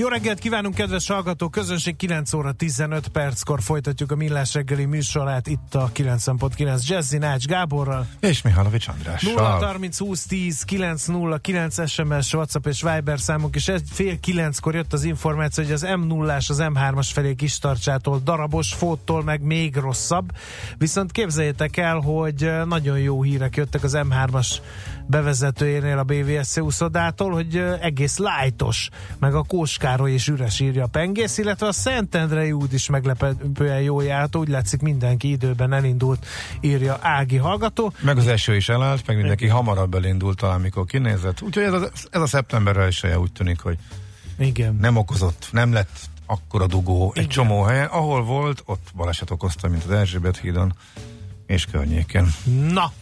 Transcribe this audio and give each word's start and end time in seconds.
Jó 0.00 0.08
reggelt 0.08 0.38
kívánunk, 0.38 0.74
kedves 0.74 1.08
hallgató 1.08 1.48
közönség! 1.48 1.96
9 1.96 2.32
óra 2.32 2.52
15 2.52 3.08
perckor 3.08 3.62
folytatjuk 3.62 4.12
a 4.12 4.16
Millás 4.16 4.54
reggeli 4.54 4.84
műsorát 4.84 5.46
itt 5.46 5.74
a 5.74 5.90
90.9 5.94 6.86
Jazzy 6.86 7.18
Nács 7.18 7.44
Gáborral. 7.44 8.06
És 8.20 8.42
Mihálovics 8.42 8.88
Andrással. 8.88 9.32
0 9.34 9.66
30 9.66 9.98
20 9.98 10.26
10 10.26 10.62
9 10.62 11.06
0 11.06 11.38
9 11.38 11.88
SMS, 11.90 12.34
WhatsApp 12.34 12.66
és 12.66 12.82
Viber 12.82 13.20
számunk, 13.20 13.54
és 13.54 13.68
egy 13.68 13.82
fél 13.90 14.20
kilenckor 14.20 14.74
jött 14.74 14.92
az 14.92 15.04
információ, 15.04 15.64
hogy 15.64 15.72
az 15.72 15.82
m 15.82 16.06
0 16.06 16.34
az 16.34 16.62
M3-as 16.62 17.08
felé 17.12 17.34
kis 17.34 17.58
tartsától, 17.58 18.20
darabos 18.24 18.72
fóttól 18.72 19.22
meg 19.22 19.42
még 19.42 19.76
rosszabb. 19.76 20.30
Viszont 20.78 21.12
képzeljétek 21.12 21.76
el, 21.76 21.96
hogy 21.96 22.50
nagyon 22.64 22.98
jó 22.98 23.22
hírek 23.22 23.56
jöttek 23.56 23.82
az 23.82 23.92
M3-as 23.96 24.56
bevezetőjénél 25.10 25.98
a 25.98 26.02
BVSC 26.02 26.58
úszodától, 26.58 27.30
hogy 27.30 27.56
egész 27.80 28.16
lájtos, 28.16 28.88
meg 29.18 29.34
a 29.34 29.42
Kóskároly 29.42 30.12
és 30.12 30.28
üres 30.28 30.60
írja 30.60 30.84
a 30.84 30.86
pengész, 30.86 31.38
illetve 31.38 31.66
a 31.66 31.72
Szentendrei 31.72 32.52
út 32.52 32.72
is 32.72 32.88
meglepően 32.88 33.80
jó 33.80 34.00
járt, 34.00 34.36
úgy 34.36 34.48
látszik 34.48 34.80
mindenki 34.80 35.30
időben 35.30 35.72
elindult, 35.72 36.26
írja 36.60 36.98
Ági 37.00 37.36
hallgató. 37.36 37.92
Meg 38.00 38.16
az 38.16 38.26
eső 38.26 38.56
is 38.56 38.68
elállt, 38.68 39.06
meg 39.06 39.16
mindenki 39.16 39.44
Igen. 39.44 39.56
hamarabb 39.56 39.94
elindult 39.94 40.36
talán, 40.36 40.60
mikor 40.60 40.84
kinézett. 40.84 41.42
Úgyhogy 41.42 41.62
ez 41.62 41.72
a, 41.72 41.90
ez 42.10 42.20
a 42.20 42.26
szeptemberre 42.26 42.86
is 42.86 43.02
úgy 43.02 43.32
tűnik, 43.32 43.60
hogy 43.60 43.78
Igen. 44.38 44.76
nem 44.80 44.96
okozott, 44.96 45.48
nem 45.52 45.72
lett 45.72 46.08
akkora 46.26 46.66
dugó 46.66 47.10
Igen. 47.14 47.24
egy 47.24 47.30
csomó 47.30 47.62
helyen. 47.62 47.86
Ahol 47.86 48.24
volt, 48.24 48.62
ott 48.66 48.88
baleset 48.94 49.30
okozta, 49.30 49.68
mint 49.68 49.84
az 49.84 49.90
Erzsébet 49.90 50.38
hídon 50.38 50.74
és 51.46 51.64
környéken. 51.64 52.34
Na, 52.72 52.92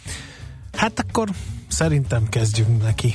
hát 0.73 1.05
akkor 1.09 1.29
Szerintem 1.69 2.29
kezdjünk 2.29 2.83
neki. 2.83 3.15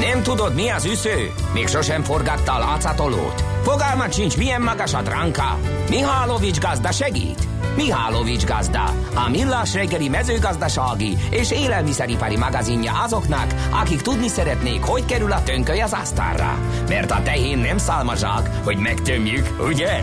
Nem 0.00 0.22
tudod, 0.22 0.54
mi 0.54 0.68
az 0.68 0.84
üsző? 0.84 1.32
Még 1.52 1.66
sosem 1.66 2.02
forgatta 2.02 2.52
a 2.52 2.58
látszatolót? 2.58 3.44
Fogalmat 3.62 4.12
sincs, 4.12 4.36
milyen 4.36 4.62
magas 4.62 4.94
a 4.94 5.02
dránka? 5.02 5.58
Mihálovics 5.88 6.58
gazda 6.60 6.92
segít? 6.92 7.48
Mihálovics 7.76 8.44
gazda, 8.44 8.84
a 9.14 9.28
millás 9.30 9.74
reggeli 9.74 10.08
mezőgazdasági 10.08 11.16
és 11.30 11.50
élelmiszeripari 11.50 12.36
magazinja 12.36 12.92
azoknak, 13.02 13.54
akik 13.70 14.00
tudni 14.00 14.28
szeretnék, 14.28 14.82
hogy 14.82 15.04
kerül 15.04 15.32
a 15.32 15.42
tönköly 15.42 15.80
az 15.80 15.92
asztalra. 15.92 16.58
Mert 16.88 17.10
a 17.10 17.22
tehén 17.22 17.58
nem 17.58 17.78
szálmazsák, 17.78 18.50
hogy 18.64 18.76
megtömjük, 18.76 19.46
ugye? 19.68 20.02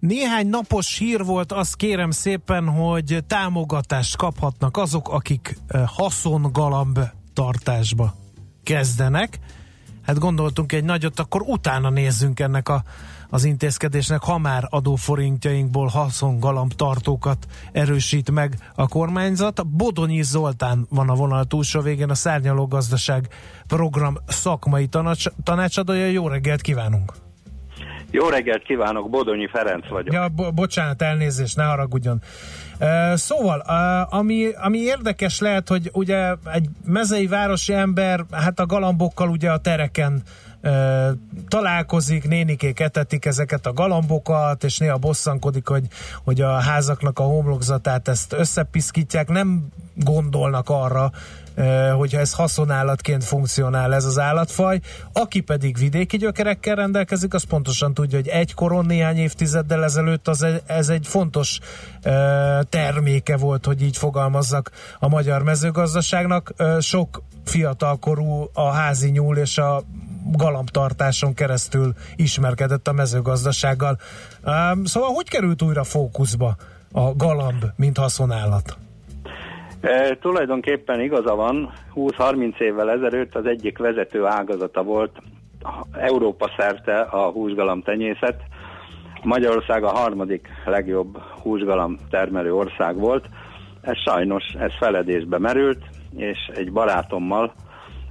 Néhány 0.00 0.48
napos 0.48 0.98
hír 0.98 1.24
volt, 1.24 1.52
azt 1.52 1.76
kérem 1.76 2.10
szépen, 2.10 2.68
hogy 2.68 3.24
támogatást 3.26 4.16
kaphatnak 4.16 4.76
azok, 4.76 5.08
akik 5.08 5.58
haszongalamb 5.86 6.98
tartásba 7.32 8.14
kezdenek. 8.62 9.38
Hát 10.02 10.18
gondoltunk 10.18 10.72
egy 10.72 10.84
nagyot, 10.84 11.20
akkor 11.20 11.42
utána 11.42 11.90
nézzünk 11.90 12.40
ennek 12.40 12.68
a, 12.68 12.82
az 13.28 13.44
intézkedésnek, 13.44 14.22
ha 14.22 14.38
már 14.38 14.66
adóforintjainkból 14.70 15.86
haszongalamb 15.86 16.72
tartókat 16.72 17.46
erősít 17.72 18.30
meg 18.30 18.70
a 18.74 18.88
kormányzat. 18.88 19.66
Bodonyi 19.66 20.22
Zoltán 20.22 20.86
van 20.90 21.08
a 21.08 21.14
vonal 21.14 21.44
túlsó 21.44 21.80
végén, 21.80 22.10
a 22.10 22.14
Szárnyaló 22.14 22.66
Gazdaság 22.66 23.28
program 23.66 24.16
szakmai 24.26 24.86
tanács, 24.86 25.24
tanácsadója. 25.42 26.06
Jó 26.06 26.28
reggelt 26.28 26.60
kívánunk! 26.60 27.29
Jó 28.10 28.28
reggelt 28.28 28.62
kívánok, 28.62 29.10
Bodonyi 29.10 29.48
Ferenc 29.52 29.88
vagyok. 29.88 30.14
Ja, 30.14 30.28
bo- 30.28 30.54
bocsánat, 30.54 31.02
elnézést, 31.02 31.56
ne 31.56 31.64
haragudjon. 31.64 32.22
Szóval, 33.14 33.58
ami, 34.10 34.48
ami 34.62 34.78
érdekes 34.78 35.40
lehet, 35.40 35.68
hogy 35.68 35.90
ugye 35.92 36.34
egy 36.52 36.68
mezei 36.84 37.26
városi 37.26 37.72
ember, 37.72 38.24
hát 38.30 38.60
a 38.60 38.66
galambokkal 38.66 39.28
ugye 39.28 39.50
a 39.50 39.58
tereken 39.58 40.22
találkozik, 41.48 42.28
nénikék 42.28 42.80
etetik 42.80 43.24
ezeket 43.24 43.66
a 43.66 43.72
galambokat, 43.72 44.64
és 44.64 44.78
néha 44.78 44.98
bosszankodik, 44.98 45.68
hogy, 45.68 45.86
hogy 46.24 46.40
a 46.40 46.50
házaknak 46.50 47.18
a 47.18 47.22
homlokzatát 47.22 48.08
ezt 48.08 48.32
összepiszkítják, 48.32 49.28
nem 49.28 49.68
gondolnak 49.94 50.68
arra, 50.68 51.10
hogyha 51.96 52.18
ez 52.18 52.32
haszonállatként 52.32 53.24
funkcionál 53.24 53.94
ez 53.94 54.04
az 54.04 54.18
állatfaj. 54.18 54.80
Aki 55.12 55.40
pedig 55.40 55.76
vidéki 55.76 56.16
gyökerekkel 56.16 56.74
rendelkezik, 56.74 57.34
az 57.34 57.42
pontosan 57.42 57.94
tudja, 57.94 58.18
hogy 58.18 58.28
egykoron 58.28 58.86
néhány 58.86 59.16
évtizeddel 59.16 59.84
ezelőtt 59.84 60.28
az 60.28 60.42
egy, 60.42 60.62
ez 60.66 60.88
egy 60.88 61.06
fontos 61.06 61.58
terméke 62.68 63.36
volt, 63.36 63.66
hogy 63.66 63.82
így 63.82 63.96
fogalmazzak 63.96 64.70
a 64.98 65.08
magyar 65.08 65.42
mezőgazdaságnak. 65.42 66.52
Sok 66.78 67.22
fiatalkorú 67.44 68.50
a 68.52 68.70
házi 68.70 69.10
nyúl 69.10 69.36
és 69.36 69.58
a 69.58 69.82
galambtartáson 70.32 71.34
keresztül 71.34 71.94
ismerkedett 72.16 72.88
a 72.88 72.92
mezőgazdasággal. 72.92 73.98
Szóval 74.84 75.10
hogy 75.12 75.28
került 75.28 75.62
újra 75.62 75.84
fókuszba 75.84 76.56
a 76.92 77.16
galamb, 77.16 77.64
mint 77.76 77.98
haszonállat? 77.98 78.78
E, 79.80 80.16
tulajdonképpen 80.20 81.00
igaza 81.00 81.34
van, 81.34 81.72
20-30 81.94 82.60
évvel 82.60 82.90
ezelőtt 82.90 83.34
az 83.34 83.46
egyik 83.46 83.78
vezető 83.78 84.24
ágazata 84.24 84.82
volt 84.82 85.22
Európa 85.92 86.50
szerte 86.56 87.00
a 87.00 87.30
húsgalam 87.30 87.82
tenyészet. 87.82 88.42
Magyarország 89.22 89.84
a 89.84 89.90
harmadik 89.90 90.48
legjobb 90.64 91.18
húsgalam 91.42 91.96
termelő 92.10 92.54
ország 92.54 92.96
volt. 92.98 93.24
Ez 93.80 93.96
sajnos, 93.96 94.44
ez 94.58 94.72
feledésbe 94.78 95.38
merült, 95.38 95.84
és 96.16 96.50
egy 96.54 96.72
barátommal, 96.72 97.52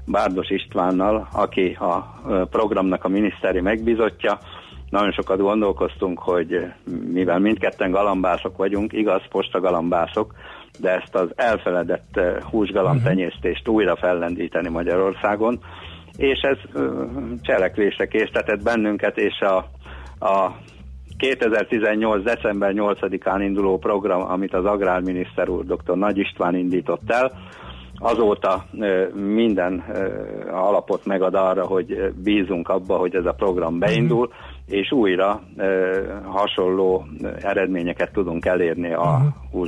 Bárdos 0.06 0.50
Istvánnal, 0.50 1.28
aki 1.32 1.78
a 1.80 2.22
programnak 2.50 3.04
a 3.04 3.08
miniszteri 3.08 3.62
megbizotja, 3.62 4.40
nagyon 4.90 5.12
sokat 5.12 5.40
gondolkoztunk, 5.40 6.20
hogy 6.20 6.72
mivel 7.12 7.40
mindketten 7.40 7.92
galambászok 7.92 8.58
vagyunk, 8.58 8.94
igaz, 8.94 9.22
posta 9.30 9.60
galambászok, 9.60 10.34
de 10.80 10.90
ezt 10.90 11.16
az 11.16 11.30
elfeledett 11.36 12.18
eh, 12.18 12.36
húsgalamtenyésztést 12.42 13.66
mhm. 13.68 13.76
újra 13.76 13.96
fellendíteni 13.96 14.70
Magyarországon, 14.70 15.60
és 16.18 16.40
ez 16.42 16.58
cselekvésre 17.42 18.08
késztetett 18.08 18.64
bennünket, 18.64 19.18
és 19.18 19.40
a, 19.40 19.58
a 20.26 20.52
2018. 21.18 22.24
december 22.24 22.74
8-án 22.76 23.40
induló 23.42 23.78
program, 23.78 24.22
amit 24.22 24.54
az 24.54 24.66
agrárminiszter 24.66 25.50
úr 25.50 25.66
dr. 25.66 25.96
Nagy 25.96 26.18
István 26.18 26.56
indított 26.56 27.12
el, 27.12 27.32
azóta 27.96 28.66
minden 29.14 29.84
alapot 30.52 31.06
megad 31.06 31.34
arra, 31.36 31.66
hogy 31.66 32.14
bízunk 32.24 32.70
abba, 32.70 32.98
hogy 32.98 33.16
ez 33.16 33.26
a 33.26 33.34
program 33.34 33.80
beindul, 33.80 34.26
uh-huh 34.26 34.49
és 34.70 34.92
újra 34.92 35.42
e, 35.58 35.66
hasonló 36.24 37.08
eredményeket 37.42 38.12
tudunk 38.12 38.46
elérni 38.46 38.94
a 38.94 39.02
uh-huh. 39.02 39.62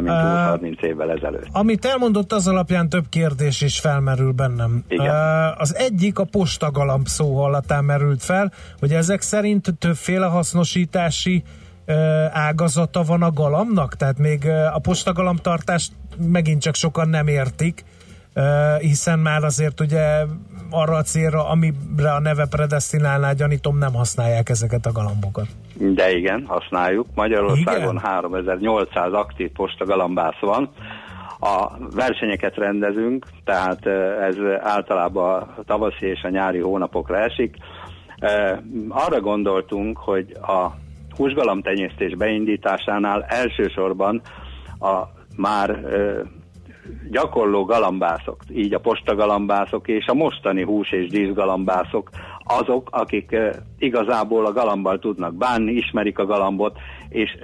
mint 0.00 0.16
uh, 0.16 0.78
20-30 0.78 0.82
évvel 0.82 1.10
ezelőtt. 1.10 1.46
Amit 1.52 1.84
elmondott, 1.84 2.32
az 2.32 2.48
alapján 2.48 2.88
több 2.88 3.04
kérdés 3.08 3.60
is 3.60 3.80
felmerül 3.80 4.32
bennem. 4.32 4.84
Igen. 4.88 5.06
Uh, 5.06 5.60
az 5.60 5.76
egyik 5.76 6.18
a 6.18 6.24
postagalamb 6.24 7.06
szó 7.06 7.36
hallatán 7.36 7.84
merült 7.84 8.22
fel, 8.22 8.52
hogy 8.78 8.92
ezek 8.92 9.20
szerint 9.20 9.74
többféle 9.78 10.26
hasznosítási 10.26 11.42
uh, 11.86 11.94
ágazata 12.32 13.02
van 13.02 13.22
a 13.22 13.30
galamnak, 13.30 13.96
tehát 13.96 14.18
még 14.18 14.42
uh, 14.44 14.74
a 14.74 14.78
postagalamtartást 14.78 15.92
megint 16.26 16.62
csak 16.62 16.74
sokan 16.74 17.08
nem 17.08 17.26
értik, 17.26 17.84
hiszen 18.78 19.18
már 19.18 19.44
azért 19.44 19.80
ugye 19.80 20.24
arra 20.70 20.96
a 20.96 21.02
célra, 21.02 21.48
amire 21.48 22.12
a 22.16 22.20
neve 22.20 22.46
predestinálná, 22.46 23.32
gyanítom, 23.32 23.78
nem 23.78 23.92
használják 23.92 24.48
ezeket 24.48 24.86
a 24.86 24.92
galambokat. 24.92 25.46
De 25.74 26.10
igen, 26.10 26.44
használjuk. 26.46 27.06
Magyarországon 27.14 27.96
igen? 27.96 27.98
3800 27.98 29.12
aktív 29.12 29.50
postagalambász 29.50 30.40
van. 30.40 30.70
A 31.40 31.68
versenyeket 31.94 32.56
rendezünk, 32.56 33.26
tehát 33.44 33.86
ez 34.20 34.36
általában 34.60 35.40
a 35.40 35.62
tavaszi 35.66 36.06
és 36.06 36.22
a 36.22 36.28
nyári 36.28 36.58
hónapokra 36.58 37.18
esik. 37.18 37.56
Arra 38.88 39.20
gondoltunk, 39.20 39.98
hogy 39.98 40.36
a 40.42 40.70
húsgalamtenyésztés 41.16 42.16
beindításánál 42.16 43.24
elsősorban 43.28 44.20
a 44.80 45.02
már 45.36 45.80
gyakorló 47.10 47.64
galambászok, 47.64 48.36
így 48.52 48.74
a 48.74 48.78
postagalambászok 48.78 49.88
és 49.88 50.06
a 50.06 50.14
mostani 50.14 50.62
hús 50.62 50.92
és 50.92 51.08
díszgalambászok 51.08 52.10
azok, 52.44 52.88
akik 52.90 53.36
igazából 53.78 54.46
a 54.46 54.52
galambal 54.52 54.98
tudnak 54.98 55.34
bánni, 55.34 55.72
ismerik 55.72 56.18
a 56.18 56.26
galambot, 56.26 56.78
és 57.08 57.36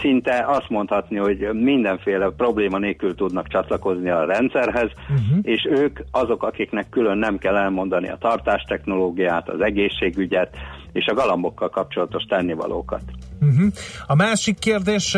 szinte 0.00 0.44
azt 0.46 0.68
mondhatni, 0.68 1.16
hogy 1.16 1.48
mindenféle 1.52 2.30
probléma 2.36 2.78
nélkül 2.78 3.14
tudnak 3.14 3.48
csatlakozni 3.48 4.10
a 4.10 4.24
rendszerhez, 4.24 4.90
uh-huh. 5.02 5.38
és 5.42 5.66
ők 5.70 5.98
azok, 6.10 6.42
akiknek 6.42 6.88
külön 6.88 7.18
nem 7.18 7.38
kell 7.38 7.56
elmondani 7.56 8.08
a 8.08 8.18
tartástechnológiát, 8.20 9.48
az 9.48 9.60
egészségügyet, 9.60 10.56
és 10.96 11.06
a 11.06 11.14
galambokkal 11.14 11.68
kapcsolatos 11.68 12.24
tennivalókat. 12.24 13.02
Uh-huh. 13.40 13.72
A 14.06 14.14
másik 14.14 14.58
kérdés, 14.58 15.16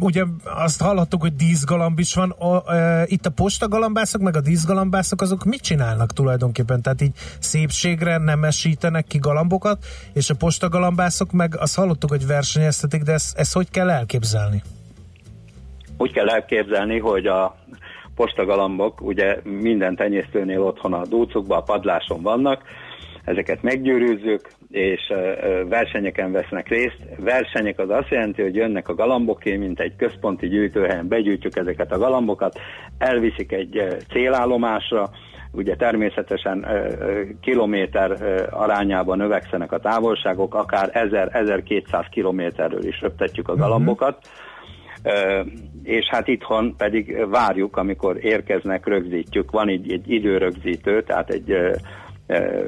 ugye 0.00 0.24
azt 0.44 0.82
hallottuk, 0.82 1.20
hogy 1.20 1.34
díszgalamb 1.34 1.98
is 1.98 2.14
van. 2.14 2.30
A, 2.30 2.74
e, 2.74 3.04
itt 3.06 3.26
a 3.26 3.30
postagalambászok, 3.30 4.20
meg 4.20 4.36
a 4.36 4.40
díszgalambászok, 4.40 5.20
azok 5.20 5.44
mit 5.44 5.60
csinálnak 5.60 6.12
tulajdonképpen? 6.12 6.82
Tehát 6.82 7.00
így 7.00 7.12
szépségre 7.38 8.18
nem 8.18 8.44
esítenek 8.44 9.06
ki 9.06 9.18
galambokat, 9.18 9.84
és 10.12 10.30
a 10.30 10.34
postagalambászok 10.34 11.32
meg 11.32 11.56
azt 11.58 11.76
hallottuk, 11.76 12.10
hogy 12.10 12.26
versenyeztetik, 12.26 13.02
de 13.02 13.12
ezt, 13.12 13.38
ezt 13.38 13.54
hogy 13.54 13.70
kell 13.70 13.90
elképzelni? 13.90 14.62
Úgy 15.96 16.12
kell 16.12 16.28
elképzelni, 16.28 16.98
hogy 16.98 17.26
a 17.26 17.56
postagalambok 18.14 19.00
ugye 19.00 19.40
minden 19.44 19.96
tenyésztőnél 19.96 20.62
otthon 20.62 20.92
a 20.92 21.06
dúcokban, 21.06 21.58
a 21.58 21.62
padláson 21.62 22.22
vannak, 22.22 22.62
ezeket 23.24 23.62
meggyőrűzzük, 23.62 24.48
és 24.70 25.12
versenyeken 25.68 26.32
vesznek 26.32 26.68
részt. 26.68 26.98
Versenyek 27.18 27.78
az 27.78 27.90
azt 27.90 28.08
jelenti, 28.08 28.42
hogy 28.42 28.54
jönnek 28.54 28.88
a 28.88 28.94
galamboké, 28.94 29.56
mint 29.56 29.80
egy 29.80 29.96
központi 29.96 30.48
gyűjtőhelyen, 30.48 31.08
begyűjtjük 31.08 31.56
ezeket 31.56 31.92
a 31.92 31.98
galambokat, 31.98 32.58
elviszik 32.98 33.52
egy 33.52 33.86
célállomásra, 34.12 35.10
ugye 35.52 35.76
természetesen 35.76 36.66
kilométer 37.40 38.16
arányában 38.50 39.18
növekszenek 39.18 39.72
a 39.72 39.80
távolságok, 39.80 40.54
akár 40.54 40.90
1000-1200 40.92 42.06
kilométerről 42.10 42.84
is 42.84 43.00
röptetjük 43.00 43.48
a 43.48 43.52
mhm. 43.52 43.60
galambokat, 43.60 44.18
uh-huh. 45.04 45.52
és 45.82 46.06
hát 46.10 46.28
itthon 46.28 46.76
pedig 46.76 47.26
várjuk, 47.30 47.76
amikor 47.76 48.24
érkeznek, 48.24 48.86
rögzítjük. 48.86 49.50
Van 49.50 49.68
egy, 49.68 49.92
egy 49.92 50.10
időrögzítő, 50.10 51.02
tehát 51.02 51.30
egy 51.30 51.56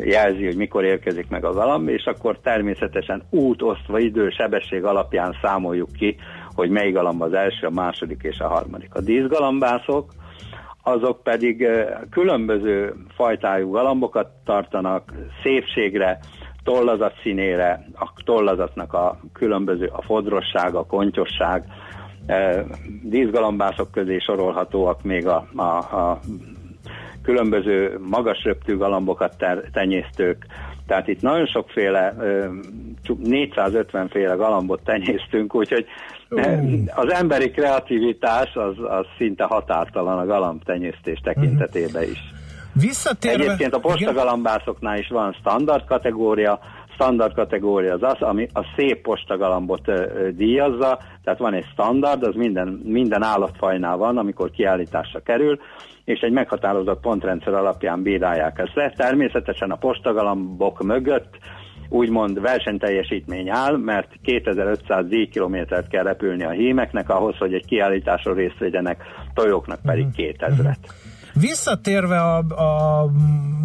jelzi, 0.05 0.45
hogy 0.45 0.57
mikor 0.57 0.85
érkezik 0.85 1.29
meg 1.29 1.45
a 1.45 1.53
galamb, 1.53 1.89
és 1.89 2.05
akkor 2.05 2.39
természetesen 2.39 3.23
út 3.31 3.63
osztva 3.63 3.99
idő, 3.99 4.31
sebesség 4.31 4.85
alapján 4.85 5.37
számoljuk 5.43 5.93
ki, 5.93 6.17
hogy 6.55 6.71
mely 6.71 6.91
galamb 6.91 7.23
az 7.23 7.33
első, 7.33 7.67
a 7.67 7.71
második 7.71 8.23
és 8.23 8.39
a 8.39 8.49
harmadik. 8.49 8.95
A 8.95 9.01
díszgalambászok, 9.01 10.13
azok 10.83 11.23
pedig 11.23 11.69
különböző 12.11 12.95
fajtájú 13.15 13.71
galambokat 13.71 14.29
tartanak 14.45 15.13
szépségre, 15.43 16.19
tollazat 16.65 17.15
színére, 17.23 17.87
a 17.95 18.13
tollazatnak 18.25 18.93
a 18.93 19.19
különböző, 19.33 19.91
a 19.93 20.03
fodrosság, 20.03 20.75
a 20.75 20.87
kontyosság, 20.87 21.65
díszgalambászok 23.03 23.91
közé 23.91 24.19
sorolhatóak 24.19 25.03
még 25.03 25.27
a, 25.27 25.47
a, 25.57 25.63
a 25.97 26.21
különböző 27.25 27.99
magas 28.11 28.45
röptű 28.45 28.77
galambokat 28.77 29.37
ter- 29.39 29.71
tenyésztők, 29.73 30.47
tehát 30.87 31.09
itt 31.09 31.21
nagyon 31.21 31.47
sokféle, 31.47 32.15
450 33.23 34.09
féle 34.09 34.35
galambot 34.35 34.81
tenyésztünk, 34.85 35.55
úgyhogy 35.55 35.87
az 36.95 37.13
emberi 37.13 37.51
kreativitás 37.51 38.55
az, 38.55 38.75
az 38.79 39.07
szinte 39.19 39.45
határtalan 39.45 40.19
a 40.19 40.27
galambtenyésztés 40.27 41.19
tekintetében 41.23 42.03
is. 42.03 42.19
Visszatérve... 42.73 43.45
Egyébként 43.45 43.75
a 43.75 43.79
postagalambászoknál 43.79 44.99
is 44.99 45.09
van 45.09 45.33
standard 45.33 45.85
kategória, 45.85 46.59
standard 46.95 47.35
kategória 47.35 47.95
az 47.95 48.03
az, 48.03 48.23
ami 48.23 48.49
a 48.53 48.65
szép 48.77 49.03
postagalambot 49.03 49.93
díjazza, 50.37 50.99
tehát 51.25 51.39
van 51.39 51.55
egy 51.55 51.67
standard, 51.73 52.23
az 52.23 52.35
minden, 52.35 52.81
minden 52.85 53.23
állatfajnál 53.23 53.97
van, 53.97 54.19
amikor 54.19 54.51
kiállításra 54.51 55.21
kerül, 55.21 55.59
és 56.05 56.21
egy 56.21 56.33
meghatározott 56.33 57.01
pontrendszer 57.01 57.55
alapján 57.55 58.03
bírálják 58.03 58.59
ezt 58.59 58.75
le. 58.75 58.93
Természetesen 58.97 59.71
a 59.71 59.77
postagalambok 59.77 60.83
mögött 60.83 61.39
úgymond 61.89 62.41
versenyteljesítmény 62.41 63.51
áll, 63.51 63.77
mert 63.77 64.09
2500 64.23 65.07
díjkilométert 65.07 65.89
kell 65.89 66.03
repülni 66.03 66.45
a 66.45 66.51
hímeknek 66.51 67.09
ahhoz, 67.09 67.37
hogy 67.37 67.55
egy 67.55 67.67
kiállításon 67.67 68.35
részt 68.35 68.59
vegyenek, 68.59 69.03
tojóknak 69.35 69.81
pedig 69.83 70.07
2000-et. 70.17 70.59
Mhm. 70.59 71.41
Visszatérve 71.41 72.21
a, 72.21 72.39
a, 72.39 73.03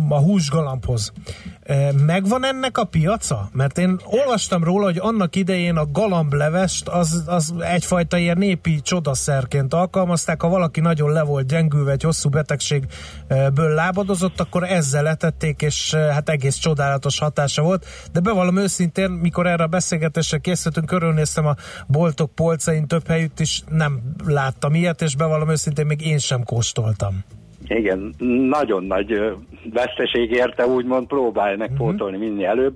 a 0.10 0.20
húsgalambhoz, 0.20 1.14
e, 1.59 1.59
megvan 2.06 2.46
ennek 2.46 2.78
a 2.78 2.84
piaca? 2.84 3.50
Mert 3.54 3.78
én 3.78 4.00
olvastam 4.06 4.64
róla, 4.64 4.86
hogy 4.86 4.98
annak 5.00 5.36
idején 5.36 5.76
a 5.76 5.92
galamblevest 5.92 6.88
az, 6.88 7.24
az 7.26 7.54
egyfajta 7.60 8.18
ilyen 8.18 8.38
népi 8.38 8.82
csodaszerként 8.82 9.74
alkalmazták, 9.74 10.42
ha 10.42 10.48
valaki 10.50 10.80
nagyon 10.80 11.12
le 11.12 11.24
volt 11.24 11.48
gyengülve, 11.48 11.92
egy 11.92 12.04
hosszú 12.04 12.30
betegségből 12.30 13.74
lábadozott, 13.74 14.40
akkor 14.40 14.64
ezzel 14.64 15.04
letették, 15.04 15.62
és 15.62 15.94
hát 15.94 16.30
egész 16.30 16.56
csodálatos 16.56 17.20
hatása 17.20 17.62
volt. 17.62 17.86
De 18.12 18.20
bevallom 18.20 18.58
őszintén, 18.58 19.10
mikor 19.10 19.48
erre 19.48 19.64
a 19.64 19.68
beszélgetésre 19.68 20.38
készültünk, 20.38 20.86
körülnéztem 20.86 21.46
a 21.46 21.56
boltok 21.88 22.36
polcain 22.36 22.88
több 22.88 23.08
helyütt 23.08 23.40
is, 23.40 23.64
nem 23.70 24.02
láttam 24.26 24.76
ilyet, 24.76 25.02
és 25.02 25.16
bevallom 25.16 25.50
őszintén, 25.50 25.86
még 25.86 26.02
én 26.02 26.18
sem 26.18 26.44
kóstoltam. 26.44 27.24
Igen, 27.70 28.14
nagyon 28.50 28.84
nagy 28.84 29.38
veszteség 29.74 30.32
érte, 30.32 30.68
úgymond 30.68 31.08
próbálj 31.08 31.56
megpótolni 31.56 32.18
uh-huh. 32.18 32.32
minél 32.32 32.48
előbb. 32.48 32.76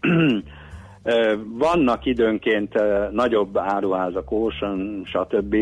Vannak 1.58 2.06
időnként 2.06 2.80
nagyobb 3.12 3.58
áruházak, 3.58 4.32
Ocean, 4.32 5.02
stb. 5.04 5.56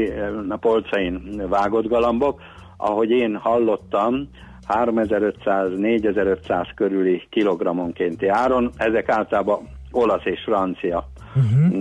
a 0.49 0.56
polcain 0.56 1.43
vágott 1.49 1.88
galambok. 1.88 2.41
Ahogy 2.76 3.11
én 3.11 3.37
hallottam, 3.37 4.29
3500-4500 4.69 6.67
körüli 6.75 7.23
kilogrammonkénti 7.31 8.29
áron. 8.29 8.70
Ezek 8.76 9.09
általában 9.09 9.59
olasz 9.91 10.25
és 10.25 10.41
francia 10.44 11.09
uh-huh. 11.35 11.73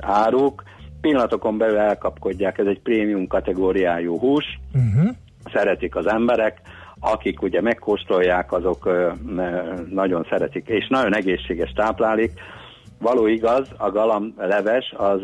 áruk. 0.00 0.62
Pillanatokon 1.00 1.58
belül 1.58 1.78
elkapkodják, 1.78 2.58
ez 2.58 2.66
egy 2.66 2.80
prémium 2.80 3.26
kategóriájú 3.26 4.18
hús. 4.18 4.44
Uh-huh 4.74 5.16
szeretik 5.52 5.96
az 5.96 6.06
emberek, 6.06 6.60
akik 7.00 7.42
ugye 7.42 7.60
megkóstolják, 7.60 8.52
azok 8.52 8.88
nagyon 9.90 10.26
szeretik, 10.30 10.68
és 10.68 10.88
nagyon 10.88 11.14
egészséges 11.14 11.72
táplálék. 11.72 12.32
Való 12.98 13.26
igaz, 13.26 13.68
a 13.76 13.90
galam 13.90 14.34
leves 14.36 14.94
az 14.96 15.20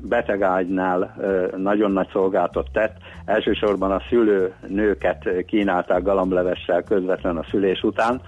betegágynál 0.00 1.16
nagyon 1.56 1.90
nagy 1.90 2.08
szolgáltat 2.12 2.68
tett. 2.72 2.96
Elsősorban 3.24 3.90
a 3.90 4.02
szülő 4.08 4.52
nőket 4.66 5.28
kínálták 5.46 6.02
galamlevessel 6.02 6.82
közvetlen 6.82 7.36
a 7.36 7.44
szülés 7.50 7.82
után. 7.82 8.20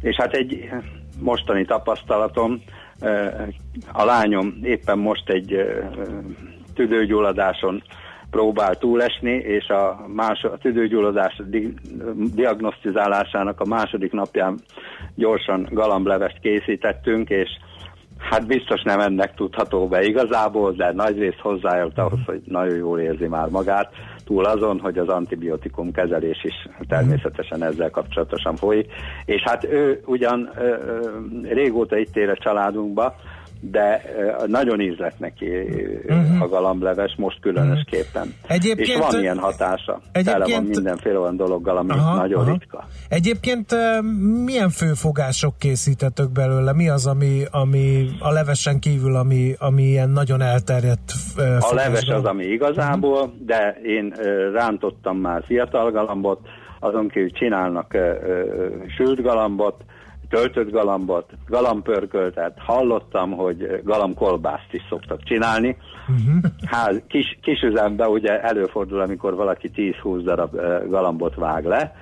És 0.00 0.16
hát 0.16 0.32
egy 0.32 0.70
mostani 1.20 1.64
tapasztalatom, 1.64 2.62
a 3.92 4.04
lányom 4.04 4.58
éppen 4.62 4.98
most 4.98 5.28
egy 5.28 5.56
tüdőgyulladáson 6.74 7.82
próbál 8.34 8.74
túlesni, 8.78 9.30
és 9.30 9.68
a, 9.68 10.06
más, 10.14 10.42
a 10.42 10.58
tüdőgyulladás 10.58 11.42
di, 11.46 11.74
diagnosztizálásának 12.34 13.60
a 13.60 13.64
második 13.64 14.12
napján 14.12 14.58
gyorsan 15.14 15.68
galamblevest 15.70 16.38
készítettünk, 16.40 17.28
és 17.28 17.48
hát 18.18 18.46
biztos 18.46 18.82
nem 18.82 19.00
ennek 19.00 19.34
tudható 19.34 19.88
be 19.88 20.02
igazából, 20.02 20.72
de 20.72 20.92
nagy 20.92 21.18
rész 21.18 21.38
hozzájött 21.38 21.98
ahhoz, 21.98 22.18
hogy 22.26 22.40
nagyon 22.44 22.76
jól 22.76 23.00
érzi 23.00 23.26
már 23.26 23.48
magát, 23.48 23.92
túl 24.24 24.44
azon, 24.44 24.80
hogy 24.80 24.98
az 24.98 25.08
antibiotikum 25.08 25.92
kezelés 25.92 26.44
is 26.44 26.68
természetesen 26.88 27.62
ezzel 27.62 27.90
kapcsolatosan 27.90 28.56
folyik. 28.56 28.92
És 29.24 29.42
hát 29.42 29.64
ő 29.64 30.02
ugyan 30.06 30.50
ö, 30.58 30.62
ö, 30.62 31.08
régóta 31.42 31.96
itt 31.96 32.16
ér 32.16 32.28
a 32.28 32.36
családunkba, 32.36 33.14
de 33.70 34.02
nagyon 34.46 34.80
ízlett 34.80 35.18
neki 35.18 35.46
uh-huh. 36.06 36.42
a 36.42 36.48
galambleves, 36.48 37.14
most 37.16 37.40
különösképpen. 37.40 38.34
Egyébként, 38.46 38.88
és 38.88 38.96
van 39.10 39.20
ilyen 39.20 39.38
hatása. 39.38 40.00
Egyébként, 40.12 40.44
Tele 40.44 40.54
van 40.54 40.64
mindenféle 40.64 41.18
olyan 41.18 41.36
dologgal, 41.36 41.76
ami 41.76 41.90
aha, 41.90 42.16
nagyon 42.16 42.40
aha. 42.40 42.52
ritka. 42.52 42.84
Egyébként 43.08 43.76
milyen 44.44 44.70
főfogások 44.70 45.58
készítettök 45.58 46.32
belőle? 46.32 46.72
Mi 46.72 46.88
az, 46.88 47.06
ami, 47.06 47.42
ami 47.50 48.08
a 48.18 48.30
levesen 48.30 48.78
kívül, 48.78 49.16
ami, 49.16 49.54
ami 49.58 49.82
ilyen 49.82 50.10
nagyon 50.10 50.40
elterjedt? 50.40 51.12
A 51.58 51.74
leves 51.74 52.08
az, 52.08 52.24
ami 52.24 52.44
igazából, 52.44 53.22
uh-huh. 53.22 53.44
de 53.46 53.78
én 53.82 54.14
rántottam 54.52 55.16
már 55.16 55.42
fiatal 55.46 55.90
galambot, 55.90 56.40
azon 56.80 57.08
kívül 57.08 57.30
csinálnak 57.30 57.96
sült 58.96 59.22
galambot, 59.22 59.84
töltött 60.34 60.70
galambot, 60.70 61.30
galambpörköltet, 61.46 62.58
hallottam, 62.58 63.30
hogy 63.30 63.80
galambkolbászt 63.84 64.72
is 64.72 64.82
szoktak 64.88 65.22
csinálni. 65.22 65.76
Uh-huh. 66.08 66.96
Kis, 67.08 67.38
kis 67.42 67.62
üzemben 67.62 68.08
ugye 68.08 68.40
előfordul, 68.40 69.00
amikor 69.00 69.34
valaki 69.34 69.70
10-20 69.76 70.20
darab 70.24 70.56
galambot 70.88 71.34
vág 71.34 71.64
le, 71.64 71.94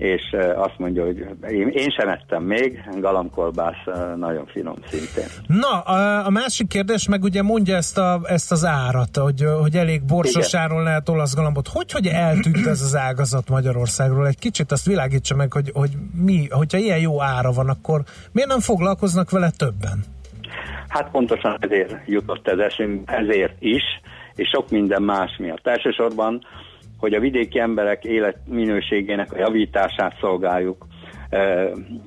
és 0.00 0.36
azt 0.56 0.78
mondja, 0.78 1.04
hogy 1.04 1.26
én, 1.48 1.68
én 1.68 1.90
sem 1.90 2.08
ettem 2.08 2.42
még, 2.42 2.82
galamkolbász 3.00 3.84
nagyon 4.16 4.46
finom 4.46 4.76
szintén. 4.86 5.24
Na, 5.46 5.80
a, 5.80 6.26
a 6.26 6.30
másik 6.30 6.68
kérdés 6.68 7.08
meg 7.08 7.22
ugye 7.22 7.42
mondja 7.42 7.76
ezt, 7.76 7.98
a, 7.98 8.20
ezt 8.24 8.52
az 8.52 8.64
árat, 8.64 9.16
hogy, 9.16 9.44
hogy 9.60 9.76
elég 9.76 10.04
borsos 10.04 10.54
áron 10.54 10.82
lehet 10.82 11.08
olasz 11.08 11.34
galambot. 11.34 11.68
Hogy, 11.68 11.92
hogy 11.92 12.06
eltűnt 12.06 12.66
ez 12.66 12.80
az 12.80 12.96
ágazat 12.96 13.48
Magyarországról? 13.48 14.26
Egy 14.26 14.38
kicsit 14.38 14.72
azt 14.72 14.86
világítsa 14.86 15.34
meg, 15.34 15.52
hogy, 15.52 15.70
hogy 15.74 15.90
mi, 16.24 16.46
hogyha 16.50 16.78
ilyen 16.78 17.00
jó 17.00 17.22
ára 17.22 17.50
van, 17.52 17.68
akkor 17.68 18.02
miért 18.32 18.48
nem 18.48 18.60
foglalkoznak 18.60 19.30
vele 19.30 19.50
többen? 19.50 20.04
Hát 20.88 21.10
pontosan 21.10 21.56
ezért 21.60 21.96
jutott 22.06 22.48
ez 22.48 22.58
esünk, 22.58 23.10
ezért 23.10 23.54
is, 23.58 23.82
és 24.34 24.48
sok 24.48 24.70
minden 24.70 25.02
más 25.02 25.36
miatt. 25.38 25.66
Elsősorban 25.66 26.42
hogy 27.00 27.14
a 27.14 27.20
vidéki 27.20 27.58
emberek 27.58 28.04
életminőségének 28.04 29.32
a 29.32 29.38
javítását 29.38 30.16
szolgáljuk, 30.20 30.86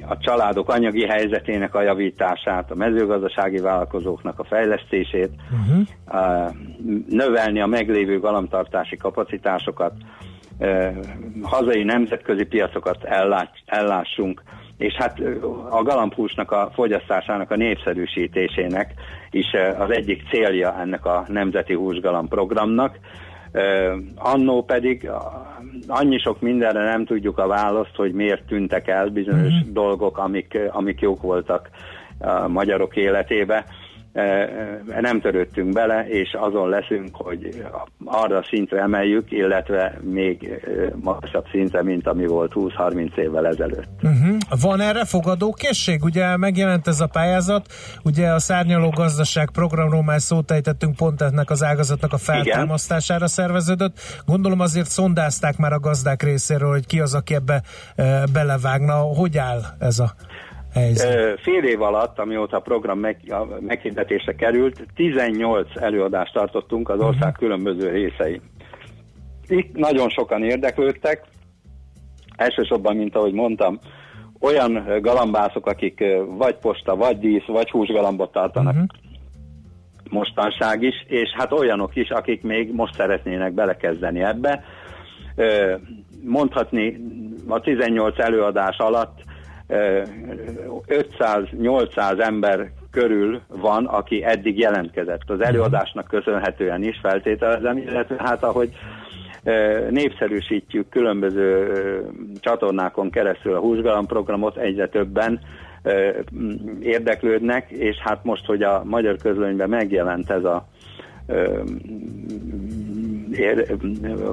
a 0.08 0.18
családok 0.18 0.70
anyagi 0.70 1.08
helyzetének 1.08 1.76
a 1.76 1.82
javítását, 1.82 2.72
a 2.72 2.76
mezőgazdasági 2.76 3.58
vállalkozóknak 3.58 4.40
a 4.40 4.44
fejlesztését, 4.44 5.30
uh-huh. 5.52 5.86
növelni 7.10 7.62
a 7.62 7.66
meglévő 7.66 8.20
galamtartási 8.20 8.98
kapacitásokat, 8.98 9.94
hazai 11.42 11.84
nemzetközi 11.84 12.44
piacokat 12.44 13.04
ellássunk, 13.66 14.44
és 14.78 14.94
hát 14.94 15.20
a 15.70 15.84
galambhúsnak 15.84 16.52
a 16.52 16.72
fogyasztásának 16.74 17.52
a 17.52 17.56
népszerűsítésének 17.56 18.94
is 19.32 19.46
az 19.80 19.92
egyik 19.92 20.30
célja 20.30 20.80
ennek 20.80 21.06
a 21.06 21.26
Nemzeti 21.28 21.74
Húsgalamb 21.74 22.30
programnak, 22.30 23.00
annó 24.15 24.63
pedig 24.63 25.10
annyi 25.88 26.17
sok 26.19 26.41
mindenre 26.41 26.83
nem 26.83 27.05
tudjuk 27.05 27.38
a 27.38 27.48
választ, 27.48 27.95
hogy 27.95 28.13
miért 28.13 28.45
tűntek 28.45 28.88
el 28.88 29.10
bizonyos 29.10 29.53
uh-huh. 29.53 29.74
dolgok, 29.74 30.17
amik, 30.17 30.57
amik 30.72 31.00
jók 31.00 31.22
voltak 31.22 31.69
a 32.19 32.48
magyarok 32.48 32.95
életébe 32.95 33.65
nem 35.01 35.22
törődtünk 35.22 35.74
bele, 35.74 36.08
és 36.08 36.38
azon 36.39 36.70
leszünk, 36.70 37.15
hogy 37.15 37.65
arra 38.05 38.38
a 38.38 38.43
szintre 38.43 38.82
emeljük, 38.82 39.32
illetve 39.32 40.00
még 40.01 40.62
magasabb 41.01 41.46
szintre, 41.51 41.84
mint 41.84 42.08
ami 42.08 42.25
volt 42.25 42.51
20-30 42.55 43.17
évvel 43.17 43.48
ezelőtt. 43.48 43.88
Uh-huh. 44.01 44.38
Van 44.62 44.79
erre 44.82 45.05
fogadókészség? 45.05 46.03
Ugye 46.03 46.38
megjelent 46.38 46.88
ez 46.88 47.00
a 47.00 47.08
pályázat, 47.08 47.65
ugye 48.03 48.27
a 48.27 48.39
szárnyaló 48.39 48.89
gazdaság 48.89 49.50
programról 49.51 50.03
már 50.03 50.22
szót 50.22 50.51
ejtettünk 50.51 50.96
pont 50.96 51.22
ennek 51.22 51.50
az 51.50 51.63
ágazatnak 51.63 52.13
a 52.13 52.17
feltámasztására 52.17 53.17
Igen. 53.17 53.27
szerveződött. 53.27 53.98
Gondolom 54.25 54.60
azért 54.60 54.89
szondázták 54.89 55.58
már 55.58 55.74
a 55.74 55.79
gazdák 55.79 56.24
részéről, 56.24 56.72
hogy 56.72 56.86
ki 56.86 57.00
az, 57.00 57.13
aki 57.13 57.34
ebbe 57.36 57.62
e, 57.96 58.24
belevágna. 58.34 58.93
Hogy 58.93 59.38
áll 59.38 59.62
ez 59.79 60.00
a 60.00 60.13
helyzet? 60.74 61.39
Fél 61.39 61.63
év 61.63 61.82
alatt, 61.82 62.20
amióta 62.20 62.58
a 62.58 62.62
program 62.62 63.00
meg, 63.00 63.34
meghirdetésre 63.60 64.36
került, 64.36 64.86
18 64.96 65.68
előadást 65.75 66.34
tartottunk 66.34 66.89
az 66.89 67.00
ország 67.00 67.18
uh-huh. 67.18 67.38
különböző 67.38 67.89
részein. 67.89 68.42
Itt 69.48 69.75
nagyon 69.75 70.10
sokan 70.10 70.44
érdeklődtek, 70.44 71.24
elsősorban, 72.36 72.96
mint 72.96 73.15
ahogy 73.15 73.34
mondtam, 73.34 73.80
olyan 74.39 75.01
galambászok, 75.01 75.68
akik 75.68 76.03
vagy 76.38 76.56
posta, 76.56 76.96
vagy 76.96 77.18
dísz, 77.18 77.46
vagy 77.46 77.70
húsgalambot 77.70 78.32
tartanak 78.32 78.74
uh-huh. 78.74 78.89
mostanság 80.10 80.82
is, 80.82 81.06
és 81.08 81.30
hát 81.38 81.51
olyanok 81.51 81.96
is, 81.96 82.10
akik 82.10 82.44
még 82.44 82.74
most 82.74 82.94
szeretnének 82.94 83.53
belekezdeni 83.53 84.24
ebbe. 84.24 84.63
Mondhatni 86.24 87.00
a 87.48 87.60
18 87.60 88.20
előadás 88.20 88.77
alatt 88.77 89.23
500-800 89.70 92.20
ember 92.20 92.72
körül 92.91 93.41
van, 93.48 93.86
aki 93.86 94.24
eddig 94.24 94.60
jelentkezett. 94.60 95.29
Az 95.29 95.41
előadásnak 95.41 96.08
köszönhetően 96.08 96.84
is 96.84 97.00
feltételezem, 97.01 97.77
illetve 97.77 98.15
hát 98.17 98.43
ahogy 98.43 98.70
népszerűsítjük 99.89 100.89
különböző 100.89 101.72
csatornákon 102.39 103.10
keresztül 103.10 103.53
a 103.53 103.60
húsgalam 103.60 104.05
programot, 104.05 104.58
egyre 104.58 104.88
többen 104.88 105.39
érdeklődnek, 106.82 107.70
és 107.70 107.98
hát 107.98 108.24
most, 108.24 108.46
hogy 108.46 108.63
a 108.63 108.82
magyar 108.86 109.17
közlönyben 109.17 109.70
megjelent 109.70 110.29
ez 110.29 110.43
a 110.43 110.67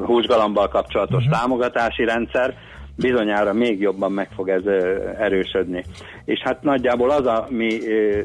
húsgalambal 0.05 0.69
kapcsolatos 0.69 1.25
uh-huh. 1.25 1.39
támogatási 1.39 2.05
rendszer, 2.05 2.55
bizonyára 3.01 3.53
még 3.53 3.81
jobban 3.81 4.13
meg 4.13 4.29
fog 4.35 4.49
ez 4.49 4.63
erősödni. 5.19 5.85
És 6.25 6.41
hát 6.45 6.63
nagyjából 6.63 7.11
az 7.11 7.27
a 7.27 7.47
mi 7.49 7.79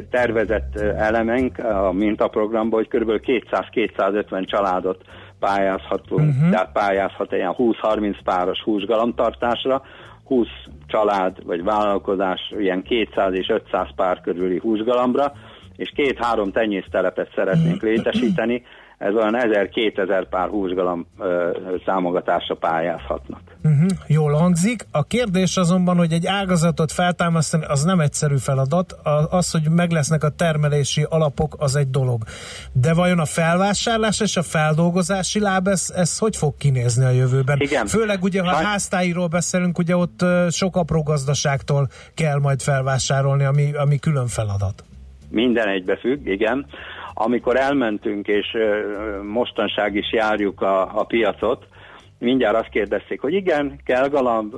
tervezett 0.09 0.75
elemenk 0.79 1.59
a 1.59 1.91
mintaprogramban, 1.91 2.79
hogy 2.79 3.01
kb. 3.01 3.21
200-250 3.25 4.47
családot 4.47 5.01
pályázhatunk, 5.39 6.29
uh-huh. 6.29 6.49
tehát 6.49 6.71
pályázhat 6.71 7.31
ilyen 7.31 7.55
20-30 7.57 8.15
páros 8.23 8.61
húsgalamtartásra, 8.63 9.81
20 10.25 10.47
család 10.87 11.45
vagy 11.45 11.63
vállalkozás 11.63 12.53
ilyen 12.59 12.83
200 12.83 13.33
és 13.33 13.47
500 13.49 13.87
pár 13.95 14.21
körüli 14.21 14.57
húsgalambra, 14.57 15.31
és 15.75 15.91
két-három 15.95 16.51
tenyésztelepet 16.51 17.31
szeretnénk 17.35 17.81
mhm. 17.81 17.85
létesíteni, 17.85 18.63
ez 18.97 19.13
olyan 19.13 19.35
1000-2000 19.37 20.25
pár 20.29 20.49
húsgalam 20.49 21.07
támogatásra 21.85 22.55
pályázhatnak. 22.55 23.41
Uh-huh, 23.63 23.89
jól 24.07 24.33
hangzik. 24.33 24.85
A 24.91 25.03
kérdés 25.03 25.57
azonban, 25.57 25.97
hogy 25.97 26.11
egy 26.11 26.25
ágazatot 26.25 26.91
feltámasztani, 26.91 27.65
az 27.67 27.83
nem 27.83 27.99
egyszerű 27.99 28.35
feladat. 28.37 28.95
Az, 29.29 29.51
hogy 29.51 29.61
meg 29.69 29.91
lesznek 29.91 30.23
a 30.23 30.29
termelési 30.29 31.05
alapok, 31.09 31.55
az 31.57 31.75
egy 31.75 31.89
dolog. 31.89 32.23
De 32.73 32.93
vajon 32.93 33.19
a 33.19 33.25
felvásárlás 33.25 34.21
és 34.21 34.37
a 34.37 34.41
feldolgozási 34.41 35.39
láb, 35.39 35.67
ez, 35.67 35.93
ez 35.95 36.17
hogy 36.19 36.35
fog 36.35 36.57
kinézni 36.57 37.05
a 37.05 37.09
jövőben? 37.09 37.59
Igen. 37.59 37.85
Főleg 37.85 38.23
ugye, 38.23 38.41
ha 38.41 38.53
Saj... 38.53 38.63
háztáiról 38.63 39.27
beszélünk, 39.27 39.77
ugye 39.77 39.95
ott 39.95 40.25
sok 40.49 40.75
apró 40.75 41.03
gazdaságtól 41.03 41.87
kell 42.13 42.39
majd 42.39 42.61
felvásárolni, 42.61 43.43
ami, 43.43 43.73
ami 43.73 43.99
külön 43.99 44.27
feladat. 44.27 44.83
Minden 45.29 45.67
egybefügg, 45.67 46.27
igen 46.27 46.65
amikor 47.17 47.55
elmentünk, 47.57 48.27
és 48.27 48.57
mostanság 49.23 49.95
is 49.95 50.11
járjuk 50.11 50.61
a, 50.61 50.99
a 50.99 51.03
piacot, 51.03 51.67
mindjárt 52.19 52.55
azt 52.55 52.69
kérdezték, 52.69 53.21
hogy 53.21 53.33
igen, 53.33 53.79
kell 53.85 54.07
galamb, 54.07 54.53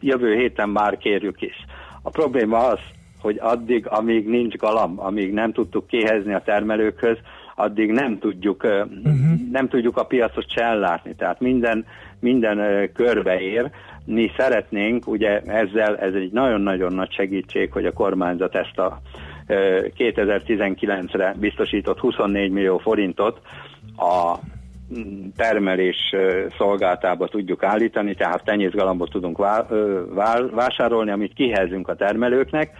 jövő 0.00 0.34
héten 0.34 0.68
már 0.68 0.96
kérjük 0.96 1.42
is. 1.42 1.64
A 2.02 2.10
probléma 2.10 2.58
az, 2.58 2.78
hogy 3.20 3.38
addig, 3.40 3.86
amíg 3.86 4.28
nincs 4.28 4.56
galamb, 4.56 4.98
amíg 4.98 5.32
nem 5.32 5.52
tudtuk 5.52 5.86
kihezni 5.86 6.34
a 6.34 6.42
termelőkhöz, 6.44 7.16
addig 7.54 7.90
nem 7.90 8.18
tudjuk, 8.18 8.64
uh-huh. 8.64 9.50
nem 9.52 9.68
tudjuk 9.68 9.96
a 9.96 10.04
piacot 10.04 10.50
se 10.50 10.62
ellátni. 10.62 11.14
Tehát 11.14 11.40
minden, 11.40 11.84
minden 12.20 12.90
körbeér. 12.92 13.70
Mi 14.04 14.30
szeretnénk, 14.36 15.06
ugye 15.06 15.40
ezzel, 15.40 15.96
ez 15.96 16.14
egy 16.14 16.32
nagyon-nagyon 16.32 16.92
nagy 16.92 17.12
segítség, 17.12 17.72
hogy 17.72 17.86
a 17.86 17.92
kormányzat 17.92 18.54
ezt 18.54 18.78
a 18.78 19.00
2019-re 19.48 21.34
biztosított 21.38 21.98
24 21.98 22.50
millió 22.50 22.78
forintot 22.78 23.40
a 23.96 24.38
termelés 25.36 26.14
szolgáltába 26.58 27.28
tudjuk 27.28 27.62
állítani, 27.62 28.14
tehát 28.14 28.44
tenyészgalambot 28.44 29.10
tudunk 29.10 29.38
vásárolni, 30.52 31.10
amit 31.10 31.34
kihezünk 31.34 31.88
a 31.88 31.94
termelőknek, 31.94 32.70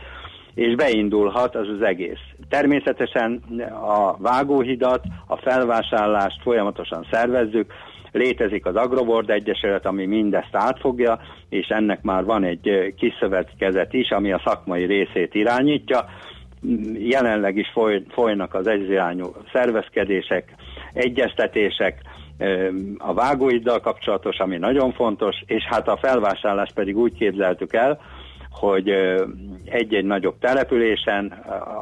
és 0.55 0.75
beindulhat 0.75 1.55
az 1.55 1.69
az 1.69 1.83
egész. 1.83 2.21
Természetesen 2.49 3.43
a 3.83 4.17
vágóhidat, 4.19 5.05
a 5.27 5.37
felvásárlást 5.37 6.43
folyamatosan 6.43 7.07
szervezzük, 7.11 7.73
létezik 8.13 8.67
az 8.67 8.77
Agrobord 8.77 9.31
Egyesület, 9.31 9.87
ami 9.87 10.07
mindezt 10.07 10.55
átfogja, 10.57 11.21
és 11.49 11.67
ennek 11.69 12.03
már 12.03 12.25
van 12.25 12.45
egy 12.45 12.95
kiszövetkezet 12.97 13.93
is, 13.93 14.11
ami 14.11 14.33
a 14.33 14.43
szakmai 14.45 14.85
részét 14.85 15.35
irányítja, 15.35 16.05
jelenleg 16.95 17.57
is 17.57 17.71
foly, 17.73 18.03
folynak 18.09 18.55
az 18.55 18.67
egyirányú 18.67 19.35
szervezkedések, 19.53 20.55
egyeztetések, 20.93 22.01
a 22.99 23.15
vágóiddal 23.15 23.81
kapcsolatos, 23.81 24.39
ami 24.39 24.57
nagyon 24.57 24.93
fontos, 24.93 25.43
és 25.47 25.63
hát 25.65 25.89
a 25.89 25.97
felvásárlás 25.97 26.71
pedig 26.75 26.97
úgy 26.97 27.15
képzeltük 27.15 27.73
el, 27.73 28.01
hogy 28.51 28.89
egy-egy 29.65 30.05
nagyobb 30.05 30.39
településen, 30.39 31.27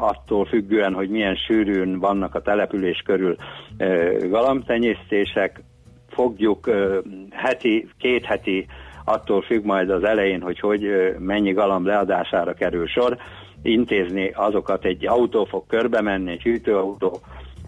attól 0.01 0.45
függően, 0.45 0.95
hogy 0.95 1.09
milyen 1.09 1.35
sűrűn 1.35 1.99
vannak 1.99 2.35
a 2.35 2.43
település 2.43 3.03
körül 3.05 3.37
galamtenyésztések, 4.29 5.63
fogjuk 6.09 6.71
heti, 7.31 7.89
két 7.99 8.25
heti 8.25 8.67
attól 9.05 9.43
függ 9.43 9.65
majd 9.65 9.91
az 9.91 10.05
elején, 10.05 10.41
hogy 10.41 10.61
hogy 10.61 11.15
mennyi 11.19 11.53
galamb 11.53 11.87
leadására 11.87 12.53
kerül 12.53 12.87
sor, 12.87 13.17
intézni 13.63 14.31
azokat 14.35 14.85
egy 14.85 15.07
autó 15.07 15.45
fog 15.45 15.67
körbe 15.67 16.01
menni, 16.01 16.31
egy 16.31 16.43
hűtőautó, 16.43 17.21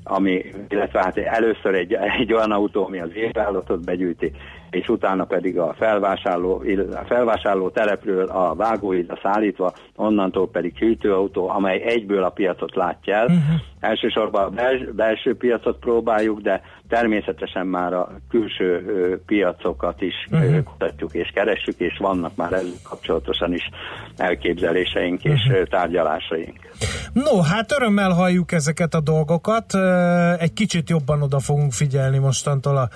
ami, 0.05 0.45
illetve 0.69 1.01
hát 1.03 1.17
először 1.17 1.75
egy, 1.75 1.93
egy 1.93 2.33
olyan 2.33 2.51
autó, 2.51 2.85
ami 2.85 3.01
az 3.01 3.15
évállatot 3.15 3.85
begyűjti, 3.85 4.33
és 4.73 4.88
utána 4.88 5.25
pedig 5.25 5.59
a 5.59 5.75
felvásárló, 5.79 6.62
a 6.93 7.05
felvásárló 7.07 7.71
telepről 7.71 8.26
a 8.26 8.55
vágóidra 8.55 9.19
szállítva, 9.23 9.73
onnantól 9.97 10.49
pedig 10.49 10.76
hűtőautó, 10.79 11.49
amely 11.49 11.83
egyből 11.83 12.25
a 12.25 12.31
piacot 12.31 12.75
látja 12.75 13.14
el. 13.14 13.25
Uh-huh. 13.25 13.61
Elsősorban 13.81 14.45
a 14.45 14.49
bels- 14.49 14.95
belső 14.95 15.37
piacot 15.37 15.79
próbáljuk, 15.79 16.41
de 16.41 16.61
természetesen 16.88 17.67
már 17.67 17.93
a 17.93 18.09
külső 18.31 18.85
ö, 18.87 19.17
piacokat 19.26 20.00
is 20.00 20.14
uh-huh. 20.31 20.62
kutatjuk 20.62 21.14
és 21.14 21.31
keressük, 21.35 21.79
és 21.79 21.99
vannak 21.99 22.37
már 22.37 22.52
ezzel 22.52 22.71
kapcsolatosan 22.88 23.52
is 23.52 23.71
elképzeléseink 24.17 25.25
és 25.25 25.47
uh-huh. 25.47 25.62
tárgyalásaink. 25.62 26.59
No, 27.12 27.41
hát 27.41 27.73
örömmel 27.73 28.11
halljuk 28.11 28.52
ezeket 28.52 28.95
a 28.95 29.00
dolgokat. 29.00 29.75
Egy 30.38 30.52
kicsit 30.52 30.91
jobban 30.91 31.23
oda 31.23 31.38
fogunk 31.38 31.73
figyelni 31.73 32.19
mostantól 32.19 32.76
a, 32.76 32.88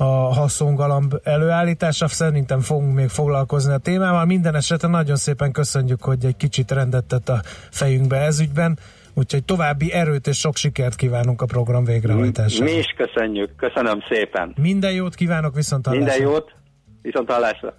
a 0.00 0.34
haszongalamb 0.34 1.14
előállítása. 1.22 2.08
Szerintem 2.08 2.60
fogunk 2.60 2.94
még 2.94 3.08
foglalkozni 3.08 3.72
a 3.72 3.78
témával. 3.78 4.24
Minden 4.24 4.54
esetre 4.54 4.88
nagyon 4.88 5.16
szépen 5.16 5.52
köszönjük, 5.52 6.02
hogy 6.02 6.24
egy 6.24 6.36
kicsit 6.36 6.70
rendet 6.70 7.04
tett 7.04 7.28
a 7.28 7.40
fejünkbe 7.70 8.16
ez 8.16 8.40
ügyben. 8.40 8.78
Úgyhogy 9.14 9.44
további 9.44 9.92
erőt 9.92 10.26
és 10.26 10.38
sok 10.38 10.56
sikert 10.56 10.94
kívánunk 10.94 11.42
a 11.42 11.46
program 11.46 11.84
végrehajtására. 11.84 12.64
Mi 12.64 12.78
is 12.78 12.94
köszönjük, 12.96 13.56
köszönöm 13.56 13.98
szépen. 14.08 14.54
Minden 14.60 14.92
jót 14.92 15.14
kívánok, 15.14 15.54
viszont 15.54 15.86
hallásra. 15.86 16.06
Minden 16.06 16.30
jót, 16.30 16.54
viszont 17.02 17.30
hallásra. 17.30 17.74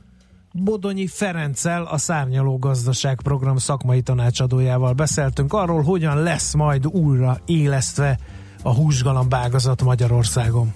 Bodonyi 0.53 1.07
Ferenccel, 1.07 1.83
a 1.83 1.97
Szárnyaló 1.97 2.57
Gazdaság 2.57 3.21
Program 3.23 3.57
szakmai 3.57 4.01
tanácsadójával 4.01 4.93
beszéltünk 4.93 5.53
arról, 5.53 5.81
hogyan 5.81 6.23
lesz 6.23 6.53
majd 6.53 6.87
újra 6.87 7.37
élesztve 7.45 8.17
a 8.63 8.73
húsgalambágazat 8.73 9.83
Magyarországon. 9.83 10.73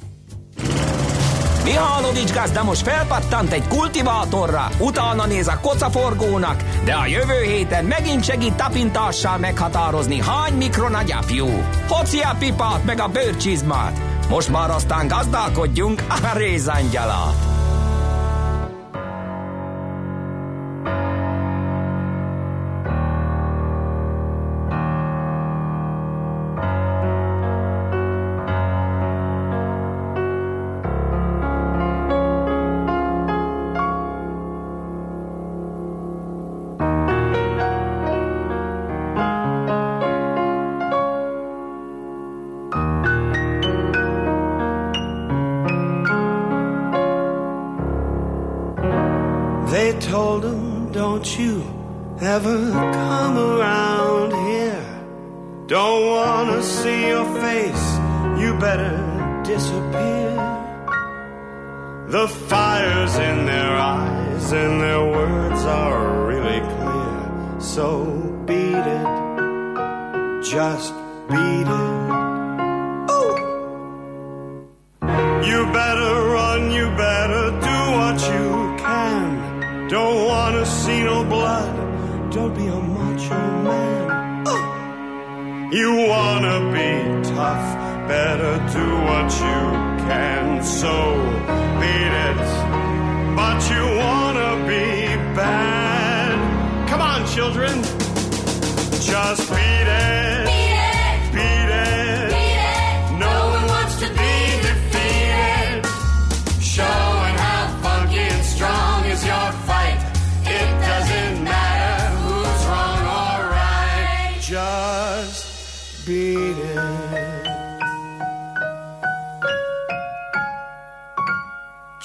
Mihálovics 1.66 2.34
gazda 2.34 2.64
most 2.64 2.82
felpattant 2.82 3.52
egy 3.52 3.68
kultivátorra, 3.68 4.70
utána 4.80 5.26
néz 5.26 5.48
a 5.48 5.60
kocaforgónak, 5.62 6.64
de 6.84 6.94
a 6.94 7.06
jövő 7.06 7.42
héten 7.44 7.86
megint 7.86 8.24
segít 8.24 8.54
tapintással 8.54 9.38
meghatározni, 9.38 10.22
hány 10.22 10.54
mikron 10.54 10.94
a 10.94 11.04
gyapjú. 11.04 11.48
Hoci 11.88 12.20
a 12.20 12.36
pipát 12.40 12.86
meg 12.86 13.00
a 13.00 13.08
bőrcsizmát. 13.08 14.00
Most 14.30 14.50
már 14.50 14.70
aztán 14.70 15.08
gazdálkodjunk 15.08 16.04
a 16.10 16.38
rézangyalat. 16.38 17.65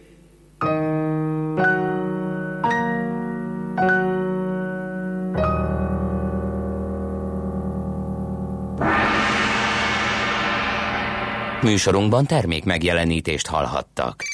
Műsorunkban 11.63 12.27
termék 12.27 12.65
megjelenítést 12.65 13.47
hallhattak. 13.47 14.34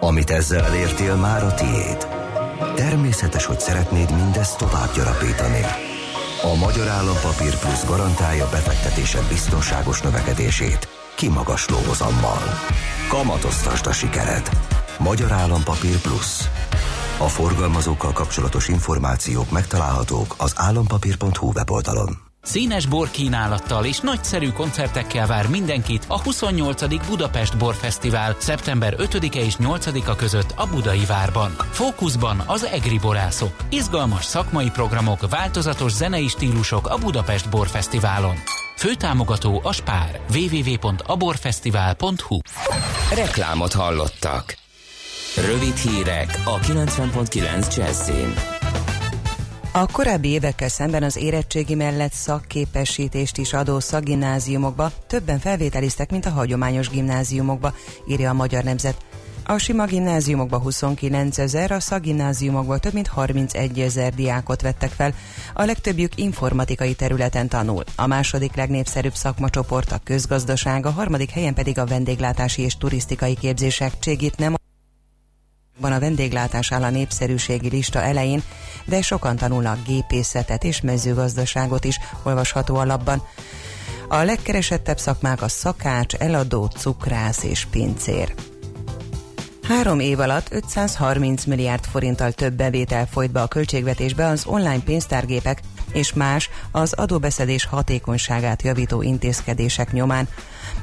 Amit 0.00 0.30
ezzel 0.30 0.64
elértél, 0.64 1.16
már 1.16 1.44
a 1.44 1.54
tiéd. 1.54 2.08
Természetes, 2.74 3.44
hogy 3.44 3.60
szeretnéd 3.60 4.10
mindezt 4.10 4.58
tovább 4.58 4.94
gyarapítani. 4.94 5.64
A 6.42 6.54
Magyar 6.54 6.88
Állampapír 6.88 7.58
Plusz 7.58 7.86
garantálja 7.86 8.48
befektetésed 8.48 9.28
biztonságos 9.28 10.00
növekedését, 10.00 10.88
kimagasló 11.14 11.76
hozammal. 11.88 12.38
Kamatoztasd 13.08 13.86
a 13.86 13.92
sikered. 13.92 14.48
Magyar 14.98 15.32
Állampapír 15.32 16.00
Plusz. 16.00 16.48
A 17.18 17.28
forgalmazókkal 17.28 18.12
kapcsolatos 18.12 18.68
információk 18.68 19.50
megtalálhatók 19.50 20.34
az 20.38 20.52
állampapír.hu 20.56 21.52
weboldalon. 21.54 22.29
Színes 22.42 22.86
borkínálattal 22.86 23.84
és 23.84 24.00
nagyszerű 24.00 24.48
koncertekkel 24.48 25.26
vár 25.26 25.48
mindenkit 25.48 26.04
a 26.08 26.22
28. 26.22 27.06
Budapest 27.06 27.58
Borfesztivál 27.58 28.36
szeptember 28.38 28.94
5-e 28.98 29.38
és 29.38 29.54
8-a 29.58 30.16
között 30.16 30.54
a 30.56 30.66
Budai 30.66 31.04
Várban. 31.04 31.54
Fókuszban 31.70 32.42
az 32.46 32.64
egri 32.64 32.98
borászok. 32.98 33.56
Izgalmas 33.68 34.24
szakmai 34.24 34.70
programok, 34.70 35.30
változatos 35.30 35.92
zenei 35.92 36.28
stílusok 36.28 36.88
a 36.88 36.98
Budapest 36.98 37.50
Borfesztiválon. 37.50 38.34
Főtámogató 38.76 39.60
a 39.64 39.72
Spár. 39.72 40.20
www.aborfesztivál.hu 40.34 42.38
Reklámot 43.14 43.72
hallottak. 43.72 44.56
Rövid 45.36 45.76
hírek 45.76 46.40
a 46.44 46.58
90.9 46.58 47.76
Jazzin. 47.76 48.59
A 49.72 49.86
korábbi 49.86 50.28
évekkel 50.28 50.68
szemben 50.68 51.02
az 51.02 51.16
érettségi 51.16 51.74
mellett 51.74 52.12
szakképesítést 52.12 53.38
is 53.38 53.52
adó 53.52 53.80
szakgimnáziumokba 53.80 54.92
többen 55.06 55.38
felvételiztek, 55.38 56.10
mint 56.10 56.26
a 56.26 56.30
hagyományos 56.30 56.88
gimnáziumokba, 56.88 57.74
írja 58.08 58.30
a 58.30 58.34
Magyar 58.34 58.64
Nemzet. 58.64 58.96
A 59.46 59.58
sima 59.58 59.84
gimnáziumokba 59.84 60.58
29 60.58 61.38
ezer, 61.38 61.70
a 61.70 61.80
szakgimnáziumokba 61.80 62.78
több 62.78 62.92
mint 62.92 63.06
31 63.06 63.80
ezer 63.80 64.14
diákot 64.14 64.62
vettek 64.62 64.90
fel. 64.90 65.14
A 65.54 65.64
legtöbbjük 65.64 66.18
informatikai 66.18 66.94
területen 66.94 67.48
tanul. 67.48 67.84
A 67.96 68.06
második 68.06 68.56
legnépszerűbb 68.56 69.14
szakmacsoport 69.14 69.92
a 69.92 70.00
közgazdaság, 70.04 70.86
a 70.86 70.90
harmadik 70.90 71.30
helyen 71.30 71.54
pedig 71.54 71.78
a 71.78 71.86
vendéglátási 71.86 72.62
és 72.62 72.76
turisztikai 72.76 73.34
képzések. 73.34 73.98
Cségit 73.98 74.36
nem 74.36 74.59
van 75.80 75.92
a 75.92 75.98
vendéglátás 75.98 76.72
áll 76.72 76.82
a 76.82 76.90
népszerűségi 76.90 77.68
lista 77.68 78.02
elején, 78.02 78.42
de 78.84 79.02
sokan 79.02 79.36
tanulnak 79.36 79.86
gépészetet 79.86 80.64
és 80.64 80.80
mezőgazdaságot 80.80 81.84
is, 81.84 82.00
olvasható 82.22 82.76
a. 82.76 83.22
A 84.08 84.16
legkeresettebb 84.16 84.98
szakmák 84.98 85.42
a 85.42 85.48
szakács, 85.48 86.14
eladó, 86.14 86.66
cukrász 86.66 87.42
és 87.42 87.66
pincér. 87.70 88.34
Három 89.62 90.00
év 90.00 90.20
alatt 90.20 90.52
530 90.52 91.44
milliárd 91.44 91.84
forinttal 91.84 92.32
több 92.32 92.52
bevétel 92.52 93.06
folyt 93.06 93.30
be 93.30 93.42
a 93.42 93.46
költségvetésbe 93.46 94.26
az 94.26 94.46
online 94.46 94.80
pénztárgépek 94.84 95.60
és 95.92 96.12
más 96.12 96.50
az 96.70 96.92
adóbeszedés 96.92 97.64
hatékonyságát 97.64 98.62
javító 98.62 99.02
intézkedések 99.02 99.92
nyomán. 99.92 100.28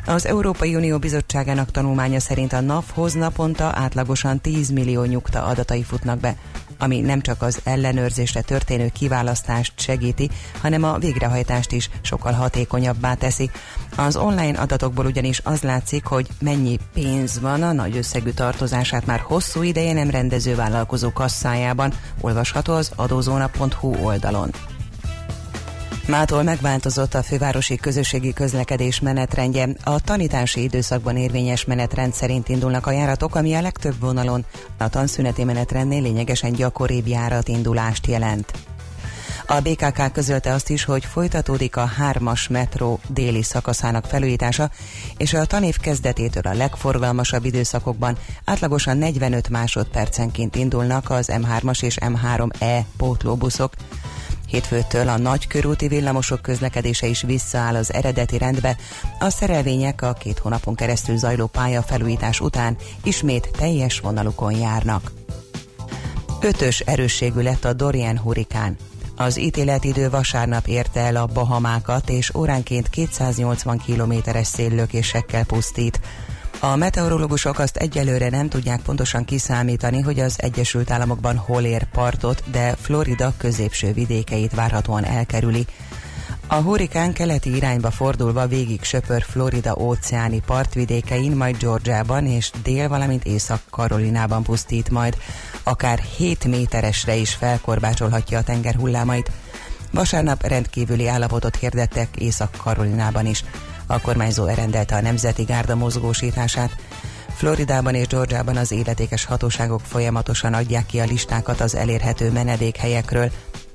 Az 0.07 0.25
Európai 0.25 0.75
Unió 0.75 0.97
Bizottságának 0.97 1.71
tanulmánya 1.71 2.19
szerint 2.19 2.53
a 2.53 2.61
NAV-hoz 2.61 3.13
naponta 3.13 3.71
átlagosan 3.75 4.41
10 4.41 4.69
millió 4.69 5.03
nyugta 5.03 5.43
adatai 5.43 5.83
futnak 5.83 6.19
be, 6.19 6.35
ami 6.79 6.99
nem 6.99 7.21
csak 7.21 7.41
az 7.41 7.59
ellenőrzésre 7.63 8.41
történő 8.41 8.89
kiválasztást 8.93 9.73
segíti, 9.79 10.29
hanem 10.61 10.83
a 10.83 10.97
végrehajtást 10.97 11.71
is 11.71 11.89
sokkal 12.01 12.31
hatékonyabbá 12.31 13.13
teszi. 13.13 13.49
Az 13.95 14.15
online 14.15 14.59
adatokból 14.59 15.05
ugyanis 15.05 15.41
az 15.43 15.61
látszik, 15.61 16.05
hogy 16.05 16.27
mennyi 16.39 16.77
pénz 16.93 17.39
van 17.39 17.63
a 17.63 17.71
nagy 17.71 17.97
összegű 17.97 18.29
tartozását 18.29 19.05
már 19.05 19.19
hosszú 19.19 19.61
ideje 19.61 19.93
nem 19.93 20.09
rendező 20.09 20.55
vállalkozó 20.55 21.11
kasszájában, 21.11 21.93
olvasható 22.21 22.73
az 22.73 22.91
adózóna.hu 22.95 23.95
oldalon. 24.03 24.51
Mától 26.07 26.43
megváltozott 26.43 27.13
a 27.13 27.23
fővárosi 27.23 27.75
közösségi 27.75 28.33
közlekedés 28.33 28.99
menetrendje. 28.99 29.69
A 29.83 30.01
tanítási 30.01 30.63
időszakban 30.63 31.17
érvényes 31.17 31.65
menetrend 31.65 32.13
szerint 32.13 32.49
indulnak 32.49 32.85
a 32.85 32.91
járatok, 32.91 33.35
ami 33.35 33.53
a 33.53 33.61
legtöbb 33.61 33.99
vonalon 33.99 34.45
a 34.77 34.89
tanszüneti 34.89 35.43
menetrendnél 35.43 36.01
lényegesen 36.01 36.51
gyakoribb 36.51 37.07
járatindulást 37.07 38.07
jelent. 38.07 38.53
A 39.47 39.59
BKK 39.59 40.11
közölte 40.11 40.53
azt 40.53 40.69
is, 40.69 40.83
hogy 40.83 41.05
folytatódik 41.05 41.75
a 41.75 41.85
hármas 41.85 42.47
metró 42.47 42.99
déli 43.07 43.43
szakaszának 43.43 44.05
felújítása, 44.05 44.69
és 45.17 45.33
a 45.33 45.45
tanév 45.45 45.77
kezdetétől 45.77 46.51
a 46.51 46.53
legforgalmasabb 46.53 47.45
időszakokban 47.45 48.17
átlagosan 48.45 48.97
45 48.97 49.49
másodpercenként 49.49 50.55
indulnak 50.55 51.09
az 51.09 51.29
M3-as 51.31 51.83
és 51.83 51.97
M3E 52.01 52.79
pótlóbuszok, 52.97 53.73
Hétfőtől 54.47 55.07
a 55.07 55.17
nagy 55.17 55.47
körúti 55.47 55.87
villamosok 55.87 56.41
közlekedése 56.41 57.07
is 57.07 57.21
visszaáll 57.21 57.75
az 57.75 57.93
eredeti 57.93 58.37
rendbe. 58.37 58.77
A 59.19 59.29
szerelvények 59.29 60.01
a 60.01 60.13
két 60.13 60.37
hónapon 60.37 60.75
keresztül 60.75 61.17
zajló 61.17 61.45
pályafelújítás 61.45 62.39
után 62.39 62.75
ismét 63.03 63.49
teljes 63.57 63.99
vonalukon 63.99 64.53
járnak. 64.53 65.11
Ötös 66.41 66.79
erősségű 66.79 67.41
lett 67.41 67.65
a 67.65 67.73
Dorian 67.73 68.17
hurikán. 68.17 68.77
Az 69.15 69.39
ítéletidő 69.39 70.09
vasárnap 70.09 70.67
érte 70.67 70.99
el 70.99 71.15
a 71.15 71.25
Bahamákat, 71.25 72.09
és 72.09 72.35
óránként 72.35 72.89
280 72.89 73.77
kilométeres 73.77 74.47
széllökésekkel 74.47 75.45
pusztít. 75.45 75.99
A 76.59 76.75
meteorológusok 76.75 77.59
azt 77.59 77.77
egyelőre 77.77 78.29
nem 78.29 78.49
tudják 78.49 78.81
pontosan 78.81 79.25
kiszámítani, 79.25 80.01
hogy 80.01 80.19
az 80.19 80.35
Egyesült 80.37 80.91
Államokban 80.91 81.37
hol 81.37 81.63
ér 81.63 81.83
partot, 81.83 82.43
de 82.51 82.75
Florida 82.81 83.33
középső 83.37 83.93
vidékeit 83.93 84.55
várhatóan 84.55 85.05
elkerüli. 85.05 85.65
A 86.47 86.55
hurikán 86.55 87.13
keleti 87.13 87.55
irányba 87.55 87.91
fordulva 87.91 88.47
végig 88.47 88.83
söpör 88.83 89.23
Florida 89.23 89.75
óceáni 89.79 90.41
partvidékein, 90.45 91.31
majd 91.31 91.57
Georgiában 91.57 92.25
és 92.25 92.51
dél, 92.63 92.87
valamint 92.87 93.25
Észak-Karolinában 93.25 94.43
pusztít 94.43 94.89
majd. 94.89 95.17
Akár 95.63 95.99
7 95.99 96.45
méteresre 96.45 97.15
is 97.15 97.33
felkorbácsolhatja 97.33 98.37
a 98.37 98.43
tenger 98.43 98.75
hullámait. 98.75 99.31
Vasárnap 99.91 100.47
rendkívüli 100.47 101.07
állapotot 101.07 101.55
hirdettek 101.55 102.15
Észak-Karolinában 102.15 103.25
is. 103.25 103.43
A 103.87 104.01
kormányzó 104.01 104.45
elrendelte 104.45 104.95
a 104.95 105.01
Nemzeti 105.01 105.43
Gárda 105.43 105.75
mozgósítását. 105.75 106.75
Floridában 107.35 107.95
és 107.95 108.07
Georgiában 108.07 108.57
az 108.57 108.71
életékes 108.71 109.25
hatóságok 109.25 109.81
folyamatosan 109.81 110.53
adják 110.53 110.85
ki 110.85 110.99
a 110.99 111.05
listákat 111.05 111.61
az 111.61 111.75
elérhető 111.75 112.31
menedékhelyekről. 112.31 113.31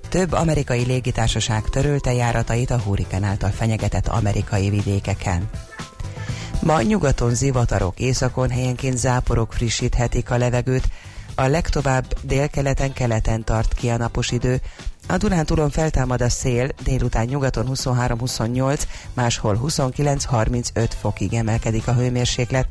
Több 0.09 0.33
amerikai 0.33 0.85
légitársaság 0.85 1.63
törölte 1.63 2.13
járatait 2.13 2.71
a 2.71 2.79
hurrikán 2.79 3.25
által 3.25 3.51
fenyegetett 3.51 4.09
amerikai 4.09 4.71
vidékeken. 4.71 5.51
Ma 6.63 6.83
nyugaton 6.83 7.35
zivatarok, 7.35 8.01
északon 8.01 8.51
helyenként 8.51 8.97
záporok 8.97 9.53
frissíthetik 9.53 10.31
a 10.31 10.37
levegőt, 10.37 10.89
a 11.35 11.47
legtovább 11.47 12.15
délkeleten 12.23 12.93
keleten 12.93 13.45
tart 13.45 13.75
ki 13.75 13.89
a 13.89 13.97
napos 13.97 14.31
idő, 14.31 14.61
a 15.09 15.17
Dunántúlon 15.17 15.71
feltámad 15.71 16.21
a 16.21 16.29
szél, 16.29 16.69
délután 16.83 17.25
nyugaton 17.25 17.67
23-28, 17.75 18.83
máshol 19.15 19.61
29-35 19.67 20.91
fokig 21.01 21.35
emelkedik 21.35 21.89
a 21.89 21.93
hőmérséklet. 21.93 22.69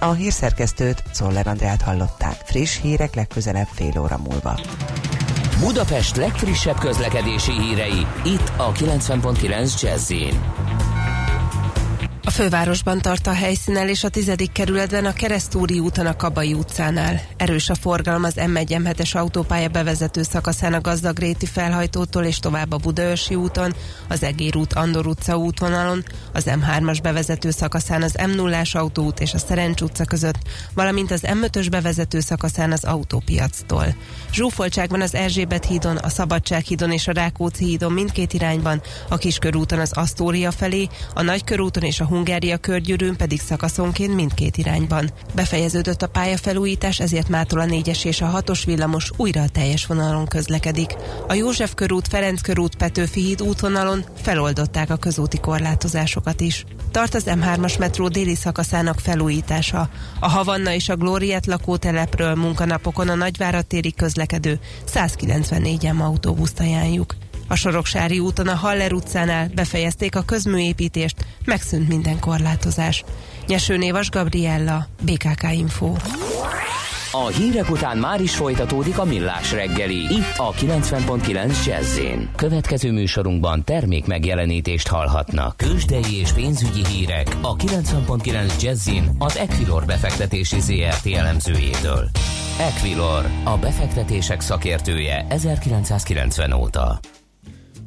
A 0.00 0.12
hírszerkesztőt 0.12 1.02
Czoller 1.12 1.46
Andrát 1.46 1.82
hallották. 1.82 2.40
Friss 2.44 2.80
hírek 2.80 3.14
legközelebb 3.14 3.68
fél 3.72 4.00
óra 4.00 4.18
múlva. 4.18 4.60
Budapest 5.60 6.16
legfrissebb 6.16 6.78
közlekedési 6.78 7.52
hírei, 7.52 8.06
itt 8.24 8.52
a 8.56 8.72
90.9 8.72 9.80
jazz 9.80 10.12
a 12.24 12.30
fővárosban 12.30 13.00
tart 13.00 13.26
a 13.26 13.32
helyszínen 13.32 13.88
és 13.88 14.04
a 14.04 14.08
tizedik 14.08 14.52
kerületben 14.52 15.04
a 15.04 15.12
Keresztúri 15.12 15.78
úton 15.78 16.06
a 16.06 16.16
Kabai 16.16 16.52
utcánál. 16.52 17.20
Erős 17.36 17.68
a 17.68 17.74
forgalom 17.74 18.24
az 18.24 18.40
m 18.46 18.56
1 18.56 18.76
es 18.96 19.14
autópálya 19.14 19.68
bevezető 19.68 20.22
szakaszán 20.22 20.72
a 20.72 20.80
Gazdagréti 20.80 21.46
felhajtótól 21.46 22.24
és 22.24 22.38
tovább 22.38 22.72
a 22.72 22.76
Budaörsi 22.76 23.34
úton, 23.34 23.74
az 24.08 24.22
Egér 24.22 24.56
út 24.56 24.72
Andor 24.72 25.06
utca 25.06 25.36
útvonalon, 25.36 26.04
az 26.32 26.44
M3-as 26.46 26.98
bevezető 27.02 27.50
szakaszán 27.50 28.02
az 28.02 28.14
M0-as 28.16 28.76
autóút 28.76 29.20
és 29.20 29.34
a 29.34 29.38
Szerencs 29.38 29.80
utca 29.80 30.04
között, 30.04 30.38
valamint 30.74 31.10
az 31.10 31.22
M5-ös 31.22 31.66
bevezető 31.70 32.20
szakaszán 32.20 32.72
az 32.72 32.84
autópiactól. 32.84 33.94
Zsúfoltságban 34.32 35.00
az 35.00 35.14
Erzsébet 35.14 35.64
hídon, 35.64 35.96
a 35.96 36.08
Szabadság 36.08 36.64
hídon 36.64 36.92
és 36.92 37.08
a 37.08 37.12
Rákóczi 37.12 37.64
hídon 37.64 37.92
mindkét 37.92 38.32
irányban, 38.32 38.82
a 39.08 39.16
Kiskörúton 39.16 39.78
az 39.78 39.92
Asztória 39.92 40.50
felé, 40.50 40.88
a 41.14 41.22
Nagykörúton 41.22 41.82
és 41.82 42.00
a 42.00 42.12
Hungária 42.14 42.56
körgyűrűn 42.56 43.16
pedig 43.16 43.40
szakaszonként 43.40 44.14
mindkét 44.14 44.56
irányban. 44.56 45.10
Befejeződött 45.34 46.02
a 46.02 46.06
pályafelújítás, 46.06 47.00
ezért 47.00 47.28
mától 47.28 47.60
a 47.60 47.64
4-es 47.64 48.04
és 48.04 48.20
a 48.20 48.42
6-os 48.42 48.62
villamos 48.64 49.10
újra 49.16 49.42
a 49.42 49.48
teljes 49.48 49.86
vonalon 49.86 50.26
közlekedik. 50.26 50.94
A 51.28 51.34
József 51.34 51.74
körút, 51.74 52.08
Ferenc 52.08 52.40
körút, 52.40 52.76
Petőfi 52.76 53.20
híd 53.20 53.42
útvonalon 53.42 54.04
feloldották 54.22 54.90
a 54.90 54.96
közúti 54.96 55.38
korlátozásokat 55.38 56.40
is. 56.40 56.64
Tart 56.90 57.14
az 57.14 57.24
M3-as 57.26 57.78
metró 57.78 58.08
déli 58.08 58.34
szakaszának 58.34 58.98
felújítása. 58.98 59.88
A 60.20 60.28
Havanna 60.28 60.72
és 60.72 60.88
a 60.88 60.96
Glóriát 60.96 61.46
lakótelepről 61.46 62.34
munkanapokon 62.34 63.08
a 63.08 63.14
Nagyváratéri 63.14 63.92
közlekedő 63.92 64.58
194 64.84 65.92
M 65.92 66.00
autóbuszt 66.00 66.60
ajánljuk. 66.60 67.14
A 67.48 67.54
Soroksári 67.54 68.18
úton 68.18 68.48
a 68.48 68.54
Haller 68.54 68.92
utcánál 68.92 69.50
befejezték 69.54 70.16
a 70.16 70.22
közműépítést, 70.22 71.16
megszűnt 71.44 71.88
minden 71.88 72.20
korlátozás. 72.20 73.04
Nyeső 73.46 73.76
Névas 73.76 74.10
Gabriella, 74.10 74.86
BKK 75.02 75.52
Info. 75.52 75.92
A 77.16 77.26
hírek 77.26 77.70
után 77.70 77.98
már 77.98 78.20
is 78.20 78.36
folytatódik 78.36 78.98
a 78.98 79.04
millás 79.04 79.52
reggeli, 79.52 79.96
itt 79.96 80.34
a 80.36 80.52
90.9 80.52 81.66
jazz 81.66 82.00
Következő 82.36 82.92
műsorunkban 82.92 83.64
termék 83.64 84.06
megjelenítést 84.06 84.88
hallhatnak. 84.88 85.56
Kősdei 85.56 86.18
és 86.20 86.32
pénzügyi 86.32 86.86
hírek 86.86 87.36
a 87.40 87.56
90.9 87.56 88.62
jazz 88.62 88.90
az 89.18 89.36
Equilor 89.36 89.84
befektetési 89.84 90.60
ZRT 90.60 91.06
elemzőjétől. 91.06 92.10
Equilor, 92.58 93.26
a 93.44 93.56
befektetések 93.56 94.40
szakértője 94.40 95.26
1990 95.28 96.52
óta. 96.52 97.00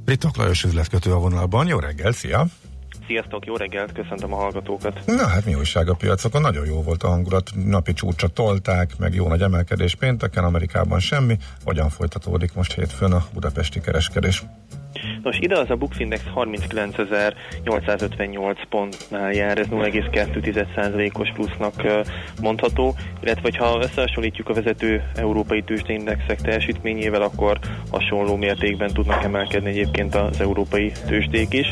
Britok 0.07 0.37
Lajos 0.37 0.63
üzletkötő 0.63 1.11
a 1.11 1.19
vonalban. 1.19 1.67
Jó 1.67 1.79
reggel, 1.79 2.11
szia! 2.11 2.45
Sziasztok, 3.07 3.45
jó 3.45 3.55
reggelt, 3.55 3.91
köszöntöm 3.91 4.33
a 4.33 4.35
hallgatókat. 4.35 5.05
Na 5.05 5.27
hát 5.27 5.45
mi 5.45 5.55
újság 5.55 5.89
a 5.89 5.93
piacokon? 5.93 6.41
Nagyon 6.41 6.65
jó 6.65 6.81
volt 6.81 7.03
a 7.03 7.07
hangulat, 7.07 7.51
napi 7.65 7.93
csúcsra 7.93 8.27
tolták, 8.27 8.97
meg 8.97 9.13
jó 9.13 9.27
nagy 9.27 9.41
emelkedés 9.41 9.95
pénteken, 9.95 10.43
Amerikában 10.43 10.99
semmi. 10.99 11.37
Hogyan 11.63 11.89
folytatódik 11.89 12.53
most 12.53 12.73
hétfőn 12.73 13.11
a 13.11 13.25
budapesti 13.33 13.81
kereskedés? 13.81 14.43
Nos, 15.23 15.37
ide 15.39 15.57
az 15.57 15.69
a 15.69 15.75
Bookindex 15.75 16.21
39.858 16.35 18.55
pontnál 18.69 19.33
jár, 19.33 19.57
ez 19.57 19.67
0,2%-os 19.67 21.31
plusznak 21.33 21.73
mondható, 22.41 22.95
illetve 23.21 23.51
ha 23.57 23.79
összehasonlítjuk 23.81 24.49
a 24.49 24.53
vezető 24.53 25.03
európai 25.15 25.61
tőzsdeindexek 25.61 26.41
teljesítményével, 26.41 27.21
akkor 27.21 27.59
hasonló 27.91 28.35
mértékben 28.35 28.93
tudnak 28.93 29.23
emelkedni 29.23 29.69
egyébként 29.69 30.15
az 30.15 30.41
európai 30.41 30.91
tőzsdék 31.07 31.53
is. 31.53 31.71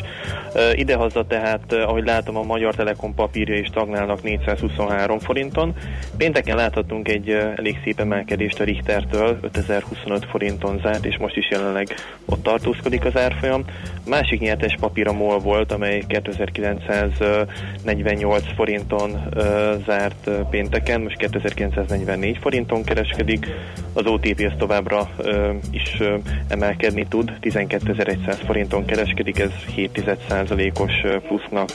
Idehaza 0.72 1.26
tehát, 1.26 1.72
ahogy 1.72 2.04
látom, 2.04 2.36
a 2.36 2.42
Magyar 2.42 2.74
Telekom 2.74 3.14
papírja 3.14 3.58
is 3.58 3.68
tagnálnak 3.68 4.22
423 4.22 5.18
forinton. 5.18 5.74
Pénteken 6.16 6.56
láthatunk 6.56 7.08
egy 7.08 7.30
elég 7.30 7.80
szép 7.84 8.00
emelkedést 8.00 8.60
a 8.60 8.64
Richtertől, 8.64 9.38
5025 9.40 10.24
forinton 10.24 10.80
zárt, 10.82 11.04
és 11.04 11.16
most 11.18 11.36
is 11.36 11.50
jelenleg 11.50 11.94
ott 12.24 12.42
tartózkodik 12.42 13.04
az 13.04 13.15
árfolyam. 13.16 13.64
A 14.04 14.08
másik 14.08 14.40
nyertes 14.40 14.76
papír 14.80 15.08
a 15.08 15.12
MOL 15.12 15.38
volt, 15.38 15.72
amely 15.72 16.02
2948 16.06 18.44
forinton 18.54 19.28
zárt 19.86 20.30
pénteken, 20.50 21.00
most 21.00 21.16
2944 21.16 22.38
forinton 22.38 22.84
kereskedik. 22.84 23.46
Az 23.92 24.06
OTP 24.06 24.40
ez 24.40 24.52
továbbra 24.58 25.10
is 25.70 25.98
emelkedni 26.48 27.06
tud, 27.08 27.32
12100 27.40 28.40
forinton 28.44 28.84
kereskedik, 28.84 29.38
ez 29.38 29.50
7%-os 29.76 30.92
plusznak 31.26 31.70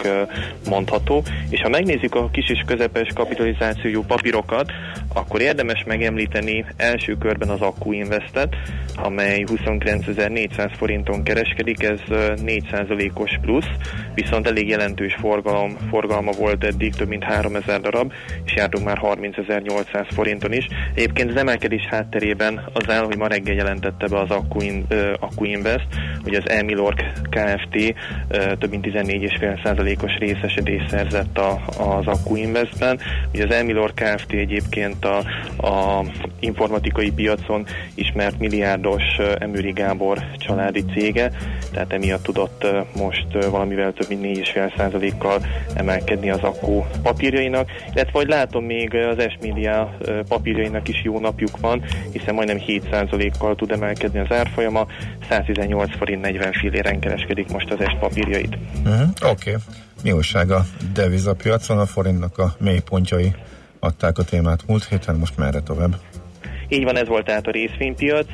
mondható. 0.70 1.24
És 1.50 1.62
ha 1.62 1.70
megnézzük 1.70 2.16
a 2.16 2.30
kis 2.32 2.50
és 2.50 2.64
közepes 2.66 3.08
kapitalizációjú 3.14 4.04
papírokat, 4.04 4.72
akkor 5.14 5.42
érdemes 5.42 5.84
megemlíteni 5.84 6.66
első 6.78 7.18
körben 7.18 7.50
az 7.50 7.62
Akku 7.62 7.92
Investet, 7.92 8.56
amely 8.96 9.44
29.400 9.48 10.72
forinton 10.78 11.21
kereskedik, 11.24 11.84
ez 11.84 12.00
4%-os 12.10 13.40
plusz, 13.42 13.68
viszont 14.14 14.48
elég 14.48 14.68
jelentős 14.68 15.16
forgalom, 15.20 15.78
forgalma 15.90 16.32
volt 16.32 16.64
eddig, 16.64 16.96
több 16.96 17.08
mint 17.08 17.24
3000 17.24 17.82
darab, 17.82 18.14
és 18.46 18.54
jártunk 18.56 18.86
már 18.86 19.00
30.800 19.02 20.06
forinton 20.14 20.54
is. 20.54 20.68
Egyébként 20.96 21.30
az 21.30 21.36
emelkedés 21.36 21.86
hátterében 21.86 22.64
az 22.74 22.90
áll, 22.90 23.04
hogy 23.04 23.18
ma 23.18 23.28
reggel 23.28 23.56
jelentette 23.56 24.08
be 24.08 24.20
az 24.20 24.30
Akku, 24.30 24.60
Akku 25.20 25.44
Invest, 25.44 25.88
hogy 26.24 26.36
az 26.36 26.50
Emilorg 26.50 26.98
Kft. 27.30 27.96
Több 28.60 28.70
mint 28.70 28.86
14,5%-os 28.86 30.18
részesedést 30.18 30.90
szerzett 30.90 31.38
a, 31.38 31.62
az 31.78 32.08
Akku 32.08 32.36
Investben. 32.36 33.00
Ugye 33.34 33.46
az 33.46 33.54
Emilorg 33.54 33.94
Kft. 33.94 34.32
egyébként 34.32 35.06
a, 35.06 35.18
a 35.68 36.06
informatikai 36.40 37.12
piacon 37.12 37.66
ismert 37.96 38.40
milliárdos 38.40 39.04
Emőri 39.40 39.72
Gábor 39.72 40.18
családi 40.38 40.86
cége, 41.12 41.32
tehát 41.72 41.94
emiatt 41.94 42.24
tudott 42.24 42.66
most 42.96 43.46
valamivel 43.50 43.94
több 43.94 44.08
mint 44.10 44.38
4,5%-kal 44.38 45.46
emelkedni 45.74 46.30
az 46.30 46.40
Akku 46.42 46.84
papírjainak, 47.04 47.70
illetve 47.94 48.12
hogy 48.20 48.28
látom 48.28 48.66
még 48.66 48.96
az 48.96 49.18
S-Media 49.38 49.98
papírjainak 50.28 50.88
is 50.88 51.02
jó 51.04 51.20
napjuk 51.20 51.60
van, 51.60 51.84
hiszen 52.12 52.34
majdnem 52.34 52.58
7%-kal 52.68 53.56
tud 53.56 53.72
emelkedni 53.72 54.20
az 54.20 54.32
árfolyama, 54.36 54.88
118 55.30 55.98
forint 55.98 56.22
40 56.22 56.52
filléren 56.52 57.00
kereskedik 57.00 57.52
most 57.52 57.72
az 57.72 57.78
S 57.80 57.96
papírjait. 58.00 58.58
Uh-huh. 58.86 59.10
Oké. 59.22 59.50
Okay. 59.50 59.56
Mi 60.04 60.12
újság 60.12 60.52
a 60.52 60.66
devizapiacon? 60.94 61.80
A 61.80 61.86
forintnak 61.86 62.38
a 62.38 62.56
mélypontjai 62.60 63.36
adták 63.80 64.18
a 64.18 64.24
témát 64.24 64.68
múlt 64.68 64.86
héten, 64.86 65.16
most 65.16 65.38
merre 65.38 65.60
tovább? 65.60 65.96
Így 66.74 66.84
van, 66.84 66.98
ez 66.98 67.08
volt 67.08 67.26
tehát 67.26 67.48
a 67.48 67.52
részvénypiac. 67.52 68.28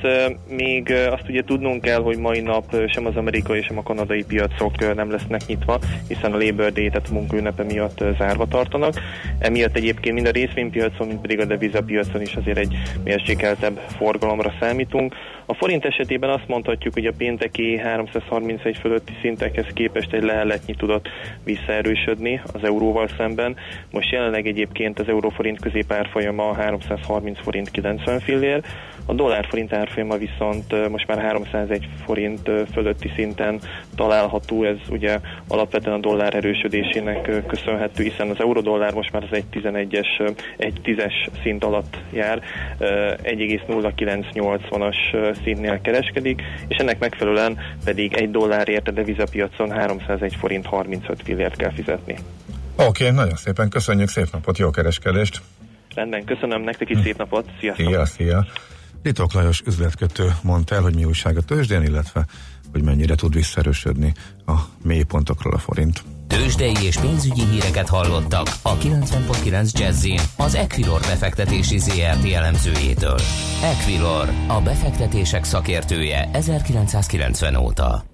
Még 0.50 0.94
azt 1.12 1.30
ugye 1.30 1.44
tudnunk 1.44 1.82
kell, 1.82 2.02
hogy 2.02 2.18
mai 2.18 2.40
nap 2.40 2.76
sem 2.88 3.06
az 3.06 3.16
amerikai, 3.16 3.62
sem 3.62 3.78
a 3.78 3.84
kanadai 3.84 4.24
piacok 4.24 4.96
nem 4.96 5.12
lesznek 5.12 5.46
nyitva, 5.48 5.80
hiszen 6.08 6.34
a 6.34 6.38
Labor 6.38 6.72
Day, 6.72 6.90
tehát 6.90 7.08
a 7.10 7.14
munkaünnepe 7.14 7.64
miatt 7.64 8.04
zárva 8.18 8.48
tartanak. 8.48 8.94
Emiatt 9.40 9.76
egyébként 9.76 10.16
mind 10.16 10.28
a 10.28 10.32
részvénypiacon, 10.32 11.08
mind 11.08 11.20
pedig 11.20 11.40
a 11.40 11.46
devizapiacon 11.46 12.22
is 12.22 12.36
azért 12.36 12.58
egy 12.58 12.76
mérsékeltebb 13.04 13.78
forgalomra 13.98 14.54
számítunk. 14.60 15.16
A 15.50 15.54
forint 15.54 15.86
esetében 15.86 16.30
azt 16.30 16.48
mondhatjuk, 16.48 16.94
hogy 16.94 17.06
a 17.06 17.14
pénteki 17.18 17.78
331 17.78 18.78
fölötti 18.78 19.14
szintekhez 19.22 19.66
képest 19.74 20.14
egy 20.14 20.24
leheletnyi 20.24 20.76
tudott 20.76 21.08
visszaerősödni 21.44 22.42
az 22.54 22.64
euróval 22.64 23.08
szemben. 23.18 23.56
Most 23.92 24.12
jelenleg 24.12 24.48
egyébként 24.48 25.00
az 25.00 25.08
euróforint 25.08 25.62
középárfolyama 25.62 26.54
330 26.54 27.40
forint 27.40 27.72
90 27.72 28.20
fillér, 28.20 28.64
a 29.10 29.14
dollár-forint 29.14 29.74
árfolyama 29.74 30.18
viszont 30.18 30.90
most 30.90 31.08
már 31.08 31.20
301 31.20 31.88
forint 32.06 32.52
fölötti 32.74 33.12
szinten 33.16 33.60
található, 33.96 34.64
ez 34.64 34.78
ugye 34.90 35.20
alapvetően 35.48 35.96
a 35.96 36.00
dollár 36.00 36.36
erősödésének 36.36 37.46
köszönhető, 37.48 38.04
hiszen 38.04 38.30
az 38.30 38.40
euró-dollár 38.40 38.94
most 38.94 39.12
már 39.12 39.24
az 39.24 39.38
egy 39.38 39.46
11-es, 39.54 40.34
egy 40.58 40.80
10-es 40.84 41.28
szint 41.44 41.64
alatt 41.64 41.98
jár, 42.14 42.42
1,0980-as 42.80 44.96
szintnél 45.44 45.82
kereskedik, 45.82 46.42
és 46.68 46.78
ennek 46.78 47.00
megfelelően 47.00 47.58
pedig 47.84 48.14
egy 48.14 48.32
dollárért 48.32 48.88
a 48.88 48.92
devizapiacon 48.92 49.72
301 49.72 50.36
forint 50.36 50.66
35 50.66 51.22
fillért 51.24 51.56
kell 51.56 51.72
fizetni. 51.72 52.16
Oké, 52.76 53.04
okay, 53.04 53.16
nagyon 53.16 53.36
szépen 53.36 53.70
köszönjük, 53.70 54.10
szép 54.10 54.28
napot, 54.32 54.58
jó 54.58 54.70
kereskedést! 54.70 55.42
Rendben, 55.96 56.24
köszönöm 56.24 56.62
nektek 56.62 56.90
is 56.90 56.98
szép 57.04 57.18
napot, 57.18 57.46
sziasztok! 57.60 57.88
Szia, 57.88 58.06
szia! 58.06 58.46
Litok 59.04 59.34
Lajos 59.34 59.62
üzletkötő 59.66 60.32
mondta 60.44 60.76
el, 60.76 60.82
hogy 60.82 60.96
mi 60.96 61.04
újság 61.04 61.38
a 61.38 61.42
tőzsdén, 61.42 61.82
illetve 61.82 62.26
hogy 62.72 62.84
mennyire 62.84 63.16
tud 63.16 63.34
visszaerősödni 63.34 64.14
a 64.46 64.54
mélypontokról 64.84 65.54
a 65.54 65.58
forint. 65.58 66.04
Tőzsdei 66.28 66.76
és 66.84 66.98
pénzügyi 66.98 67.46
híreket 67.46 67.90
hallottak 67.90 68.48
a 68.62 68.78
90.9 68.78 69.72
Jazzin 69.72 70.20
az 70.38 70.56
Equilor 70.56 71.00
befektetési 71.00 71.78
ZRT 71.78 72.32
elemzőjétől. 72.34 73.20
Equilor, 73.64 74.30
a 74.48 74.62
befektetések 74.62 75.44
szakértője 75.44 76.30
1990 76.34 77.56
óta. 77.56 78.06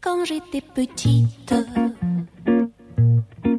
Quand 0.00 0.26
j'étais 0.26 0.64
petite 0.74 1.54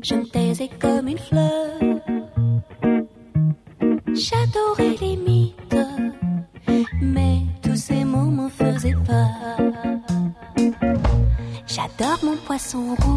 je 0.06 0.16
me 0.16 0.26
taisais 0.26 0.70
comme 0.80 1.08
une 1.08 1.18
fleur. 1.18 1.65
son. 12.76 13.15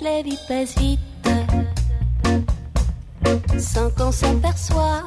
Hélas, 0.00 0.02
la 0.02 0.22
vie 0.22 0.38
passe 0.48 0.78
vite 0.78 1.00
sans 3.58 3.90
qu'on 3.90 4.12
s'en 4.12 4.38
perçoit. 4.38 5.02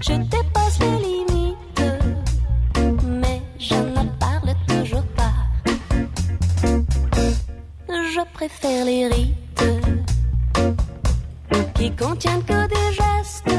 Je 0.00 0.12
dépasse 0.12 0.78
les 0.80 0.98
limites, 0.98 1.82
mais 3.04 3.42
je 3.58 3.74
ne 3.74 4.08
parle 4.18 4.54
toujours 4.66 5.04
pas. 5.16 5.32
je 7.88 8.20
préfère 8.32 8.84
les 8.84 9.06
rites 9.08 9.64
qui 11.74 11.90
contiennent 11.92 12.42
que 12.42 12.66
des 12.66 12.94
gestes. 12.94 13.50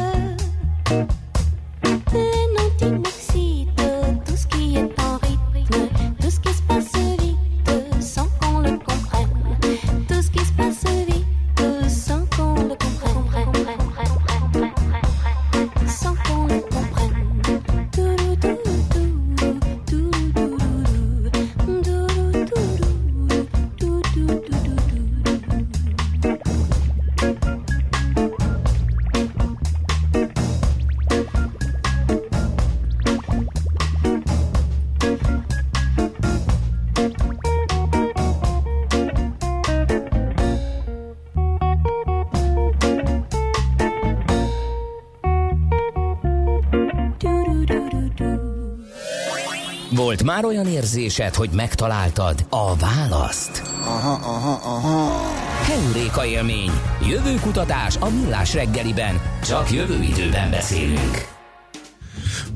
Volt 50.19 50.31
már 50.31 50.45
olyan 50.45 50.67
érzésed, 50.67 51.35
hogy 51.35 51.49
megtaláltad 51.53 52.45
a 52.49 52.75
választ? 52.75 53.61
Aha, 53.83 54.11
aha, 54.11 54.75
aha. 54.75 55.21
Heuréka 55.63 56.25
élmény. 56.25 56.71
Jövőkutatás 57.09 57.97
a 57.99 58.09
millás 58.09 58.53
reggeliben. 58.53 59.21
Csak 59.43 59.71
jövő 59.71 60.01
időben 60.03 60.49
beszélünk. 60.49 61.38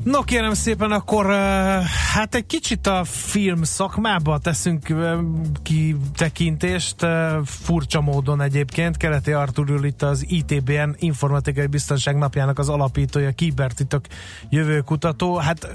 No 0.04 0.22
kérem 0.22 0.54
szépen, 0.54 0.90
akkor 0.90 1.26
hát 2.12 2.34
egy 2.34 2.46
kicsit 2.46 2.86
a 2.86 3.04
film 3.04 3.62
szakmába 3.62 4.38
teszünk 4.38 4.86
kitekintést, 5.62 7.06
furcsa 7.44 8.00
módon 8.00 8.40
egyébként. 8.40 8.96
Keleti 8.96 9.32
Artur 9.32 9.70
ül 9.70 9.84
itt 9.84 10.02
az 10.02 10.24
ITBN 10.28 10.94
Informatikai 10.98 11.66
Biztonság 11.66 12.16
Napjának 12.16 12.58
az 12.58 12.68
alapítója, 12.68 13.30
kibertitok 13.30 14.04
jövőkutató. 14.48 15.36
Hát 15.36 15.68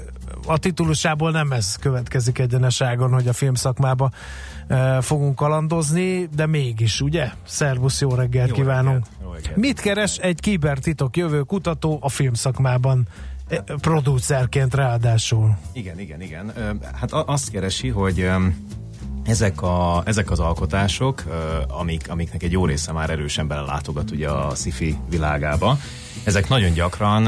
a 0.46 0.58
titulusából 0.58 1.30
nem 1.30 1.52
ez 1.52 1.76
következik 1.76 2.38
egyeneságon, 2.38 3.12
hogy 3.12 3.28
a 3.28 3.32
film 3.32 3.54
szakmába 3.54 4.10
fogunk 5.00 5.34
kalandozni, 5.34 6.28
de 6.34 6.46
mégis, 6.46 7.00
ugye? 7.00 7.30
Szervusz, 7.46 8.00
jó 8.00 8.14
reggelt 8.14 8.48
Jó 8.48 8.54
kívánunk! 8.54 8.94
reggelt, 8.94 9.22
jó 9.22 9.32
reggelt. 9.32 9.56
Mit 9.56 9.80
keres 9.80 10.16
egy 10.16 10.40
kibertitok 10.40 11.16
jövőkutató 11.16 11.98
a 12.00 12.08
film 12.08 12.34
szakmában? 12.34 13.06
Producerként 13.80 14.74
ráadásul. 14.74 15.56
Igen, 15.72 15.98
igen, 15.98 16.20
igen. 16.20 16.52
Hát 17.00 17.12
azt 17.12 17.50
keresi, 17.50 17.88
hogy 17.88 18.30
ezek, 19.24 19.62
a, 19.62 20.02
ezek 20.06 20.30
az 20.30 20.40
alkotások, 20.40 21.24
amik, 21.68 22.10
amiknek 22.10 22.42
egy 22.42 22.52
jó 22.52 22.66
része 22.66 22.92
már 22.92 23.10
erősen 23.10 23.46
belelátogat 23.46 24.10
ugye 24.10 24.28
a 24.28 24.54
sci-fi 24.54 24.96
világába, 25.08 25.78
ezek 26.24 26.48
nagyon 26.48 26.72
gyakran 26.72 27.26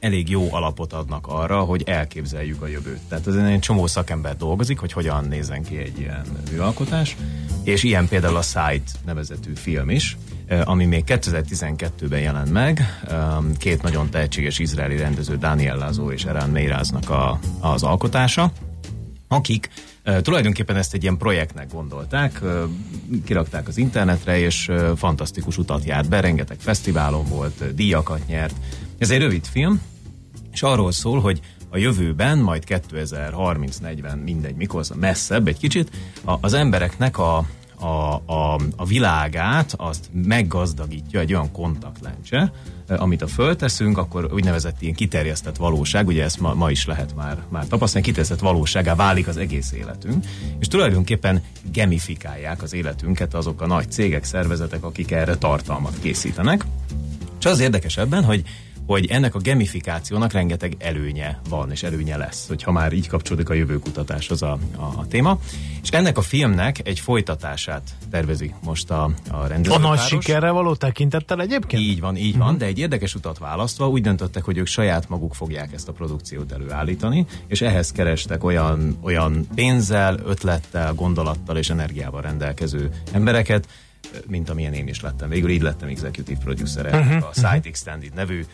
elég 0.00 0.28
jó 0.28 0.54
alapot 0.54 0.92
adnak 0.92 1.26
arra, 1.26 1.60
hogy 1.60 1.82
elképzeljük 1.86 2.62
a 2.62 2.66
jövőt. 2.66 3.00
Tehát 3.08 3.26
ezen 3.26 3.44
egy 3.44 3.58
csomó 3.58 3.86
szakember 3.86 4.36
dolgozik, 4.36 4.78
hogy 4.78 4.92
hogyan 4.92 5.24
nézen 5.24 5.62
ki 5.62 5.76
egy 5.76 5.98
ilyen 5.98 6.24
műalkotás, 6.50 7.16
és 7.64 7.82
ilyen 7.82 8.08
például 8.08 8.36
a 8.36 8.42
Sight 8.42 8.90
nevezetű 9.04 9.54
film 9.54 9.90
is, 9.90 10.16
ami 10.64 10.84
még 10.84 11.04
2012-ben 11.06 12.20
jelent 12.20 12.52
meg. 12.52 13.00
Két 13.58 13.82
nagyon 13.82 14.10
tehetséges 14.10 14.58
izraeli 14.58 14.96
rendező, 14.96 15.36
Daniel 15.36 15.76
Lazo 15.76 16.10
és 16.10 16.24
Eran 16.24 16.50
Meiráznak 16.50 17.10
a, 17.10 17.38
az 17.60 17.82
alkotása 17.82 18.52
akik 19.32 19.68
uh, 20.06 20.20
tulajdonképpen 20.20 20.76
ezt 20.76 20.94
egy 20.94 21.02
ilyen 21.02 21.16
projektnek 21.16 21.72
gondolták, 21.72 22.38
uh, 22.42 22.62
kirakták 23.24 23.68
az 23.68 23.76
internetre, 23.76 24.38
és 24.38 24.70
fantasztikus 24.96 25.58
utat 25.58 25.84
járt 25.84 26.08
be, 26.08 26.20
rengeteg 26.20 26.56
fesztiválon 26.60 27.24
volt, 27.28 27.74
díjakat 27.74 28.26
nyert. 28.26 28.54
Ez 28.98 29.10
egy 29.10 29.20
rövid 29.20 29.44
film, 29.46 29.80
és 30.52 30.62
arról 30.62 30.92
szól, 30.92 31.20
hogy 31.20 31.40
a 31.68 31.78
jövőben, 31.78 32.38
majd 32.38 32.64
2030-40, 32.66 34.22
mindegy, 34.24 34.56
mikor, 34.56 34.84
messzebb 34.94 35.48
egy 35.48 35.58
kicsit, 35.58 35.90
az 36.24 36.52
embereknek 36.52 37.18
a, 37.18 37.46
a, 37.80 38.22
a, 38.26 38.60
a 38.76 38.84
világát 38.84 39.74
azt 39.76 40.10
meggazdagítja 40.12 41.20
egy 41.20 41.32
olyan 41.34 41.52
kontaktlencse, 41.52 42.52
eh, 42.86 43.02
amit 43.02 43.22
a 43.22 43.26
fölteszünk, 43.26 43.98
akkor 43.98 44.32
úgynevezett 44.32 44.82
ilyen 44.82 44.94
kiterjesztett 44.94 45.56
valóság, 45.56 46.06
ugye 46.06 46.24
ezt 46.24 46.40
ma, 46.40 46.54
ma 46.54 46.70
is 46.70 46.86
lehet 46.86 47.14
már, 47.16 47.42
már 47.48 47.66
tapasztalni, 47.66 48.06
kiterjesztett 48.06 48.40
valóságá 48.40 48.94
válik 48.94 49.28
az 49.28 49.36
egész 49.36 49.72
életünk, 49.72 50.24
és 50.58 50.66
tulajdonképpen 50.66 51.42
gamifikálják 51.72 52.62
az 52.62 52.72
életünket 52.72 53.34
azok 53.34 53.60
a 53.60 53.66
nagy 53.66 53.90
cégek, 53.90 54.24
szervezetek, 54.24 54.84
akik 54.84 55.10
erre 55.10 55.36
tartalmat 55.36 55.98
készítenek. 56.00 56.64
És 57.38 57.46
az 57.46 57.60
érdekes 57.60 57.96
ebben, 57.96 58.24
hogy 58.24 58.44
hogy 58.92 59.06
ennek 59.06 59.34
a 59.34 59.40
gamifikációnak 59.42 60.32
rengeteg 60.32 60.76
előnye 60.78 61.40
van, 61.48 61.70
és 61.70 61.82
előnye 61.82 62.16
lesz, 62.16 62.48
hogyha 62.48 62.72
már 62.72 62.92
így 62.92 63.08
kapcsolódik 63.08 63.48
a 63.48 63.54
jövőkutatáshoz 63.54 64.42
a, 64.42 64.58
a, 64.76 64.82
a 64.82 65.06
téma. 65.08 65.38
És 65.82 65.88
ennek 65.88 66.18
a 66.18 66.22
filmnek 66.22 66.88
egy 66.88 67.00
folytatását 67.00 67.82
tervezi 68.10 68.54
most 68.64 68.90
a, 68.90 69.02
a 69.30 69.36
A 69.36 69.46
rendezőpáros. 69.46 69.88
nagy 69.88 70.08
sikerre 70.08 70.50
való 70.50 70.74
tekintettel 70.74 71.40
egyébként? 71.40 71.82
Így 71.82 72.00
van, 72.00 72.16
így 72.16 72.36
van, 72.36 72.58
de 72.58 72.64
egy 72.64 72.78
érdekes 72.78 73.14
utat 73.14 73.38
választva 73.38 73.88
úgy 73.88 74.02
döntöttek, 74.02 74.44
hogy 74.44 74.58
ők 74.58 74.66
saját 74.66 75.08
maguk 75.08 75.34
fogják 75.34 75.72
ezt 75.72 75.88
a 75.88 75.92
produkciót 75.92 76.52
előállítani, 76.52 77.26
és 77.46 77.60
ehhez 77.60 77.92
kerestek 77.92 78.44
olyan, 78.44 78.98
olyan 79.02 79.46
pénzzel, 79.54 80.18
ötlettel, 80.24 80.94
gondolattal 80.94 81.56
és 81.56 81.70
energiával 81.70 82.20
rendelkező 82.20 82.90
embereket, 83.12 83.68
mint 84.28 84.50
amilyen 84.50 84.72
én 84.72 84.88
is 84.88 85.00
lettem. 85.00 85.28
Végül 85.28 85.50
így 85.50 85.62
lettem 85.62 85.88
executive 85.88 86.38
producer 86.44 86.84
Mhm, 86.84 86.96
uh-huh, 86.96 87.28
a 87.28 87.32
Site 87.34 87.68
Extended 87.68 88.14
nevű 88.14 88.44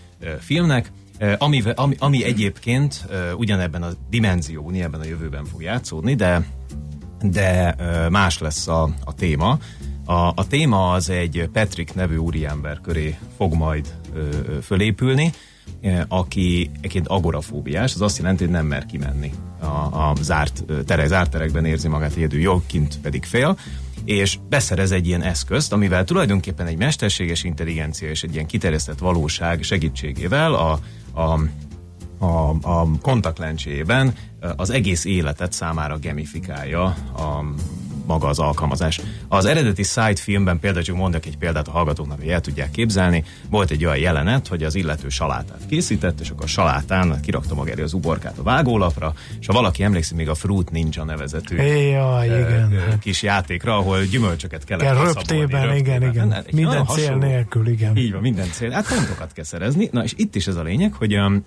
filmnek, 0.40 0.92
ami, 1.38 1.62
ami, 1.74 1.96
ami 1.98 2.24
egyébként 2.24 3.06
ugyanebben 3.36 3.82
a 3.82 3.88
dimenzió, 4.10 4.70
ebben 4.70 5.00
a 5.00 5.04
jövőben 5.04 5.44
fog 5.44 5.62
játszódni, 5.62 6.14
de 6.14 6.46
de 7.20 7.76
más 8.10 8.38
lesz 8.38 8.68
a, 8.68 8.90
a 9.04 9.14
téma. 9.14 9.58
A, 10.04 10.12
a 10.12 10.46
téma 10.48 10.92
az 10.92 11.10
egy 11.10 11.48
Patrick 11.52 11.94
nevű 11.94 12.16
úriember 12.16 12.80
köré 12.80 13.18
fog 13.36 13.54
majd 13.54 13.94
ö, 14.14 14.28
fölépülni, 14.62 15.32
aki 16.08 16.70
egyébként 16.76 17.08
agorafóbiás, 17.08 17.94
az 17.94 18.00
azt 18.00 18.18
jelenti, 18.18 18.44
hogy 18.44 18.52
nem 18.52 18.66
mer 18.66 18.86
kimenni 18.86 19.32
a, 19.60 19.66
a 19.66 20.14
zárt, 20.20 20.64
tere, 20.86 21.06
zárt 21.06 21.30
terekben 21.30 21.64
érzi 21.64 21.88
magát 21.88 22.16
egyedül, 22.16 22.40
jogként 22.40 22.98
pedig 23.00 23.24
fél, 23.24 23.58
és 24.06 24.38
beszerez 24.48 24.90
egy 24.90 25.06
ilyen 25.06 25.22
eszközt, 25.22 25.72
amivel 25.72 26.04
tulajdonképpen 26.04 26.66
egy 26.66 26.76
mesterséges 26.76 27.44
intelligencia 27.44 28.08
és 28.08 28.22
egy 28.22 28.34
ilyen 28.34 28.46
kiterjesztett 28.46 28.98
valóság 28.98 29.62
segítségével 29.62 30.54
a, 30.54 30.78
a 31.20 31.40
a, 32.18 32.50
a 32.62 32.88
kontaktlencséjében 33.02 34.14
az 34.56 34.70
egész 34.70 35.04
életet 35.04 35.52
számára 35.52 35.98
gamifikálja 36.02 36.84
a 37.16 37.44
maga 38.06 38.26
az 38.28 38.38
alkalmazás. 38.38 39.00
Az 39.28 39.44
eredeti 39.44 39.82
Side 39.82 40.16
filmben 40.16 40.58
például 40.58 40.84
csak 40.84 40.96
mondok 40.96 41.26
egy 41.26 41.38
példát 41.38 41.68
a 41.68 41.70
hallgatóknak, 41.70 42.18
hogy 42.18 42.28
el 42.28 42.40
tudják 42.40 42.70
képzelni. 42.70 43.24
Volt 43.50 43.70
egy 43.70 43.84
olyan 43.84 43.98
jelenet, 43.98 44.48
hogy 44.48 44.62
az 44.62 44.74
illető 44.74 45.08
salátát 45.08 45.60
készített, 45.68 46.20
és 46.20 46.30
akkor 46.30 46.44
a 46.44 46.48
salátán 46.48 47.20
kirakta 47.20 47.54
maga 47.54 47.70
elé 47.70 47.82
az 47.82 47.92
uborkát 47.92 48.38
a 48.38 48.42
vágólapra, 48.42 49.14
és 49.40 49.46
ha 49.46 49.52
valaki 49.52 49.82
emlékszik 49.82 50.16
még 50.16 50.28
a 50.28 50.34
Fruit 50.34 50.70
Ninja 50.70 51.04
nevezetű 51.04 51.56
Jaj, 51.56 52.26
igen. 52.26 52.98
kis 53.00 53.22
játékra, 53.22 53.76
ahol 53.76 54.04
gyümölcsöket 54.04 54.64
kellett 54.64 54.84
Kell 54.84 54.94
leszabolni, 54.94 55.40
röptében, 55.40 55.76
igen, 55.76 56.02
igen. 56.02 56.30
Hát, 56.32 56.52
Minden 56.52 56.86
cél 56.86 57.04
hasonló- 57.04 57.26
nélkül, 57.26 57.68
igen. 57.68 57.96
Így 57.96 58.12
van, 58.12 58.20
minden 58.20 58.48
cél. 58.52 58.70
Hát 58.70 58.88
pontokat 58.88 59.32
kell 59.32 59.44
szerezni. 59.44 59.88
Na 59.92 60.04
és 60.04 60.12
itt 60.16 60.34
is 60.34 60.46
ez 60.46 60.56
a 60.56 60.62
lényeg, 60.62 60.92
hogy 60.92 61.16
um, 61.16 61.44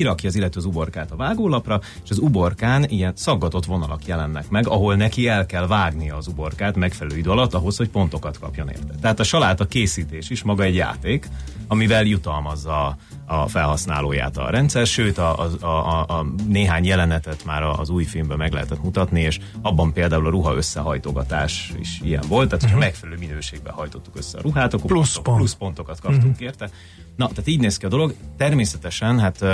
kirakja 0.00 0.28
az 0.28 0.34
illető 0.34 0.58
az 0.58 0.64
uborkát 0.64 1.10
a 1.10 1.16
vágólapra, 1.16 1.80
és 2.04 2.10
az 2.10 2.18
uborkán 2.18 2.84
ilyen 2.88 3.12
szaggatott 3.16 3.64
vonalak 3.64 4.06
jelennek 4.06 4.48
meg, 4.48 4.68
ahol 4.68 4.94
neki 4.94 5.28
el 5.28 5.46
kell 5.46 5.66
vágnia 5.66 6.16
az 6.16 6.26
uborkát 6.26 6.76
megfelelő 6.76 7.16
idő 7.18 7.30
alatt 7.30 7.54
ahhoz, 7.54 7.76
hogy 7.76 7.88
pontokat 7.88 8.38
kapjon 8.38 8.68
érte. 8.68 8.94
Tehát 9.00 9.20
a 9.20 9.22
saláta 9.24 9.66
készítés 9.66 10.30
is 10.30 10.42
maga 10.42 10.62
egy 10.62 10.74
játék, 10.74 11.28
amivel 11.68 12.02
jutalmazza 12.04 12.96
a, 13.26 13.48
felhasználóját 13.48 14.36
a 14.36 14.50
rendszer, 14.50 14.86
sőt 14.86 15.18
a, 15.18 15.40
a, 15.60 15.66
a, 15.66 16.00
a 16.18 16.26
néhány 16.48 16.84
jelenetet 16.84 17.44
már 17.44 17.62
az 17.62 17.88
új 17.90 18.04
filmben 18.04 18.36
meg 18.38 18.52
lehetett 18.52 18.82
mutatni, 18.82 19.20
és 19.20 19.38
abban 19.62 19.92
például 19.92 20.26
a 20.26 20.30
ruha 20.30 20.54
összehajtogatás 20.54 21.72
is 21.80 22.00
ilyen 22.02 22.24
volt, 22.28 22.46
tehát 22.48 22.60
hogyha 22.62 22.76
Mhm. 22.76 22.84
megfelelő 22.86 23.18
minőségben 23.18 23.72
hajtottuk 23.72 24.16
össze 24.16 24.38
a 24.38 24.40
ruhát, 24.40 24.74
akkor 24.74 24.86
Plusz 24.86 25.18
pont. 25.18 25.36
plusz 25.36 25.54
pontokat 25.54 26.00
kaptunk 26.00 26.34
Mhm. 26.34 26.42
érte. 26.42 26.70
Na, 27.16 27.28
tehát 27.28 27.46
így 27.46 27.60
néz 27.60 27.76
ki 27.76 27.84
a 27.86 27.88
dolog. 27.88 28.14
Természetesen, 28.36 29.18
hát 29.20 29.44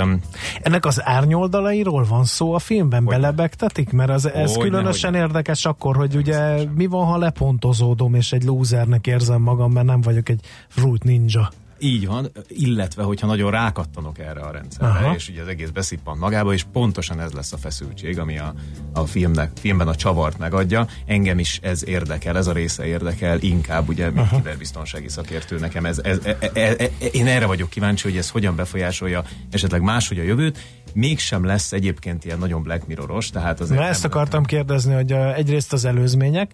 Ennek 0.61 0.85
az 0.85 1.01
árnyoldalairól 1.05 2.03
van 2.03 2.23
szó 2.23 2.53
a 2.53 2.59
filmben? 2.59 3.05
Belebegtetik? 3.05 3.91
Mert 3.91 4.09
az, 4.09 4.31
ez 4.31 4.55
Hogyne, 4.55 4.69
különösen 4.69 5.15
érdekes 5.15 5.65
akkor, 5.65 5.95
hogy 5.95 6.15
ugye 6.15 6.63
mi 6.75 6.85
van, 6.85 7.05
ha 7.05 7.17
lepontozódom, 7.17 8.15
és 8.15 8.31
egy 8.31 8.43
lúzernek 8.43 9.07
érzem 9.07 9.41
magam, 9.41 9.71
mert 9.71 9.85
nem 9.85 10.01
vagyok 10.01 10.29
egy 10.29 10.39
fruit 10.67 11.03
ninja. 11.03 11.49
Így 11.79 12.07
van, 12.07 12.31
illetve 12.47 13.03
hogyha 13.03 13.27
nagyon 13.27 13.51
rákattanok 13.51 14.19
erre 14.19 14.39
a 14.39 14.51
rendszerre, 14.51 14.87
Aha. 14.87 15.15
és 15.15 15.29
ugye 15.29 15.41
az 15.41 15.47
egész 15.47 15.69
beszippant 15.69 16.19
magába, 16.19 16.53
és 16.53 16.65
pontosan 16.71 17.19
ez 17.19 17.31
lesz 17.31 17.53
a 17.53 17.57
feszültség, 17.57 18.19
ami 18.19 18.37
a, 18.37 18.53
a 18.93 19.05
filmnek, 19.05 19.51
filmben 19.59 19.87
a 19.87 19.95
csavart 19.95 20.37
megadja. 20.37 20.87
Engem 21.05 21.39
is 21.39 21.59
ez 21.61 21.87
érdekel, 21.87 22.37
ez 22.37 22.47
a 22.47 22.51
része 22.51 22.85
érdekel, 22.85 23.39
inkább 23.39 23.87
ugye, 23.87 24.09
mint 24.09 24.29
kiberbiztonsági 24.29 25.09
szakértő 25.09 25.59
nekem. 25.59 25.85
Ez, 25.85 25.99
ez, 26.03 26.19
e, 26.23 26.37
e, 26.39 26.49
e, 26.53 26.75
e, 26.77 27.05
én 27.11 27.27
erre 27.27 27.45
vagyok 27.45 27.69
kíváncsi, 27.69 28.07
hogy 28.07 28.17
ez 28.17 28.29
hogyan 28.29 28.55
befolyásolja 28.55 29.23
esetleg 29.51 29.81
máshogy 29.81 30.19
a 30.19 30.23
jövőt. 30.23 30.59
Mégsem 30.93 31.45
lesz 31.45 31.71
egyébként 31.71 32.25
ilyen 32.25 32.39
nagyon 32.39 32.63
Black 32.63 32.87
Mirroros, 32.87 33.29
tehát 33.29 33.59
azért 33.59 33.79
Na 33.79 33.85
ezt 33.85 34.05
akartam 34.05 34.43
kérdezni, 34.43 34.93
hogy 34.93 35.11
egyrészt 35.11 35.73
az 35.73 35.85
előzmények, 35.85 36.51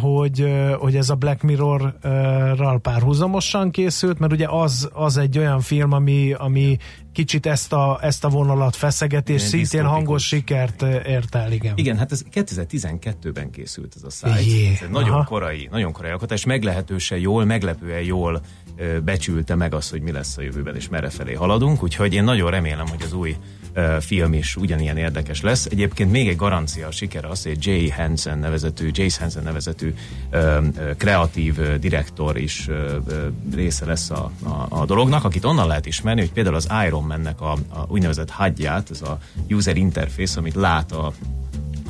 hogy, 0.00 0.42
uh, 0.42 0.72
hogy 0.72 0.96
ez 0.96 1.10
a 1.10 1.14
Black 1.14 1.42
Mirror-ral 1.42 2.78
párhuzamosan 2.80 3.70
készült, 3.70 4.18
mert 4.18 4.32
ugye 4.32 4.46
az, 4.48 4.88
az 4.92 5.16
egy 5.16 5.38
olyan 5.38 5.60
film, 5.60 5.92
ami, 5.92 6.32
ami 6.32 6.76
kicsit 7.12 7.46
ezt 7.46 7.72
a, 7.72 7.98
ezt 8.02 8.24
a 8.24 8.28
vonalat 8.28 8.76
feszeget, 8.76 9.28
és 9.28 9.42
szintén 9.42 9.84
hangos 9.84 10.26
sikert 10.26 10.82
uh, 10.82 11.08
ért 11.08 11.34
el, 11.34 11.52
igen. 11.52 11.72
Igen, 11.76 11.98
hát 11.98 12.12
ez 12.12 12.22
2012-ben 12.32 13.50
készült 13.50 13.92
ez 13.96 14.02
a 14.02 14.10
szájt. 14.10 14.44
Jé, 14.46 14.72
Ez 14.72 14.78
egy 14.82 14.90
nagyon 14.90 15.14
aha. 15.14 15.24
korai, 15.24 15.68
nagyon 15.70 15.92
korai 15.92 16.10
alkotás, 16.10 16.44
meglehetősen 16.44 17.18
jól, 17.18 17.44
meglepően 17.44 18.02
jól 18.02 18.40
becsülte 19.04 19.54
meg 19.54 19.74
azt, 19.74 19.90
hogy 19.90 20.00
mi 20.00 20.12
lesz 20.12 20.36
a 20.36 20.42
jövőben, 20.42 20.74
és 20.76 20.88
merre 20.88 21.10
felé 21.10 21.32
haladunk, 21.32 21.82
úgyhogy 21.82 22.14
én 22.14 22.24
nagyon 22.24 22.50
remélem, 22.50 22.86
hogy 22.88 23.02
az 23.02 23.12
új 23.12 23.36
film 24.00 24.32
is 24.32 24.56
ugyanilyen 24.56 24.96
érdekes 24.96 25.40
lesz. 25.40 25.66
Egyébként 25.66 26.10
még 26.10 26.28
egy 26.28 26.36
garancia 26.36 26.86
a 26.86 26.90
sikere 26.90 27.28
az, 27.28 27.42
hogy 27.42 27.66
Jay 27.66 27.90
Hansen 27.90 28.38
nevezetű, 28.38 28.90
Jace 28.92 29.20
Hansen 29.20 29.42
nevezetű 29.42 29.94
kreatív 30.96 31.78
direktor 31.78 32.38
is 32.38 32.68
része 33.54 33.86
lesz 33.86 34.10
a, 34.10 34.30
a, 34.42 34.66
a 34.68 34.84
dolognak, 34.84 35.24
akit 35.24 35.44
onnan 35.44 35.66
lehet 35.66 35.86
ismerni, 35.86 36.20
hogy 36.20 36.32
például 36.32 36.54
az 36.54 36.68
Iron 36.86 37.04
Man-nek 37.04 37.40
a, 37.40 37.52
a 37.52 37.84
úgynevezett 37.88 38.30
hagyját, 38.30 38.90
ez 38.90 39.02
a 39.02 39.18
user 39.48 39.76
interface, 39.76 40.38
amit 40.38 40.54
lát 40.54 40.92
a 40.92 41.12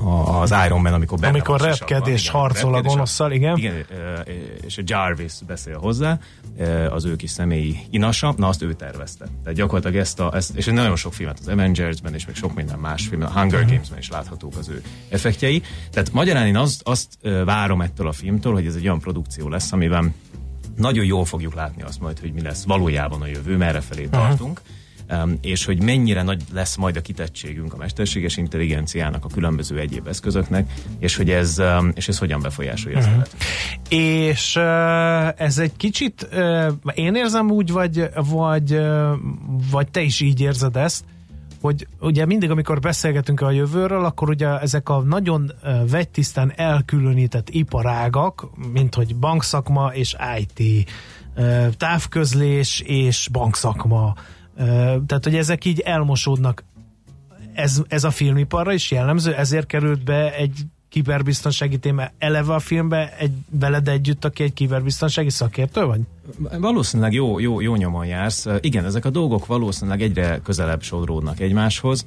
a- 0.04 0.40
az 0.40 0.54
Iron 0.66 0.80
Man, 0.80 0.92
amikor 0.92 1.18
benne 1.18 1.32
Amikor 1.32 1.58
van 1.58 1.66
a 1.68 1.70
repked 1.70 1.88
sisakban. 1.88 2.12
és 2.12 2.22
Igen, 2.22 2.34
harcol 2.40 2.74
a 2.74 2.82
gonoszszal, 2.82 3.32
igen. 3.32 3.56
Igen, 3.56 3.84
és 4.66 4.78
a 4.78 4.82
Jarvis 4.84 5.32
beszél 5.46 5.78
hozzá, 5.78 6.18
az 6.90 7.04
ő 7.04 7.16
kis 7.16 7.30
személyi 7.30 7.78
inasa, 7.90 8.34
na 8.36 8.48
azt 8.48 8.62
ő 8.62 8.72
tervezte. 8.72 9.24
Tehát 9.42 9.58
gyakorlatilag 9.58 9.96
ezt, 9.96 10.20
a, 10.20 10.30
ezt 10.34 10.56
és 10.56 10.66
nagyon 10.66 10.96
sok 10.96 11.12
filmet, 11.14 11.38
az 11.40 11.48
Avengersben 11.48 12.14
és 12.14 12.26
meg 12.26 12.34
sok 12.34 12.54
minden 12.54 12.78
más 12.78 13.06
film, 13.06 13.22
a 13.22 13.30
Hunger 13.30 13.60
Mhm. 13.60 13.68
Gamesben 13.70 13.98
is 13.98 14.08
láthatók 14.10 14.56
az 14.58 14.68
ő 14.68 14.82
effektjei. 15.08 15.62
Tehát 15.90 16.12
magyarán 16.12 16.46
én 16.46 16.56
azt, 16.56 16.80
azt 16.84 17.08
várom 17.44 17.80
ettől 17.80 18.06
a 18.08 18.12
filmtől, 18.12 18.52
hogy 18.52 18.66
ez 18.66 18.74
egy 18.74 18.84
olyan 18.84 19.00
produkció 19.00 19.48
lesz, 19.48 19.72
amiben 19.72 20.14
nagyon 20.76 21.04
jól 21.04 21.24
fogjuk 21.24 21.54
látni 21.54 21.82
azt 21.82 22.00
majd, 22.00 22.18
hogy 22.18 22.32
mi 22.32 22.40
lesz 22.42 22.64
valójában 22.64 23.22
a 23.22 23.26
jövő, 23.26 23.56
merre 23.56 23.80
felé 23.80 24.06
tartunk. 24.06 24.60
Um, 24.68 24.78
és 25.40 25.64
hogy 25.64 25.82
mennyire 25.82 26.22
nagy 26.22 26.42
lesz 26.52 26.76
majd 26.76 26.96
a 26.96 27.00
kitettségünk 27.00 27.72
a 27.72 27.76
mesterséges 27.76 28.36
intelligenciának, 28.36 29.24
a 29.24 29.28
különböző 29.28 29.78
egyéb 29.78 30.06
eszközöknek, 30.06 30.72
és 30.98 31.16
hogy 31.16 31.30
ez, 31.30 31.62
és 31.94 32.08
ez 32.08 32.18
hogyan 32.18 32.40
befolyásolja 32.40 32.98
az 32.98 33.06
életünket. 33.06 33.36
És 33.88 34.56
ez 35.36 35.58
egy 35.58 35.76
kicsit, 35.76 36.28
én 36.94 37.14
érzem 37.14 37.50
úgy, 37.50 37.72
vagy, 37.72 38.10
vagy, 38.14 38.80
vagy 39.70 39.90
te 39.90 40.00
is 40.00 40.20
így 40.20 40.40
érzed 40.40 40.76
ezt, 40.76 41.04
hogy 41.60 41.86
ugye 42.00 42.26
mindig, 42.26 42.50
amikor 42.50 42.80
beszélgetünk 42.80 43.40
a 43.40 43.50
jövőről, 43.50 44.04
akkor 44.04 44.28
ugye 44.28 44.58
ezek 44.58 44.88
a 44.88 45.00
nagyon 45.00 45.52
vegytisztán 45.90 46.52
elkülönített 46.56 47.48
iparágak, 47.50 48.46
mint 48.72 48.94
hogy 48.94 49.16
bankszakma 49.16 49.90
és 49.94 50.16
IT, 50.38 50.90
távközlés 51.76 52.80
és 52.86 53.28
bankszakma, 53.32 54.14
tehát 55.06 55.24
hogy 55.24 55.36
ezek 55.36 55.64
így 55.64 55.80
elmosódnak. 55.80 56.64
Ez, 57.52 57.82
ez 57.88 58.04
a 58.04 58.10
filmiparra 58.10 58.72
is 58.72 58.90
jellemző, 58.90 59.34
ezért 59.34 59.66
került 59.66 60.04
be 60.04 60.34
egy 60.34 60.60
kiberbiztonsági 60.88 61.78
téma 61.78 62.10
eleve 62.18 62.54
a 62.54 62.58
filmbe 62.58 63.16
egy, 63.16 63.32
veled 63.50 63.88
együtt, 63.88 64.24
aki 64.24 64.42
egy 64.42 64.52
kiberbiztonsági 64.52 65.30
szakértő 65.30 65.84
vagy? 65.84 66.00
Valószínűleg 66.58 67.12
jó, 67.12 67.38
jó, 67.38 67.60
jó 67.60 67.76
nyomon 67.76 68.06
jársz. 68.06 68.46
Igen, 68.60 68.84
ezek 68.84 69.04
a 69.04 69.10
dolgok 69.10 69.46
valószínűleg 69.46 70.02
egyre 70.02 70.40
közelebb 70.42 70.82
sodródnak 70.82 71.40
egymáshoz, 71.40 72.06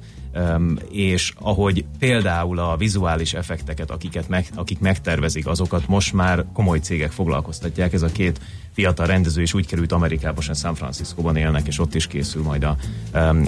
és 0.90 1.32
ahogy 1.38 1.84
például 1.98 2.58
a 2.58 2.76
vizuális 2.76 3.34
effekteket, 3.34 3.90
akiket 3.90 4.28
meg, 4.28 4.46
akik 4.54 4.80
megtervezik, 4.80 5.46
azokat 5.46 5.88
most 5.88 6.12
már 6.12 6.44
komoly 6.52 6.78
cégek 6.78 7.10
foglalkoztatják. 7.10 7.92
Ez 7.92 8.02
a 8.02 8.12
két 8.12 8.40
fiatal 8.72 9.06
rendező 9.06 9.42
is 9.42 9.54
úgy 9.54 9.66
került 9.66 9.92
Amerikába, 9.92 10.34
most 10.36 10.56
San 10.56 10.74
Franciscóban 10.74 11.36
élnek, 11.36 11.66
és 11.66 11.78
ott 11.78 11.94
is 11.94 12.06
készül 12.06 12.42
majd 12.42 12.62
a, 12.64 12.76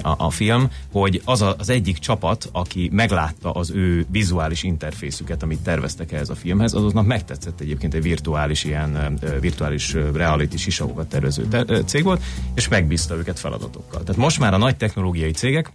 a, 0.01 0.15
a 0.17 0.29
film, 0.29 0.69
hogy 0.91 1.21
az 1.25 1.41
a, 1.41 1.55
az 1.57 1.69
egyik 1.69 1.97
csapat, 1.97 2.49
aki 2.51 2.89
meglátta 2.93 3.51
az 3.51 3.71
ő 3.71 4.05
vizuális 4.11 4.63
interfészüket, 4.63 5.43
amit 5.43 5.59
terveztek 5.59 6.11
ehhez 6.11 6.29
a 6.29 6.35
filmhez, 6.35 6.73
azoknak 6.73 7.05
megtetszett 7.05 7.59
egyébként 7.59 7.93
egy 7.93 8.01
virtuális 8.01 8.63
ilyen 8.63 9.19
virtuális 9.39 9.93
reality 10.13 10.55
sisakokat 10.71 11.07
tervező 11.07 11.47
cég 11.85 12.03
volt, 12.03 12.23
és 12.55 12.67
megbízta 12.67 13.15
őket 13.15 13.39
feladatokkal. 13.39 14.03
Tehát 14.03 14.21
most 14.21 14.39
már 14.39 14.53
a 14.53 14.57
nagy 14.57 14.77
technológiai 14.77 15.31
cégek 15.31 15.71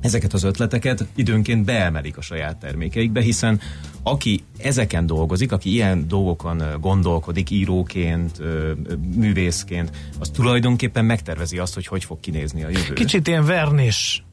ezeket 0.00 0.32
az 0.32 0.42
ötleteket 0.42 1.06
időnként 1.14 1.64
beemelik 1.64 2.16
a 2.16 2.20
saját 2.20 2.56
termékeikbe, 2.56 3.20
hiszen 3.20 3.60
aki 4.02 4.44
ezeken 4.58 5.06
dolgozik, 5.06 5.52
aki 5.52 5.72
ilyen 5.72 6.08
dolgokon 6.08 6.62
gondolkodik 6.80 7.50
íróként, 7.50 8.40
művészként, 9.16 9.90
az 10.18 10.28
tulajdonképpen 10.28 11.04
megtervezi 11.04 11.58
azt, 11.58 11.74
hogy 11.74 11.86
hogy 11.86 12.04
fog 12.04 12.20
kinézni 12.20 12.64
a 12.64 12.68
jövő. 12.68 12.92
Kicsit 12.92 13.28
ilyen 13.28 13.44
vernés 13.44 14.25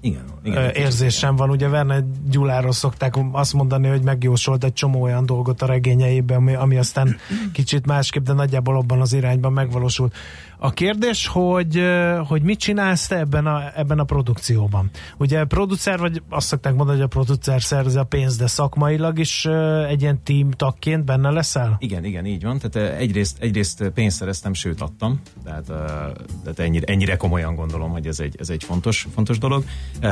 igen, 0.00 0.24
ö, 0.42 0.68
érzésem 0.74 1.36
van. 1.36 1.50
Ugye 1.50 1.68
Verne 1.68 2.04
Gyuláról 2.30 2.72
szokták 2.72 3.14
azt 3.32 3.52
mondani, 3.52 3.88
hogy 3.88 4.02
megjósolt 4.02 4.64
egy 4.64 4.72
csomó 4.72 5.02
olyan 5.02 5.26
dolgot 5.26 5.62
a 5.62 5.66
regényeiben, 5.66 6.36
ami, 6.36 6.54
ami 6.54 6.76
aztán 6.76 7.16
kicsit 7.52 7.86
másképp, 7.86 8.24
de 8.24 8.32
nagyjából 8.32 8.76
abban 8.76 9.00
az 9.00 9.12
irányban 9.12 9.52
megvalósult. 9.52 10.14
A 10.60 10.70
kérdés, 10.70 11.26
hogy, 11.26 11.82
hogy 12.26 12.42
mit 12.42 12.58
csinálsz 12.58 13.06
te 13.06 13.18
ebben 13.18 13.46
a, 13.46 13.62
ebben 13.76 13.98
a 13.98 14.04
produkcióban? 14.04 14.90
Ugye 15.16 15.44
producer, 15.44 15.98
vagy 15.98 16.22
azt 16.28 16.46
szokták 16.46 16.74
mondani, 16.74 16.98
hogy 16.98 17.06
a 17.06 17.08
producer 17.08 17.62
szerzi 17.62 17.98
a 17.98 18.04
pénzt, 18.04 18.38
de 18.38 18.46
szakmailag 18.46 19.18
is 19.18 19.44
egy 19.88 20.02
ilyen 20.02 20.22
team 20.22 20.50
tagként 20.50 21.04
benne 21.04 21.30
leszel? 21.30 21.76
Igen, 21.78 22.04
igen, 22.04 22.26
így 22.26 22.42
van. 22.42 22.58
Tehát 22.58 22.90
eh, 22.90 22.98
egyrészt, 22.98 23.36
egyrészt 23.40 23.90
pénzt 23.94 24.16
szereztem, 24.16 24.54
sőt 24.54 24.80
adtam. 24.80 25.20
Tehát, 25.44 25.70
eh, 25.70 25.76
tehát 26.42 26.58
ennyire, 26.58 26.86
ennyire 26.86 27.16
komolyan 27.16 27.54
gondolom, 27.54 27.90
hogy 27.90 28.06
ez 28.06 28.20
egy, 28.20 28.36
ez 28.38 28.50
egy 28.50 28.64
fontos, 28.64 29.06
fontos 29.14 29.38
dolog. 29.38 29.64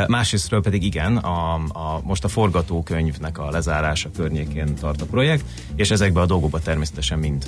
Másrésztről 0.07 0.63
pedig 0.63 0.83
igen, 0.83 1.17
a, 1.17 1.55
a, 1.55 2.01
most 2.03 2.25
a 2.25 2.29
forgatókönyvnek 2.29 3.39
a 3.39 3.51
lezárása 3.51 4.11
környékén 4.17 4.75
tart 4.75 5.03
a 5.03 5.07
projekt, 5.07 5.45
és 5.75 5.91
ezekben 5.91 6.23
a 6.23 6.27
dolgokban 6.27 6.61
természetesen 6.65 7.19
mind 7.19 7.47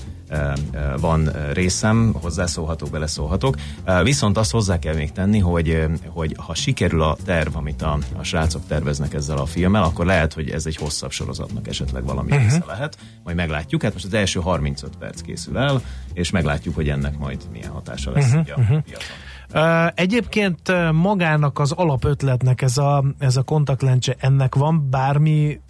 van 1.00 1.30
részem, 1.52 2.14
hozzászólhatok, 2.20 2.87
beleszólhatok. 2.90 3.56
Viszont 4.02 4.36
azt 4.36 4.50
hozzá 4.50 4.78
kell 4.78 4.94
még 4.94 5.12
tenni, 5.12 5.38
hogy, 5.38 5.86
hogy 6.06 6.34
ha 6.38 6.54
sikerül 6.54 7.02
a 7.02 7.16
terv, 7.24 7.56
amit 7.56 7.82
a, 7.82 7.98
a 8.16 8.22
srácok 8.22 8.62
terveznek 8.66 9.14
ezzel 9.14 9.38
a 9.38 9.46
filmmel, 9.46 9.82
akkor 9.82 10.06
lehet, 10.06 10.32
hogy 10.32 10.50
ez 10.50 10.66
egy 10.66 10.76
hosszabb 10.76 11.10
sorozatnak 11.10 11.68
esetleg 11.68 12.04
valami 12.04 12.30
Mhm. 12.30 12.42
része 12.42 12.64
lehet. 12.66 12.98
Majd 13.24 13.36
meglátjuk. 13.36 13.82
Hát 13.82 13.92
most 13.92 14.04
az 14.04 14.14
első 14.14 14.40
35 14.40 14.96
perc 14.98 15.20
készül 15.20 15.58
el, 15.58 15.82
és 16.12 16.30
meglátjuk, 16.30 16.74
hogy 16.74 16.88
ennek 16.88 17.18
majd 17.18 17.42
milyen 17.52 17.70
hatása 17.70 18.10
lesz 18.10 18.32
ugye 18.32 18.52
a 18.52 18.60
mhm. 18.60 18.76
piacon. 18.78 19.92
Egyébként 19.94 20.92
magának 20.92 21.58
az 21.58 21.72
alapötletnek 21.72 22.62
ez 22.62 22.78
a, 22.78 23.04
ez 23.18 23.36
a 23.36 23.42
kontaktlencse, 23.42 24.16
ennek 24.18 24.54
van 24.54 24.90
bármi 24.90 25.60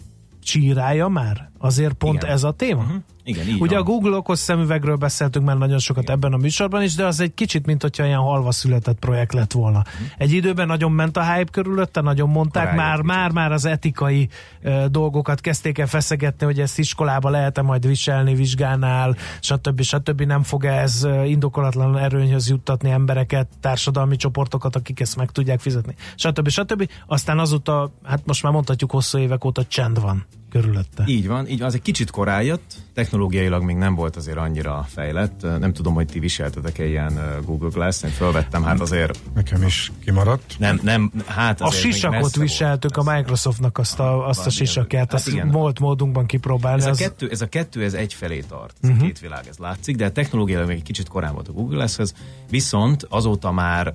csírája 0.43 1.07
már? 1.07 1.49
Azért 1.59 1.93
pont 1.93 2.21
Igen. 2.23 2.33
ez 2.35 2.43
a 2.43 2.51
téma? 2.51 2.81
Uh-huh. 2.81 2.97
Igen, 3.23 3.47
így 3.47 3.61
Ugye 3.61 3.75
van. 3.75 3.85
a 3.85 3.89
Google 3.89 4.17
okos 4.17 4.39
szemüvegről 4.39 4.95
beszéltünk 4.95 5.45
már 5.45 5.57
nagyon 5.57 5.79
sokat 5.79 6.03
Igen. 6.03 6.15
ebben 6.15 6.33
a 6.33 6.37
műsorban 6.37 6.83
is, 6.83 6.95
de 6.95 7.05
az 7.05 7.19
egy 7.19 7.33
kicsit, 7.33 7.65
mint 7.65 7.81
hogyha 7.81 8.05
ilyen 8.05 8.19
halva 8.19 8.51
született 8.51 8.99
projekt 8.99 9.33
lett 9.33 9.51
volna. 9.51 9.83
Egy 10.17 10.31
időben 10.31 10.67
nagyon 10.67 10.91
ment 10.91 11.17
a 11.17 11.33
hype 11.33 11.51
körülötte, 11.51 12.01
nagyon 12.01 12.29
mondták, 12.29 12.69
Korábban 12.69 12.85
már, 12.85 12.95
kicsit. 12.95 13.07
már, 13.07 13.31
már 13.31 13.51
az 13.51 13.65
etikai 13.65 14.29
uh, 14.63 14.85
dolgokat 14.85 15.41
kezdték 15.41 15.77
el 15.77 15.87
feszegetni, 15.87 16.45
hogy 16.45 16.59
ezt 16.59 16.79
iskolába 16.79 17.29
lehet-e 17.29 17.61
majd 17.61 17.87
viselni 17.87 18.35
vizsgánál, 18.35 19.15
stb. 19.39 19.81
stb. 19.81 20.21
Nem 20.21 20.43
fog 20.43 20.65
ez 20.65 21.07
indokolatlan 21.25 21.97
erőnyhöz 21.97 22.49
juttatni 22.49 22.89
embereket, 22.89 23.47
társadalmi 23.59 24.15
csoportokat, 24.15 24.75
akik 24.75 24.99
ezt 24.99 25.15
meg 25.15 25.31
tudják 25.31 25.59
fizetni, 25.59 25.95
stb. 26.15 26.49
stb. 26.49 26.89
Aztán 27.07 27.39
azóta, 27.39 27.91
hát 28.03 28.21
most 28.25 28.43
már 28.43 28.51
mondhatjuk 28.53 28.91
hosszú 28.91 29.17
évek 29.17 29.45
óta 29.45 29.65
csend 29.65 30.01
van 30.01 30.25
körülötte. 30.49 31.03
Így 31.07 31.27
van, 31.27 31.47
így 31.47 31.57
van, 31.57 31.67
az 31.67 31.73
egy 31.73 31.81
kicsit 31.81 32.11
korán 32.11 32.43
jött, 32.43 32.75
technológiailag 32.93 33.63
még 33.63 33.75
nem 33.75 33.95
volt 33.95 34.15
azért 34.15 34.37
annyira 34.37 34.85
fejlett. 34.87 35.41
Nem 35.59 35.73
tudom, 35.73 35.93
hogy 35.93 36.05
ti 36.05 36.19
viseltetek-e 36.19 36.85
ilyen 36.85 37.41
Google 37.45 37.69
Glass, 37.69 38.03
én 38.03 38.09
felvettem, 38.09 38.63
hát 38.63 38.79
azért 38.79 39.19
Nekem 39.33 39.63
is 39.63 39.91
kimaradt. 40.03 40.55
nem, 40.59 40.79
nem, 40.83 41.11
hát 41.25 41.61
A 41.61 41.71
sisakot 41.71 42.35
viseltük 42.35 42.97
a 42.97 43.03
Microsoftnak 43.15 43.77
azt 43.77 43.99
a, 43.99 44.27
azt 44.27 44.45
a 44.45 44.49
sisakját, 44.49 45.03
hát 45.03 45.13
azt 45.13 45.27
igen. 45.27 45.51
volt 45.51 45.79
módunkban 45.79 46.25
kipróbálni. 46.25 46.81
Ez 46.81 46.87
a, 46.87 46.89
az- 46.89 46.97
kettő, 46.97 47.29
ez 47.29 47.41
a 47.41 47.47
kettő, 47.47 47.83
ez 47.83 47.93
egyfelé 47.93 48.39
tart, 48.39 48.75
ez 48.81 48.89
uh-huh. 48.89 49.03
a 49.03 49.05
két 49.05 49.19
világ, 49.19 49.47
ez 49.49 49.57
látszik, 49.57 49.95
de 49.95 50.11
technológiailag 50.11 50.67
még 50.67 50.77
egy 50.77 50.83
kicsit 50.83 51.07
korán 51.07 51.33
volt 51.33 51.47
a 51.47 51.51
Google 51.51 51.75
Glasshez, 51.75 52.13
viszont 52.49 53.05
azóta 53.09 53.51
már 53.51 53.91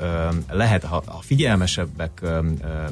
lehet, 0.50 0.84
ha, 0.84 1.02
ha 1.06 1.18
figyelmesebbek 1.20 2.22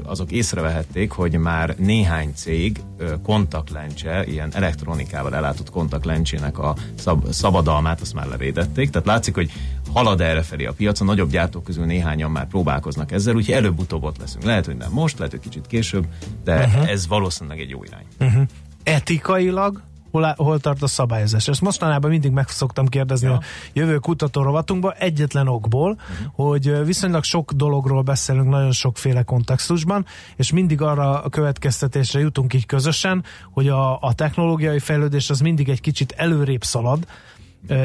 azok 0.02 0.30
észrevehették, 0.30 1.10
hogy 1.10 1.38
már 1.38 1.74
néhány 1.78 2.32
cég 2.34 2.80
ö, 2.98 3.14
kontaktlencse, 3.52 4.24
ilyen 4.24 4.50
elektronikával 4.54 5.34
ellátott 5.34 5.70
kontaktlencsének 5.70 6.58
a 6.58 6.74
szab, 6.94 7.30
szabadalmát 7.30 8.00
azt 8.00 8.14
már 8.14 8.26
levédették, 8.26 8.90
tehát 8.90 9.06
látszik, 9.06 9.34
hogy 9.34 9.50
halad 9.92 10.20
erre 10.20 10.42
felé 10.42 10.64
a 10.64 10.72
piac, 10.72 11.00
a 11.00 11.04
nagyobb 11.04 11.30
gyártók 11.30 11.64
közül 11.64 11.84
néhányan 11.84 12.30
már 12.30 12.46
próbálkoznak 12.46 13.12
ezzel, 13.12 13.34
úgyhogy 13.34 13.54
előbb-utóbb 13.54 14.02
ott 14.02 14.18
leszünk. 14.18 14.44
Lehet, 14.44 14.66
hogy 14.66 14.76
nem 14.76 14.90
most, 14.92 15.18
lehet, 15.18 15.32
hogy 15.32 15.42
kicsit 15.42 15.66
később, 15.66 16.06
de 16.44 16.64
uh-huh. 16.64 16.90
ez 16.90 17.06
valószínűleg 17.06 17.60
egy 17.60 17.70
jó 17.70 17.84
irány. 17.84 18.04
Uh-huh. 18.20 18.42
Etikailag 18.82 19.82
hol, 20.12 20.34
hol 20.36 20.60
tart 20.60 20.82
a 20.82 20.86
szabályozás? 20.86 21.48
Ezt 21.48 21.60
mostanában 21.60 22.10
mindig 22.10 22.30
meg 22.30 22.48
szoktam 22.48 22.86
kérdezni 22.86 23.28
ja. 23.28 23.34
a 23.34 23.40
jövő 23.72 23.98
kutató 23.98 24.42
rovatunkba, 24.42 24.92
egyetlen 24.92 25.48
okból, 25.48 25.90
uh-huh. 25.90 26.50
hogy 26.50 26.84
viszonylag 26.84 27.24
sok 27.24 27.52
dologról 27.52 28.02
beszélünk 28.02 28.48
nagyon 28.48 28.72
sokféle 28.72 29.22
kontextusban, 29.22 30.06
és 30.36 30.52
mindig 30.52 30.80
arra 30.80 31.22
a 31.22 31.28
következtetésre 31.28 32.20
jutunk 32.20 32.54
így 32.54 32.66
közösen, 32.66 33.24
hogy 33.50 33.68
a, 33.68 34.00
a 34.00 34.12
technológiai 34.14 34.78
fejlődés 34.78 35.30
az 35.30 35.40
mindig 35.40 35.68
egy 35.68 35.80
kicsit 35.80 36.12
előrébb 36.16 36.62
szalad, 36.62 37.06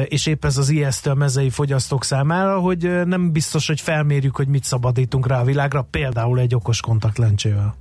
és 0.04 0.26
épp 0.26 0.44
ez 0.44 0.56
az 0.56 0.68
ijesztő 0.68 1.10
a 1.10 1.14
mezei 1.14 1.50
fogyasztók 1.50 2.04
számára, 2.04 2.58
hogy 2.58 3.06
nem 3.06 3.32
biztos, 3.32 3.66
hogy 3.66 3.80
felmérjük, 3.80 4.36
hogy 4.36 4.48
mit 4.48 4.64
szabadítunk 4.64 5.26
rá 5.26 5.40
a 5.40 5.44
világra, 5.44 5.86
például 5.90 6.38
egy 6.38 6.54
okos 6.54 6.80
kontaktlencsével. 6.80 7.74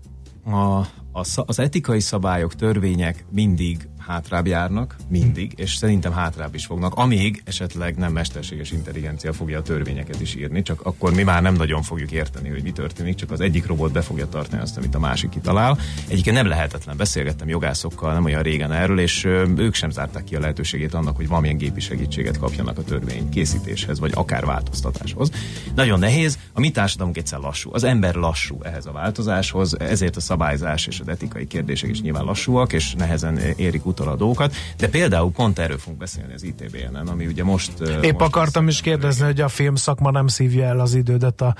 a, 0.45 0.79
a, 1.11 1.25
az 1.45 1.59
etikai 1.59 1.99
szabályok, 1.99 2.55
törvények 2.55 3.25
mindig 3.31 3.87
hátrább 4.07 4.47
járnak, 4.47 4.95
mindig, 5.09 5.53
és 5.55 5.75
szerintem 5.75 6.11
hátrább 6.11 6.55
is 6.55 6.65
fognak, 6.65 6.93
amíg 6.93 7.41
esetleg 7.45 7.97
nem 7.97 8.11
mesterséges 8.11 8.71
intelligencia 8.71 9.33
fogja 9.33 9.59
a 9.59 9.61
törvényeket 9.61 10.21
is 10.21 10.35
írni, 10.35 10.61
csak 10.61 10.81
akkor 10.81 11.13
mi 11.13 11.23
már 11.23 11.41
nem 11.41 11.53
nagyon 11.53 11.81
fogjuk 11.81 12.11
érteni, 12.11 12.49
hogy 12.49 12.63
mi 12.63 12.71
történik, 12.71 13.15
csak 13.15 13.31
az 13.31 13.39
egyik 13.39 13.65
robot 13.65 13.91
be 13.91 14.01
fogja 14.01 14.29
tartani 14.29 14.61
azt, 14.61 14.77
amit 14.77 14.95
a 14.95 14.99
másik 14.99 15.29
kitalál. 15.29 15.77
Egyébként 16.07 16.35
nem 16.35 16.47
lehetetlen, 16.47 16.97
beszélgettem 16.97 17.47
jogászokkal 17.47 18.13
nem 18.13 18.23
olyan 18.23 18.41
régen 18.41 18.71
erről, 18.71 18.99
és 18.99 19.23
ők 19.57 19.73
sem 19.73 19.89
zárták 19.89 20.23
ki 20.23 20.35
a 20.35 20.39
lehetőségét 20.39 20.93
annak, 20.93 21.15
hogy 21.15 21.27
valamilyen 21.27 21.57
gépi 21.57 21.79
segítséget 21.79 22.37
kapjanak 22.37 22.77
a 22.77 22.83
törvény 22.83 23.29
készítéshez, 23.29 23.99
vagy 23.99 24.11
akár 24.15 24.45
változtatáshoz. 24.45 25.31
Nagyon 25.75 25.99
nehéz, 25.99 26.39
a 26.53 26.59
mi 26.59 26.71
társadalmunk 26.71 27.17
egyszer 27.17 27.39
lassú. 27.39 27.69
Az 27.73 27.83
ember 27.83 28.15
lassú 28.15 28.57
ehhez 28.61 28.85
a 28.85 28.91
változáshoz, 28.91 29.79
ezért 29.79 30.15
a 30.15 30.19
szabályzás 30.19 30.87
és 30.87 30.99
az 30.99 31.07
etikai 31.07 31.47
kérdések 31.47 31.89
is 31.89 32.01
nyilván 32.01 32.23
lassúak, 32.23 32.73
és 32.73 32.93
nehezen 32.93 33.37
érik 33.37 33.85
utol 33.85 33.95
dolgokat, 34.03 34.53
de 34.77 34.87
például 34.89 35.31
pont 35.31 35.59
erről 35.59 35.77
fogunk 35.77 35.99
beszélni 35.99 36.33
az 36.33 36.43
ITBN-en, 36.43 37.07
ami 37.07 37.25
ugye 37.25 37.43
most... 37.43 37.71
Épp 38.01 38.19
most 38.19 38.25
akartam 38.25 38.67
is 38.67 38.81
kérdezni, 38.81 39.25
hogy 39.25 39.41
a 39.41 39.47
film 39.47 39.75
szakma 39.75 40.11
nem 40.11 40.27
szívja 40.27 40.65
el 40.65 40.79
az 40.79 40.93
idődet 40.93 41.41
a, 41.41 41.55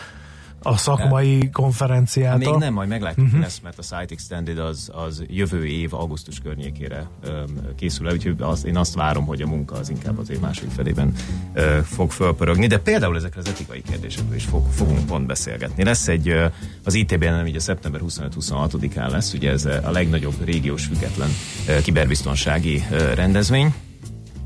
a 0.67 0.77
szakmai 0.77 1.49
konferenciától. 1.49 2.51
Még 2.51 2.59
nem, 2.59 2.73
majd 2.73 2.89
meglátjuk 2.89 3.25
uh-huh. 3.25 3.41
lesz, 3.41 3.59
mert 3.63 3.77
a 3.77 3.81
Site 3.81 4.05
Extended 4.09 4.59
az, 4.59 4.91
az 4.93 5.23
jövő 5.27 5.65
év 5.65 5.93
augusztus 5.93 6.39
környékére 6.39 7.07
öm, 7.23 7.45
készül 7.75 8.07
el, 8.07 8.13
úgyhogy 8.13 8.35
az, 8.39 8.65
én 8.65 8.77
azt 8.77 8.95
várom, 8.95 9.25
hogy 9.25 9.41
a 9.41 9.47
munka 9.47 9.75
az 9.75 9.89
inkább 9.89 10.19
az 10.19 10.29
év 10.29 10.39
második 10.39 10.71
felében 10.71 11.13
ö, 11.53 11.79
fog 11.83 12.11
fölpörögni, 12.11 12.67
de 12.67 12.79
például 12.79 13.15
ezekre 13.15 13.39
az 13.39 13.47
etikai 13.47 13.81
kérdésekről 13.81 14.35
is 14.35 14.45
fog, 14.45 14.65
fogunk 14.71 15.05
pont 15.05 15.25
beszélgetni. 15.25 15.83
Lesz 15.83 16.07
egy, 16.07 16.29
ö, 16.29 16.45
az 16.83 16.93
ITB-en 16.93 17.33
nem 17.35 17.45
ugye 17.45 17.59
szeptember 17.59 18.01
25-26-án 18.07 19.09
lesz, 19.09 19.33
ugye 19.33 19.51
ez 19.51 19.65
a 19.65 19.91
legnagyobb 19.91 20.45
régiós 20.45 20.85
független 20.85 21.29
ö, 21.67 21.81
kiberbiztonsági 21.81 22.83
ö, 22.91 23.13
rendezvény, 23.13 23.73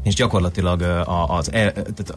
és 0.03 0.13
gyakorlatilag 0.15 0.82
ö, 0.82 0.99
a- 0.99 1.38
az 1.38 1.51
el, 1.51 1.72
tehát 1.72 2.15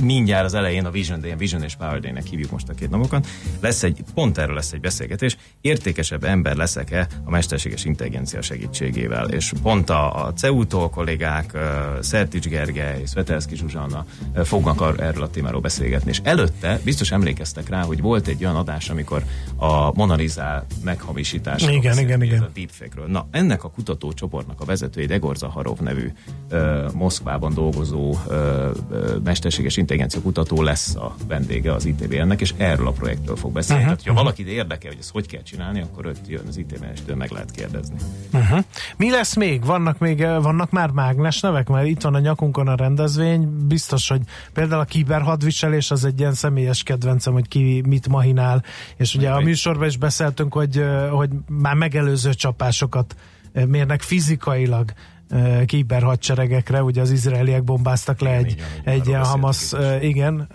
mindjárt 0.00 0.44
az 0.44 0.54
elején 0.54 0.84
a 0.84 0.90
Vision 0.90 1.20
Day, 1.20 1.34
Vision 1.36 1.62
és 1.62 1.74
Power 1.76 2.00
Day-nek 2.00 2.26
hívjuk 2.26 2.50
most 2.50 2.68
a 2.68 2.74
két 2.74 2.90
napokat, 2.90 3.26
lesz 3.60 3.82
egy, 3.82 4.04
pont 4.14 4.38
erről 4.38 4.54
lesz 4.54 4.72
egy 4.72 4.80
beszélgetés, 4.80 5.36
értékesebb 5.60 6.24
ember 6.24 6.56
leszek-e 6.56 7.06
a 7.24 7.30
mesterséges 7.30 7.84
intelligencia 7.84 8.42
segítségével, 8.42 9.28
és 9.28 9.52
pont 9.62 9.90
a, 9.90 10.26
a 10.26 10.32
CEU-tól 10.32 10.90
kollégák, 10.90 11.58
Szertics 12.00 12.48
Gergely, 12.48 13.02
Svetelszki 13.06 13.56
Zsuzsanna 13.56 14.04
fognak 14.44 15.00
erről 15.00 15.22
a 15.22 15.30
témáról 15.30 15.60
beszélgetni, 15.60 16.10
és 16.10 16.20
előtte 16.22 16.80
biztos 16.84 17.10
emlékeztek 17.10 17.68
rá, 17.68 17.82
hogy 17.82 18.00
volt 18.00 18.26
egy 18.26 18.44
olyan 18.44 18.56
adás, 18.56 18.90
amikor 18.90 19.24
a 19.56 19.94
Mona 19.94 20.14
Lisa 20.14 20.66
meghamisításáról 20.84 21.76
Igen, 21.76 21.98
igen, 21.98 22.22
igen. 22.22 22.42
a 22.42 22.48
deepfake-ről. 22.54 23.06
Na, 23.06 23.28
ennek 23.30 23.64
a 23.64 23.70
kutatócsoportnak 23.70 24.60
a 24.60 24.64
vezetője, 24.64 25.08
Egor 25.08 25.36
Zaharov 25.36 25.78
nevű 25.78 26.12
ö, 26.48 26.88
Moszkvában 26.94 27.54
dolgozó 27.54 28.14
ö, 28.28 28.70
ö, 28.90 29.16
mesterséges 29.24 29.76
intelligencia 29.86 30.20
kutató 30.20 30.62
lesz 30.62 30.94
a 30.94 31.14
vendége 31.28 31.72
az 31.72 31.84
ITBN-nek, 31.84 32.40
és 32.40 32.54
erről 32.56 32.86
a 32.86 32.90
projektről 32.90 33.36
fog 33.36 33.52
beszélni. 33.52 33.82
Uh-huh. 33.82 33.96
Tehát, 33.98 34.16
ha 34.16 34.22
valakit 34.22 34.46
érdekel, 34.48 34.90
hogy 34.90 35.00
ezt 35.00 35.10
hogy 35.10 35.26
kell 35.26 35.42
csinálni, 35.42 35.80
akkor 35.82 36.06
őt 36.06 36.20
jön 36.26 36.46
az 36.48 36.56
ITBN, 36.56 36.90
és 36.94 37.00
tőle 37.00 37.16
meg 37.16 37.30
lehet 37.30 37.50
kérdezni. 37.50 37.96
Uh-huh. 38.32 38.64
Mi 38.96 39.10
lesz 39.10 39.36
még? 39.36 39.64
Vannak 39.64 39.98
még, 39.98 40.20
eh, 40.20 40.42
vannak 40.42 40.70
már 40.70 40.90
mágnes 40.90 41.40
nevek? 41.40 41.68
Mert 41.68 41.86
itt 41.86 42.00
van 42.00 42.14
a 42.14 42.18
nyakunkon 42.18 42.68
a 42.68 42.74
rendezvény. 42.74 43.66
Biztos, 43.66 44.08
hogy 44.08 44.20
például 44.52 44.80
a 44.80 44.84
kiberhadviselés 44.84 45.90
az 45.90 46.04
egy 46.04 46.18
ilyen 46.20 46.34
személyes 46.34 46.82
kedvencem, 46.82 47.32
hogy 47.32 47.48
ki 47.48 47.82
mit 47.86 48.08
mahinál. 48.08 48.64
És 48.96 49.14
ugye 49.14 49.30
a 49.30 49.40
műsorban 49.40 49.88
is 49.88 49.96
beszéltünk, 49.96 50.52
hogy, 50.52 50.78
eh, 50.78 51.10
hogy 51.10 51.30
már 51.48 51.74
megelőző 51.74 52.34
csapásokat 52.34 53.16
eh, 53.52 53.66
mérnek 53.66 54.02
fizikailag 54.02 54.92
eh, 55.28 55.64
kiberhadseregekre, 55.64 56.82
ugye 56.82 57.00
az 57.00 57.10
izraeliek 57.10 57.64
bombáztak 57.64 58.20
le 58.20 58.30
egy, 58.30 58.56
egy 58.84 59.06
ilyen 59.06 59.24
Hamas, 59.24 59.72
igen, 60.00 60.48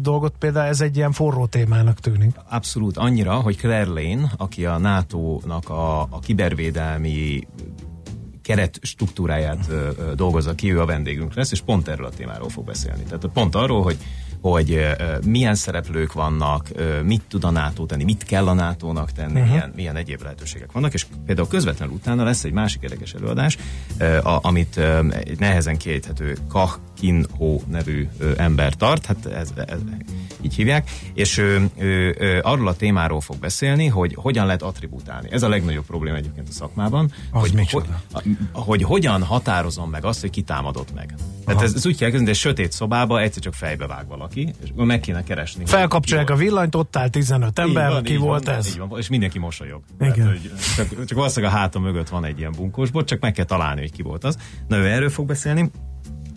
dolgot 0.00 0.34
például, 0.38 0.68
ez 0.68 0.80
egy 0.80 0.96
ilyen 0.96 1.12
forró 1.12 1.46
témának 1.46 1.98
tűnik. 1.98 2.36
Abszolút 2.48 2.96
annyira, 2.96 3.34
hogy 3.34 3.56
Claire 3.56 3.90
Lane, 3.90 4.32
aki 4.36 4.66
a 4.66 4.78
NATO-nak 4.78 5.68
a, 5.68 6.00
a 6.00 6.18
kibervédelmi 6.22 7.46
keret 8.42 8.78
struktúráját 8.82 9.70
dolgozza 10.14 10.54
ki, 10.54 10.72
ő 10.72 10.80
a 10.80 10.86
vendégünk 10.86 11.34
lesz, 11.34 11.52
és 11.52 11.60
pont 11.60 11.88
erről 11.88 12.06
a 12.06 12.10
témáról 12.10 12.48
fog 12.48 12.64
beszélni. 12.64 13.02
Tehát 13.02 13.26
pont 13.32 13.54
arról, 13.54 13.82
hogy 13.82 13.96
hogy 14.42 14.86
milyen 15.24 15.54
szereplők 15.54 16.12
vannak, 16.12 16.68
mit 17.02 17.22
tud 17.28 17.44
a 17.44 17.50
NATO 17.50 17.86
tenni, 17.86 18.04
mit 18.04 18.22
kell 18.22 18.48
a 18.48 18.52
NATO-nak 18.52 19.12
tenni, 19.12 19.32
uh-huh. 19.32 19.48
milyen, 19.48 19.72
milyen 19.76 19.96
egyéb 19.96 20.22
lehetőségek 20.22 20.72
vannak, 20.72 20.94
és 20.94 21.06
például 21.26 21.48
közvetlenül 21.48 21.94
utána 21.94 22.24
lesz 22.24 22.44
egy 22.44 22.52
másik 22.52 22.82
érdekes 22.82 23.12
előadás, 23.12 23.58
amit 24.40 24.76
egy 25.10 25.38
nehezen 25.38 25.76
kiejthető 25.76 26.38
Ho 27.36 27.60
nevű 27.70 28.08
ember 28.36 28.74
tart, 28.74 29.06
hát 29.06 29.26
ez, 29.26 29.52
ez, 29.66 29.78
így 30.42 30.54
hívják, 30.54 30.90
és 31.14 31.38
ő, 31.38 31.70
ő, 31.78 32.16
ő 32.18 32.40
arról 32.42 32.68
a 32.68 32.74
témáról 32.74 33.20
fog 33.20 33.36
beszélni, 33.36 33.86
hogy 33.86 34.14
hogyan 34.14 34.46
lehet 34.46 34.62
attribútálni. 34.62 35.28
Ez 35.30 35.42
a 35.42 35.48
legnagyobb 35.48 35.86
probléma 35.86 36.16
egyébként 36.16 36.48
a 36.48 36.52
szakmában, 36.52 37.12
Az 37.30 37.40
hogy, 37.40 37.52
micsoda? 37.54 38.00
hogy, 38.12 38.24
hogy 38.52 38.82
hogyan 38.82 39.22
határozom 39.22 39.90
meg 39.90 40.04
azt, 40.04 40.20
hogy 40.20 40.30
ki 40.30 40.42
támadott 40.42 40.94
meg. 40.94 41.14
Tehát 41.44 41.62
ez, 41.62 41.74
ez 41.74 41.86
úgy 41.86 41.96
kell 41.96 42.08
kezdeni, 42.08 42.28
hogy 42.28 42.38
sötét 42.38 42.72
szobába 42.72 43.20
egyszer 43.20 43.42
csak 43.42 43.54
fejbe 43.54 43.86
vág 43.86 44.08
valaki, 44.08 44.52
és 44.62 44.68
meg 44.74 45.00
kéne 45.00 45.22
keresni. 45.22 45.66
Felkapcsolják 45.66 46.30
a 46.30 46.36
villanyt, 46.36 46.74
ott 46.74 46.96
áll 46.96 47.08
15 47.08 47.58
ember, 47.58 47.86
Így 47.86 47.92
van, 47.92 48.02
ki 48.02 48.12
így 48.12 48.18
volt 48.18 48.44
van, 48.44 48.54
ez? 48.54 48.66
Így 48.66 48.78
van, 48.78 48.98
és 48.98 49.08
mindenki 49.08 49.38
mosolyog. 49.38 49.82
Igen. 50.00 50.14
Tehát, 50.14 50.28
hogy 50.28 50.50
csak, 50.76 51.04
csak 51.04 51.18
valószínűleg 51.18 51.54
a 51.54 51.58
háta 51.58 51.78
mögött 51.78 52.08
van 52.08 52.24
egy 52.24 52.38
ilyen 52.38 52.52
bunkósbot, 52.56 53.06
csak 53.06 53.20
meg 53.20 53.32
kell 53.32 53.44
találni, 53.44 53.80
hogy 53.80 53.92
ki 53.92 54.02
volt 54.02 54.24
az. 54.24 54.36
Na 54.68 54.76
ő 54.76 54.86
erről 54.86 55.10
fog 55.10 55.26
beszélni. 55.26 55.70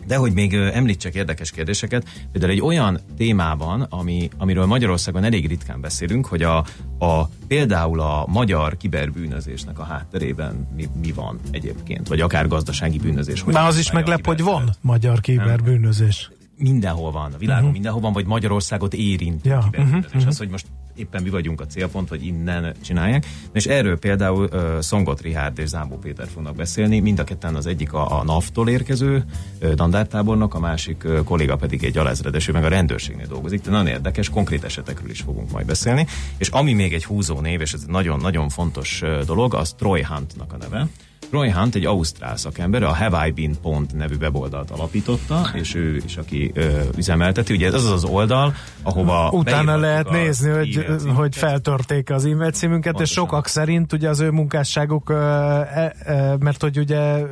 De 0.07 0.15
hogy 0.15 0.33
még 0.33 0.53
említsek 0.53 1.15
érdekes 1.15 1.51
kérdéseket, 1.51 2.07
például 2.31 2.51
egy 2.51 2.61
olyan 2.61 2.99
témában, 3.17 3.81
ami, 3.81 4.29
amiről 4.37 4.65
Magyarországon 4.65 5.23
elég 5.23 5.47
ritkán 5.47 5.81
beszélünk, 5.81 6.25
hogy 6.25 6.41
a, 6.43 6.57
a 6.99 7.29
például 7.47 7.99
a 7.99 8.25
magyar 8.27 8.77
kiberbűnözésnek 8.77 9.79
a 9.79 9.83
hátterében 9.83 10.67
mi, 10.75 10.87
mi 11.01 11.11
van 11.11 11.39
egyébként, 11.51 12.07
vagy 12.07 12.21
akár 12.21 12.47
gazdasági 12.47 12.97
bűnözés. 12.97 13.43
Már 13.43 13.67
az 13.67 13.77
is 13.77 13.89
a 13.89 13.93
meglep, 13.93 14.25
hogy 14.25 14.41
van 14.41 14.69
magyar 14.81 15.19
kiberbűnözés. 15.19 16.31
mindenhol 16.57 17.11
van, 17.11 17.33
a 17.33 17.37
világon 17.37 17.61
uh-huh. 17.61 17.73
mindenhol 17.73 18.01
van, 18.01 18.13
vagy 18.13 18.25
Magyarországot 18.25 18.93
érint 18.93 19.45
Ja, 19.45 19.59
kiberbűnözés. 19.59 20.11
mhm, 20.11 20.19
mhm. 20.19 20.27
Az, 20.27 20.37
hogy 20.37 20.49
most 20.49 20.65
éppen 20.95 21.23
mi 21.23 21.29
vagyunk 21.29 21.61
a 21.61 21.65
célpont, 21.65 22.09
vagy 22.09 22.25
innen 22.25 22.73
csinálják. 22.83 23.25
És 23.53 23.65
erről 23.65 23.99
például 23.99 24.49
uh, 24.51 24.79
Szongot 24.79 25.21
Rihárd 25.21 25.59
és 25.59 25.67
Zámbó 25.67 25.97
Péter 25.97 26.27
fognak 26.27 26.55
beszélni. 26.55 26.99
Mind 26.99 27.19
a 27.19 27.23
ketten 27.23 27.55
az 27.55 27.65
egyik 27.65 27.93
a, 27.93 28.19
a 28.19 28.23
NAV-tól 28.23 28.69
érkező 28.69 29.25
uh, 29.61 29.71
dandártábornok, 29.71 30.53
a 30.53 30.59
másik 30.59 31.03
uh, 31.05 31.23
kolléga 31.23 31.55
pedig 31.55 31.83
egy 31.83 31.97
alezredes, 31.97 32.47
ő 32.47 32.51
meg 32.51 32.63
a 32.63 32.67
rendőrségnél 32.67 33.27
dolgozik. 33.27 33.61
De 33.61 33.69
nagyon 33.69 33.87
érdekes, 33.87 34.29
konkrét 34.29 34.63
esetekről 34.63 35.09
is 35.09 35.21
fogunk 35.21 35.51
majd 35.51 35.65
beszélni. 35.65 36.07
És 36.37 36.47
ami 36.47 36.73
még 36.73 36.93
egy 36.93 37.05
húzó 37.05 37.39
név, 37.39 37.61
és 37.61 37.73
ez 37.73 37.81
egy 37.83 37.89
nagyon-nagyon 37.91 38.49
fontos 38.49 39.03
dolog, 39.25 39.53
az 39.53 39.73
Troy 39.73 40.03
Huntnak 40.03 40.53
a 40.53 40.57
neve. 40.57 40.87
Roy 41.35 41.51
Hunt 41.51 41.75
egy 41.75 41.85
ausztrál 41.85 42.37
szakember, 42.37 42.83
a 42.83 42.95
Have 42.95 43.27
I 43.27 43.31
Been 43.31 43.55
Pont 43.61 43.93
nevű 43.93 44.15
weboldalt 44.15 44.71
alapította, 44.71 45.49
és 45.53 45.75
ő 45.75 46.01
is, 46.05 46.17
aki 46.17 46.51
ö, 46.53 46.81
üzemelteti. 46.97 47.53
Ugye 47.53 47.67
ez 47.67 47.73
az 47.73 47.89
az 47.89 48.03
oldal, 48.03 48.53
ahova 48.83 49.29
Utána 49.29 49.77
lehet 49.77 50.09
nézni, 50.09 50.49
hogy, 50.49 50.85
hogy 51.15 51.35
feltörték 51.35 52.09
az 52.09 52.25
e-mail 52.25 52.51
címünket, 52.51 52.91
és 52.91 52.97
Pontosan. 52.97 53.23
sokak 53.23 53.47
szerint 53.47 53.93
ugye 53.93 54.09
az 54.09 54.19
ő 54.19 54.29
munkásságuk, 54.29 55.09
ö, 55.09 55.15
e, 55.15 55.95
e, 55.99 56.37
mert 56.39 56.61
hogy 56.61 56.77
ugye 56.77 57.19
ö, 57.19 57.25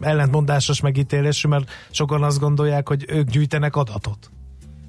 ellentmondásos 0.00 0.80
megítélésű, 0.80 1.48
mert 1.48 1.70
sokan 1.90 2.22
azt 2.22 2.38
gondolják, 2.38 2.88
hogy 2.88 3.04
ők 3.08 3.30
gyűjtenek 3.30 3.76
adatot. 3.76 4.30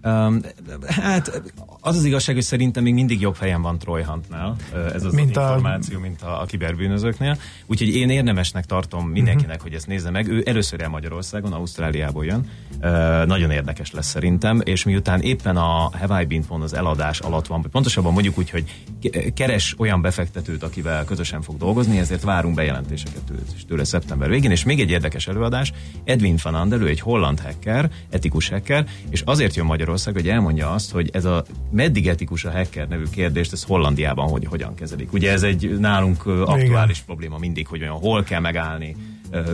Um, 0.03 0.41
hát 0.87 1.41
az 1.81 1.95
az 1.97 2.03
igazság, 2.03 2.35
hogy 2.35 2.43
szerintem 2.43 2.83
még 2.83 2.93
mindig 2.93 3.21
jobb 3.21 3.35
helyen 3.37 3.61
van 3.61 3.77
Troy 3.77 4.03
Huntnál, 4.03 4.55
ez 4.93 5.03
az, 5.03 5.13
Mint 5.13 5.37
az 5.37 5.43
a- 5.43 5.47
információ, 5.47 5.99
mint 5.99 6.21
a, 6.21 6.41
a 6.41 6.45
kiberbűnözőknél. 6.45 7.37
Úgyhogy 7.65 7.95
én 7.95 8.09
érdemesnek 8.09 8.65
tartom 8.65 9.07
mindenkinek, 9.09 9.53
Mhm. 9.55 9.63
hogy 9.63 9.73
ezt 9.73 9.87
nézze 9.87 10.09
meg. 10.09 10.27
Ő 10.27 10.43
először 10.45 10.81
el 10.81 10.89
Magyarországon, 10.89 11.53
Ausztráliából 11.53 12.25
jön. 12.25 12.49
Ö, 12.81 12.87
nagyon 13.25 13.51
érdekes 13.51 13.91
lesz 13.91 14.07
szerintem, 14.07 14.61
és 14.63 14.83
miután 14.83 15.21
éppen 15.21 15.57
a 15.57 15.89
Have 15.99 16.21
I 16.21 16.25
Been 16.25 16.45
Pont 16.47 16.63
az 16.63 16.73
eladás 16.73 17.19
alatt 17.19 17.47
van, 17.47 17.61
vagy 17.61 17.71
pontosabban 17.71 18.13
mondjuk 18.13 18.37
úgy, 18.37 18.49
hogy 18.49 18.63
ke- 19.01 19.33
keres 19.33 19.75
olyan 19.77 20.01
befektetőt, 20.01 20.63
akivel 20.63 21.03
közösen 21.05 21.41
fog 21.41 21.57
dolgozni, 21.57 21.97
ezért 21.99 22.23
várunk 22.23 22.55
bejelentéseket 22.55 23.21
tőle, 23.27 23.39
tőle 23.67 23.83
szeptember 23.83 24.29
végén. 24.29 24.51
És 24.51 24.63
még 24.63 24.79
egy 24.79 24.89
érdekes 24.89 25.27
előadás, 25.27 25.73
Edwin 26.03 26.37
van 26.43 26.55
Andel, 26.55 26.87
egy 26.87 26.99
holland 26.99 27.39
hacker, 27.39 27.89
etikus 28.09 28.49
hacker, 28.49 28.87
és 29.09 29.21
azért 29.25 29.55
jön 29.55 29.65
Magyarország, 29.65 30.13
hogy 30.13 30.27
elmondja 30.29 30.71
azt, 30.71 30.91
hogy 30.91 31.09
ez 31.13 31.25
a 31.25 31.45
meddig 31.79 32.07
etikus 32.07 32.45
a 32.45 32.51
hacker 32.51 32.87
nevű 32.87 33.03
kérdést, 33.11 33.53
ez 33.53 33.63
Hollandiában 33.63 34.29
hogy, 34.29 34.45
hogyan 34.45 34.75
kezelik. 34.75 35.13
Ugye 35.13 35.31
ez 35.31 35.43
egy 35.43 35.79
nálunk 35.79 36.25
aktuális 36.25 36.99
probléma 36.99 37.37
mindig, 37.37 37.67
hogy 37.67 37.81
olyan 37.81 37.99
hol 37.99 38.23
kell 38.23 38.39
megállni, 38.39 38.95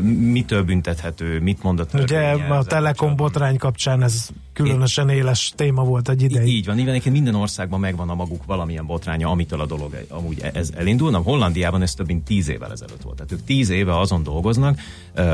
mitől 0.02 0.64
büntethető, 0.64 1.40
mit 1.40 1.64
mond 1.64 1.80
a 1.80 1.86
Ugye 1.94 2.32
a 2.32 2.64
Telekom 2.64 3.16
botrány 3.16 3.58
kapcsán 3.58 4.04
ez 4.04 4.30
különösen 4.56 5.10
éles 5.10 5.54
téma 5.56 5.84
volt 5.84 6.10
egy 6.10 6.22
ideig. 6.22 6.48
Így 6.48 6.66
van, 6.66 6.80
így 6.80 6.86
van, 6.86 7.12
minden 7.12 7.36
országban 7.36 7.80
megvan 7.80 8.10
a 8.10 8.16
maguk 8.16 8.46
valamilyen 8.46 8.86
botránya, 8.86 9.30
amitől 9.30 9.62
a 9.62 9.66
dolog 9.66 10.06
amúgy 10.10 10.42
ez 10.54 10.70
elindul. 10.76 11.12
Na, 11.12 11.18
Hollandiában 11.18 11.82
ez 11.82 11.94
több 11.94 12.08
mint 12.08 12.26
tíz 12.26 12.50
évvel 12.50 12.72
ezelőtt 12.72 13.02
volt. 13.02 13.16
Tehát 13.16 13.32
ők 13.32 13.44
tíz 13.44 13.70
éve 13.70 14.00
azon 14.00 14.24
dolgoznak, 14.24 14.80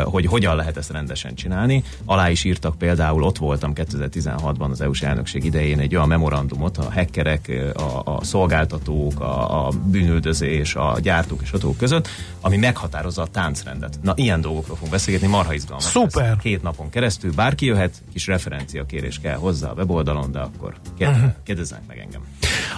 hogy 0.03 0.25
hogyan 0.25 0.55
lehet 0.55 0.77
ezt 0.77 0.91
rendesen 0.91 1.35
csinálni. 1.35 1.83
Alá 2.05 2.29
is 2.29 2.43
írtak 2.43 2.77
például, 2.77 3.23
ott 3.23 3.37
voltam 3.37 3.71
2016-ban 3.75 4.69
az 4.69 4.81
EU-s 4.81 5.01
elnökség 5.01 5.43
idején 5.43 5.79
egy 5.79 5.95
olyan 5.95 6.07
memorandumot 6.07 6.77
a 6.77 6.91
hackerek, 6.91 7.71
a, 7.73 8.11
a 8.15 8.23
szolgáltatók, 8.23 9.19
a, 9.19 9.67
a 9.67 9.71
bűnüldözés, 9.85 10.75
a 10.75 10.97
gyártók 11.01 11.41
és 11.41 11.51
autók 11.51 11.77
között, 11.77 12.07
ami 12.41 12.57
meghatározza 12.57 13.21
a 13.21 13.27
táncrendet. 13.27 13.99
Na, 14.01 14.13
ilyen 14.15 14.41
dolgokról 14.41 14.75
fogunk 14.75 14.91
beszélgetni, 14.91 15.27
marha 15.27 15.53
izgalmas. 15.53 15.83
Szuper. 15.83 16.29
lesz. 16.29 16.37
Két 16.41 16.61
napon 16.61 16.89
keresztül 16.89 17.31
bárki 17.33 17.65
jöhet, 17.65 18.01
kis 18.13 18.27
referenciakérés 18.27 19.19
kell 19.19 19.35
hozzá 19.37 19.69
a 19.69 19.73
weboldalon, 19.73 20.31
de 20.31 20.39
akkor 20.39 20.75
Mhm. 20.99 21.25
kérdezzenek 21.43 21.87
meg 21.87 21.97
engem. 21.97 22.21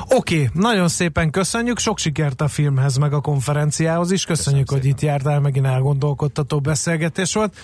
Oké, 0.09 0.35
okay, 0.35 0.49
nagyon 0.61 0.87
szépen 0.87 1.29
köszönjük, 1.29 1.79
sok 1.79 1.97
sikert 1.99 2.41
a 2.41 2.47
filmhez, 2.47 2.97
meg 2.97 3.13
a 3.13 3.21
konferenciához 3.21 4.11
is. 4.11 4.25
Köszönjük, 4.25 4.69
hogy 4.69 4.85
itt 4.85 5.01
jártál, 5.01 5.39
megint 5.39 5.65
elgondolkodtató 5.65 6.59
beszélgetés 6.59 7.33
volt. 7.33 7.55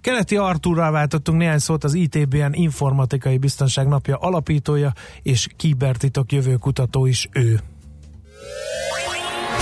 Keleti 0.00 0.36
Artúrral 0.36 0.90
váltottunk 0.90 1.38
néhány 1.38 1.58
szót 1.58 1.84
az 1.84 1.94
ITBN 1.94 2.52
Informatikai 2.52 3.38
Biztonság 3.38 3.86
Napja 3.86 4.16
alapítója 4.16 4.92
és 5.22 5.46
kibertitok 5.56 6.32
jövőkutató 6.32 7.06
is 7.06 7.28
ő. 7.32 7.60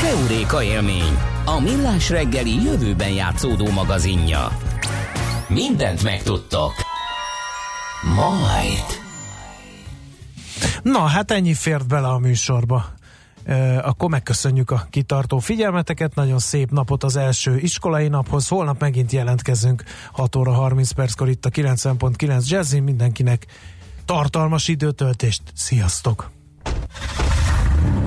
Heuréka 0.02 0.62
élmény, 0.62 1.18
a 1.44 1.60
millás 1.60 2.10
reggeli 2.10 2.62
jövőben 2.62 3.10
játszódó 3.10 3.70
magazinja. 3.70 4.48
Mindent 5.48 6.02
megtudtok. 6.02 6.72
Majd. 8.14 8.84
Na, 10.82 10.98
hát 10.98 11.30
ennyi 11.30 11.54
fért 11.54 11.86
bele 11.86 12.08
a 12.08 12.18
műsorba. 12.18 12.84
Akkor 13.82 14.10
megköszönjük 14.10 14.70
a 14.70 14.86
kitartó 14.90 15.38
figyelmeteket, 15.38 16.14
nagyon 16.14 16.38
szép 16.38 16.70
napot 16.70 17.04
az 17.04 17.16
első 17.16 17.58
iskolai 17.58 18.08
naphoz. 18.08 18.48
Holnap 18.48 18.80
megint 18.80 19.12
jelentkezünk 19.12 19.82
6 20.12 20.36
óra 20.36 20.52
30 20.52 20.90
perckor 20.90 21.28
itt 21.28 21.44
a 21.44 21.50
90.9 21.50 22.48
Jazzin. 22.48 22.82
Mindenkinek 22.82 23.46
tartalmas 24.04 24.68
időtöltést. 24.68 25.42
Sziasztok! 25.54 26.30